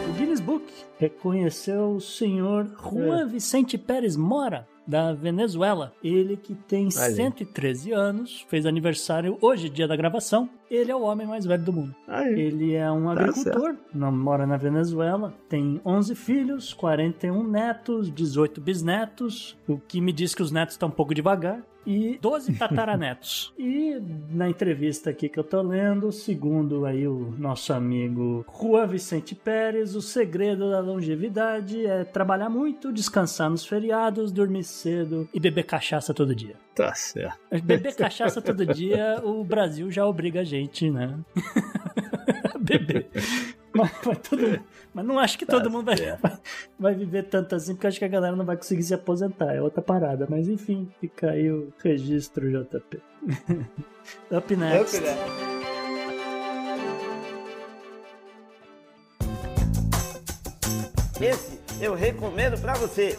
[0.09, 0.65] O Guinness Book
[0.99, 5.95] reconheceu o senhor Juan Vicente Pérez Mora, da Venezuela.
[6.03, 7.15] Ele que tem Olha.
[7.15, 10.51] 113 anos, fez aniversário hoje, dia da gravação.
[10.71, 11.95] Ele é o homem mais velho do mundo.
[12.07, 12.39] Aí.
[12.41, 18.61] Ele é um Tá agricultor, não mora na Venezuela, tem 11 filhos, 41 netos, 18
[18.61, 23.55] bisnetos, o que me diz que os netos estão um pouco devagar, e 12 tataranetos.
[23.59, 23.99] e
[24.31, 29.97] na entrevista aqui que eu tô lendo, segundo aí o nosso amigo Juan Vicente Pérez,
[29.97, 36.13] o segredo da longevidade é trabalhar muito, descansar nos feriados, dormir cedo e beber cachaça
[36.13, 36.55] todo dia.
[36.75, 37.39] Tá certo.
[37.63, 40.60] Beber cachaça todo dia, o Brasil já obriga a gente,
[40.91, 41.19] né?
[42.55, 43.09] a beber.
[43.73, 44.61] Mas, mas todo-
[44.93, 46.39] mas não acho que todo mundo vai, vai,
[46.79, 49.55] vai viver tanto assim, porque acho que a galera não vai conseguir se aposentar.
[49.55, 50.27] É outra parada.
[50.29, 53.01] Mas enfim, fica aí o registro JP.
[54.37, 55.01] Up next.
[61.21, 63.19] Esse eu recomendo pra você.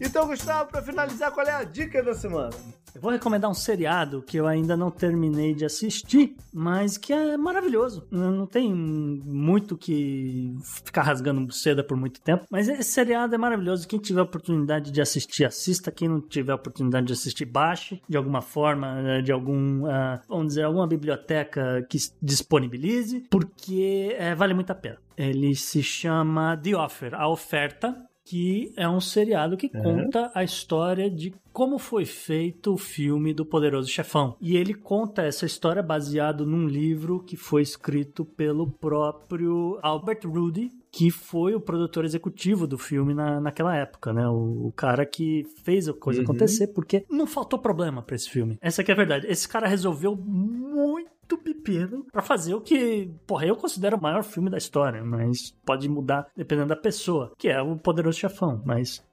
[0.00, 2.50] Então, Gustavo, pra finalizar, qual é a dica da semana?
[2.94, 7.36] Eu vou recomendar um seriado que eu ainda não terminei de assistir, mas que é
[7.38, 8.06] maravilhoso.
[8.10, 13.88] Não tem muito que ficar rasgando seda por muito tempo, mas esse seriado é maravilhoso.
[13.88, 15.90] Quem tiver oportunidade de assistir, assista.
[15.90, 20.48] Quem não tiver oportunidade de assistir, baixe de alguma forma, eh, de algum, ah, vamos
[20.48, 24.98] dizer, alguma biblioteca que disponibilize, porque eh, vale muito a pena.
[25.16, 31.10] Ele se chama The Offer, a oferta que é um seriado que conta a história
[31.10, 34.36] de como foi feito o filme do Poderoso Chefão.
[34.40, 40.70] E ele conta essa história baseado num livro que foi escrito pelo próprio Albert Rudy,
[40.90, 44.26] que foi o produtor executivo do filme na, naquela época, né?
[44.28, 48.58] O, o cara que fez a coisa acontecer, porque não faltou problema pra esse filme.
[48.60, 49.26] Essa que é a verdade.
[49.26, 54.50] Esse cara resolveu muito pepino pra fazer o que, porra, eu considero o maior filme
[54.50, 59.04] da história, mas pode mudar dependendo da pessoa, que é o Poderoso Chefão, mas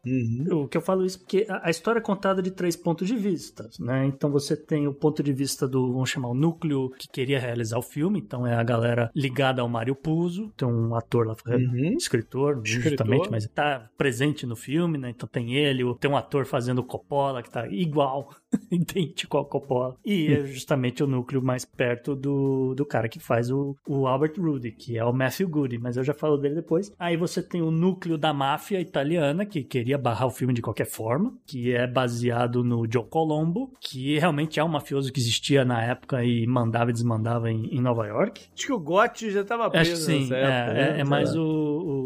[0.52, 3.70] o que eu falo isso porque a, história é contada de três pontos de vista,
[3.80, 4.06] né?
[4.06, 7.78] Então você tem o ponto de vista do, vamos chamar, o núcleo que queria realizar
[7.78, 11.36] o filme, então é a galera ligada ao Mário Puzo, tem um ator lá,
[11.98, 15.10] escritor, justamente, mas tá presente no filme, né?
[15.10, 18.30] Então tem ele, tem um ator fazendo Coppola que tá igual,
[18.72, 23.52] idêntico ao Coppola, e é justamente o núcleo mais perto do, do cara que faz
[23.52, 26.92] o, o Albert Rudy, que é o Matthew Goody, mas eu já falo dele depois.
[26.98, 30.86] Aí você tem o núcleo da máfia italiana, que queria barrar o filme de qualquer
[30.86, 35.84] forma, que é baseado no Joe Colombo, que realmente é um mafioso que existia na
[35.84, 38.48] época e mandava e desmandava em, em Nova York.
[38.54, 40.72] Acho que o Gotti já tava Acho preso que sim, nessa é, época.
[40.72, 40.90] é- né?
[40.92, 41.44] é Sei mais o,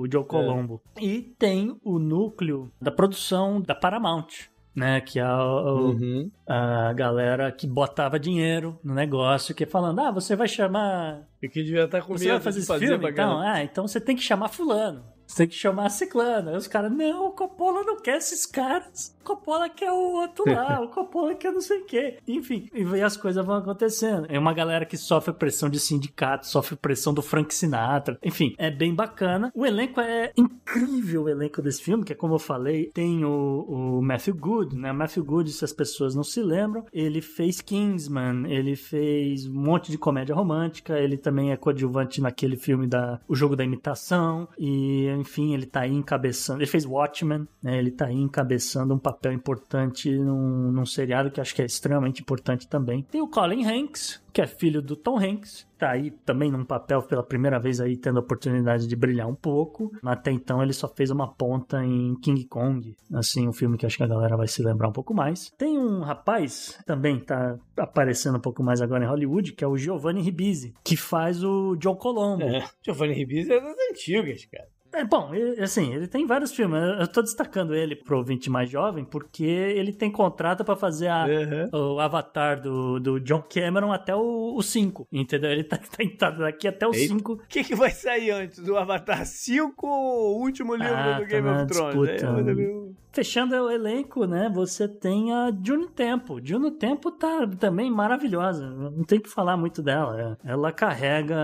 [0.01, 0.81] o Joe Colombo.
[0.99, 4.27] E tem o núcleo da produção da Paramount,
[4.75, 5.01] né?
[5.01, 6.31] Que é o- Uhum.
[6.47, 11.27] A galera que botava dinheiro no negócio, que falando, ah, você vai chamar...
[11.41, 13.39] E que devia estar com Você vai fazer esse fazer filme, então?
[13.39, 15.03] Ah, então você tem que chamar fulano.
[15.27, 16.51] Você tem que chamar a ciclana.
[16.51, 19.15] Aí os caras, não, o Coppola não quer esses caras.
[19.21, 22.17] O Coppola quer o outro lá, o Coppola quer não sei o quê.
[22.27, 24.27] Enfim, e as coisas vão acontecendo.
[24.29, 28.17] É uma galera que sofre pressão de sindicato, sofre pressão do Frank Sinatra.
[28.23, 29.51] Enfim, é bem bacana.
[29.55, 33.65] O elenco é incrível, o elenco desse filme, que é como eu falei, tem o,
[33.67, 34.91] o Matthew Good, né?
[34.91, 39.91] Matthew Good, se as pessoas não se lembram, ele fez Kingsman, ele fez um monte
[39.91, 45.07] de comédia romântica, ele também é coadjuvante naquele filme da O Jogo da Imitação, e
[45.09, 47.77] enfim, ele tá aí encabeçando, ele fez Watchmen, né?
[47.77, 52.21] Ele tá aí encabeçando um papel importante num, num seriado que acho que é extremamente
[52.21, 53.03] importante também.
[53.03, 57.03] Tem o Colin Hanks, que é filho do Tom Hanks, tá aí também num papel
[57.03, 59.91] pela primeira vez aí tendo a oportunidade de brilhar um pouco.
[60.03, 63.97] Até então ele só fez uma ponta em King Kong, assim, um filme que acho
[63.97, 65.51] que a galera vai se lembrar um pouco mais.
[65.57, 69.77] Tem um rapaz também tá aparecendo um pouco mais agora em Hollywood, que é o
[69.77, 72.43] Giovanni Ribisi, que faz o John Colombo.
[72.43, 74.67] É, Giovanni Ribisi é das antigas, cara.
[74.93, 76.79] É, bom, assim, ele tem vários filmes.
[76.99, 81.25] Eu tô destacando ele pro ouvinte mais jovem porque ele tem contrato para fazer a,
[81.25, 81.95] uhum.
[81.95, 85.51] o Avatar do, do John Cameron até o 5, entendeu?
[85.51, 85.79] Ele tá,
[86.19, 87.33] tá, daqui até o 5.
[87.33, 91.25] O que, que vai sair antes, do Avatar 5 ou o último livro ah, do
[91.25, 92.09] Game tá of Thrones?
[92.09, 96.39] É, Fechando o elenco, né, você tem a Juno Tempo.
[96.43, 100.35] Juno Tempo tá também maravilhosa, não tem que falar muito dela.
[100.43, 101.37] Ela carrega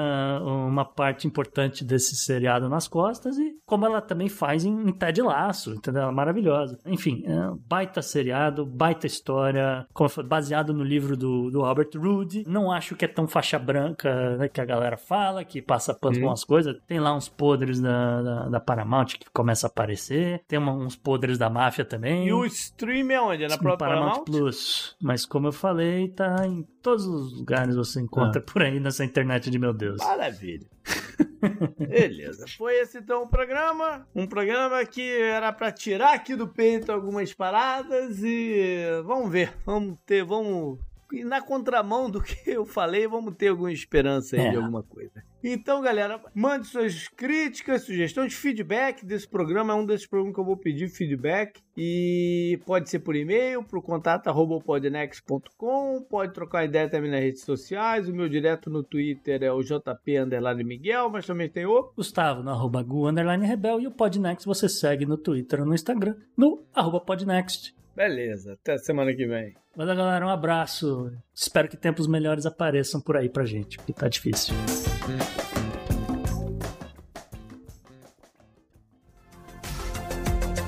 [0.44, 5.74] uma parte importante desse seriado nas costas como ela também faz em, em Ted Laço,
[5.74, 6.04] entendeu?
[6.04, 6.80] Ela é maravilhosa.
[6.86, 9.86] Enfim, é um baita seriado, baita história,
[10.26, 12.44] baseado no livro do, do Albert Rude.
[12.48, 16.20] Não acho que é tão faixa branca né, que a galera fala, que passa pano
[16.20, 16.76] com as coisas.
[16.88, 20.42] Tem lá uns podres da, da, da Paramount que começa a aparecer.
[20.48, 22.28] Tem uma, uns podres da máfia também.
[22.28, 23.44] E o stream é onde?
[23.44, 24.10] É na própria Paramount?
[24.10, 24.96] Paramount Plus.
[25.02, 28.52] Mas como eu falei, tá em todos os lugares você encontra ah.
[28.52, 29.98] por aí nessa internet de meu Deus.
[30.00, 30.68] Maravilha.
[31.78, 32.46] Beleza.
[32.58, 34.08] Foi esse então o programa.
[34.14, 39.54] Um programa que era para tirar aqui do peito algumas paradas e vamos ver.
[39.66, 40.80] Vamos ter, vamos
[41.12, 44.50] e na contramão do que eu falei, vamos ter alguma esperança aí é.
[44.52, 45.24] de alguma coisa.
[45.42, 49.72] Então, galera, mande suas críticas, sugestões, feedback desse programa.
[49.72, 51.62] É um desses programas que eu vou pedir feedback.
[51.78, 56.06] E pode ser por e-mail, pro contato arroba podnext.com.
[56.10, 58.10] Pode trocar ideia também nas redes sociais.
[58.10, 62.44] O meu direto no Twitter é o JP Underline Miguel, mas também tem o Gustavo
[62.44, 63.80] no arroba Gu Underline Rebel.
[63.80, 67.74] E o Podnext você segue no Twitter ou no Instagram, no arroba Podnext.
[67.96, 69.56] Beleza, até semana que vem.
[69.76, 70.26] Valeu, galera.
[70.26, 71.12] Um abraço.
[71.34, 74.56] Espero que tempos melhores apareçam por aí pra gente, porque tá difícil.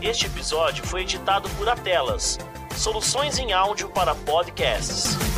[0.01, 2.37] Este episódio foi editado por Atelas,
[2.75, 5.30] soluções em áudio para podcasts.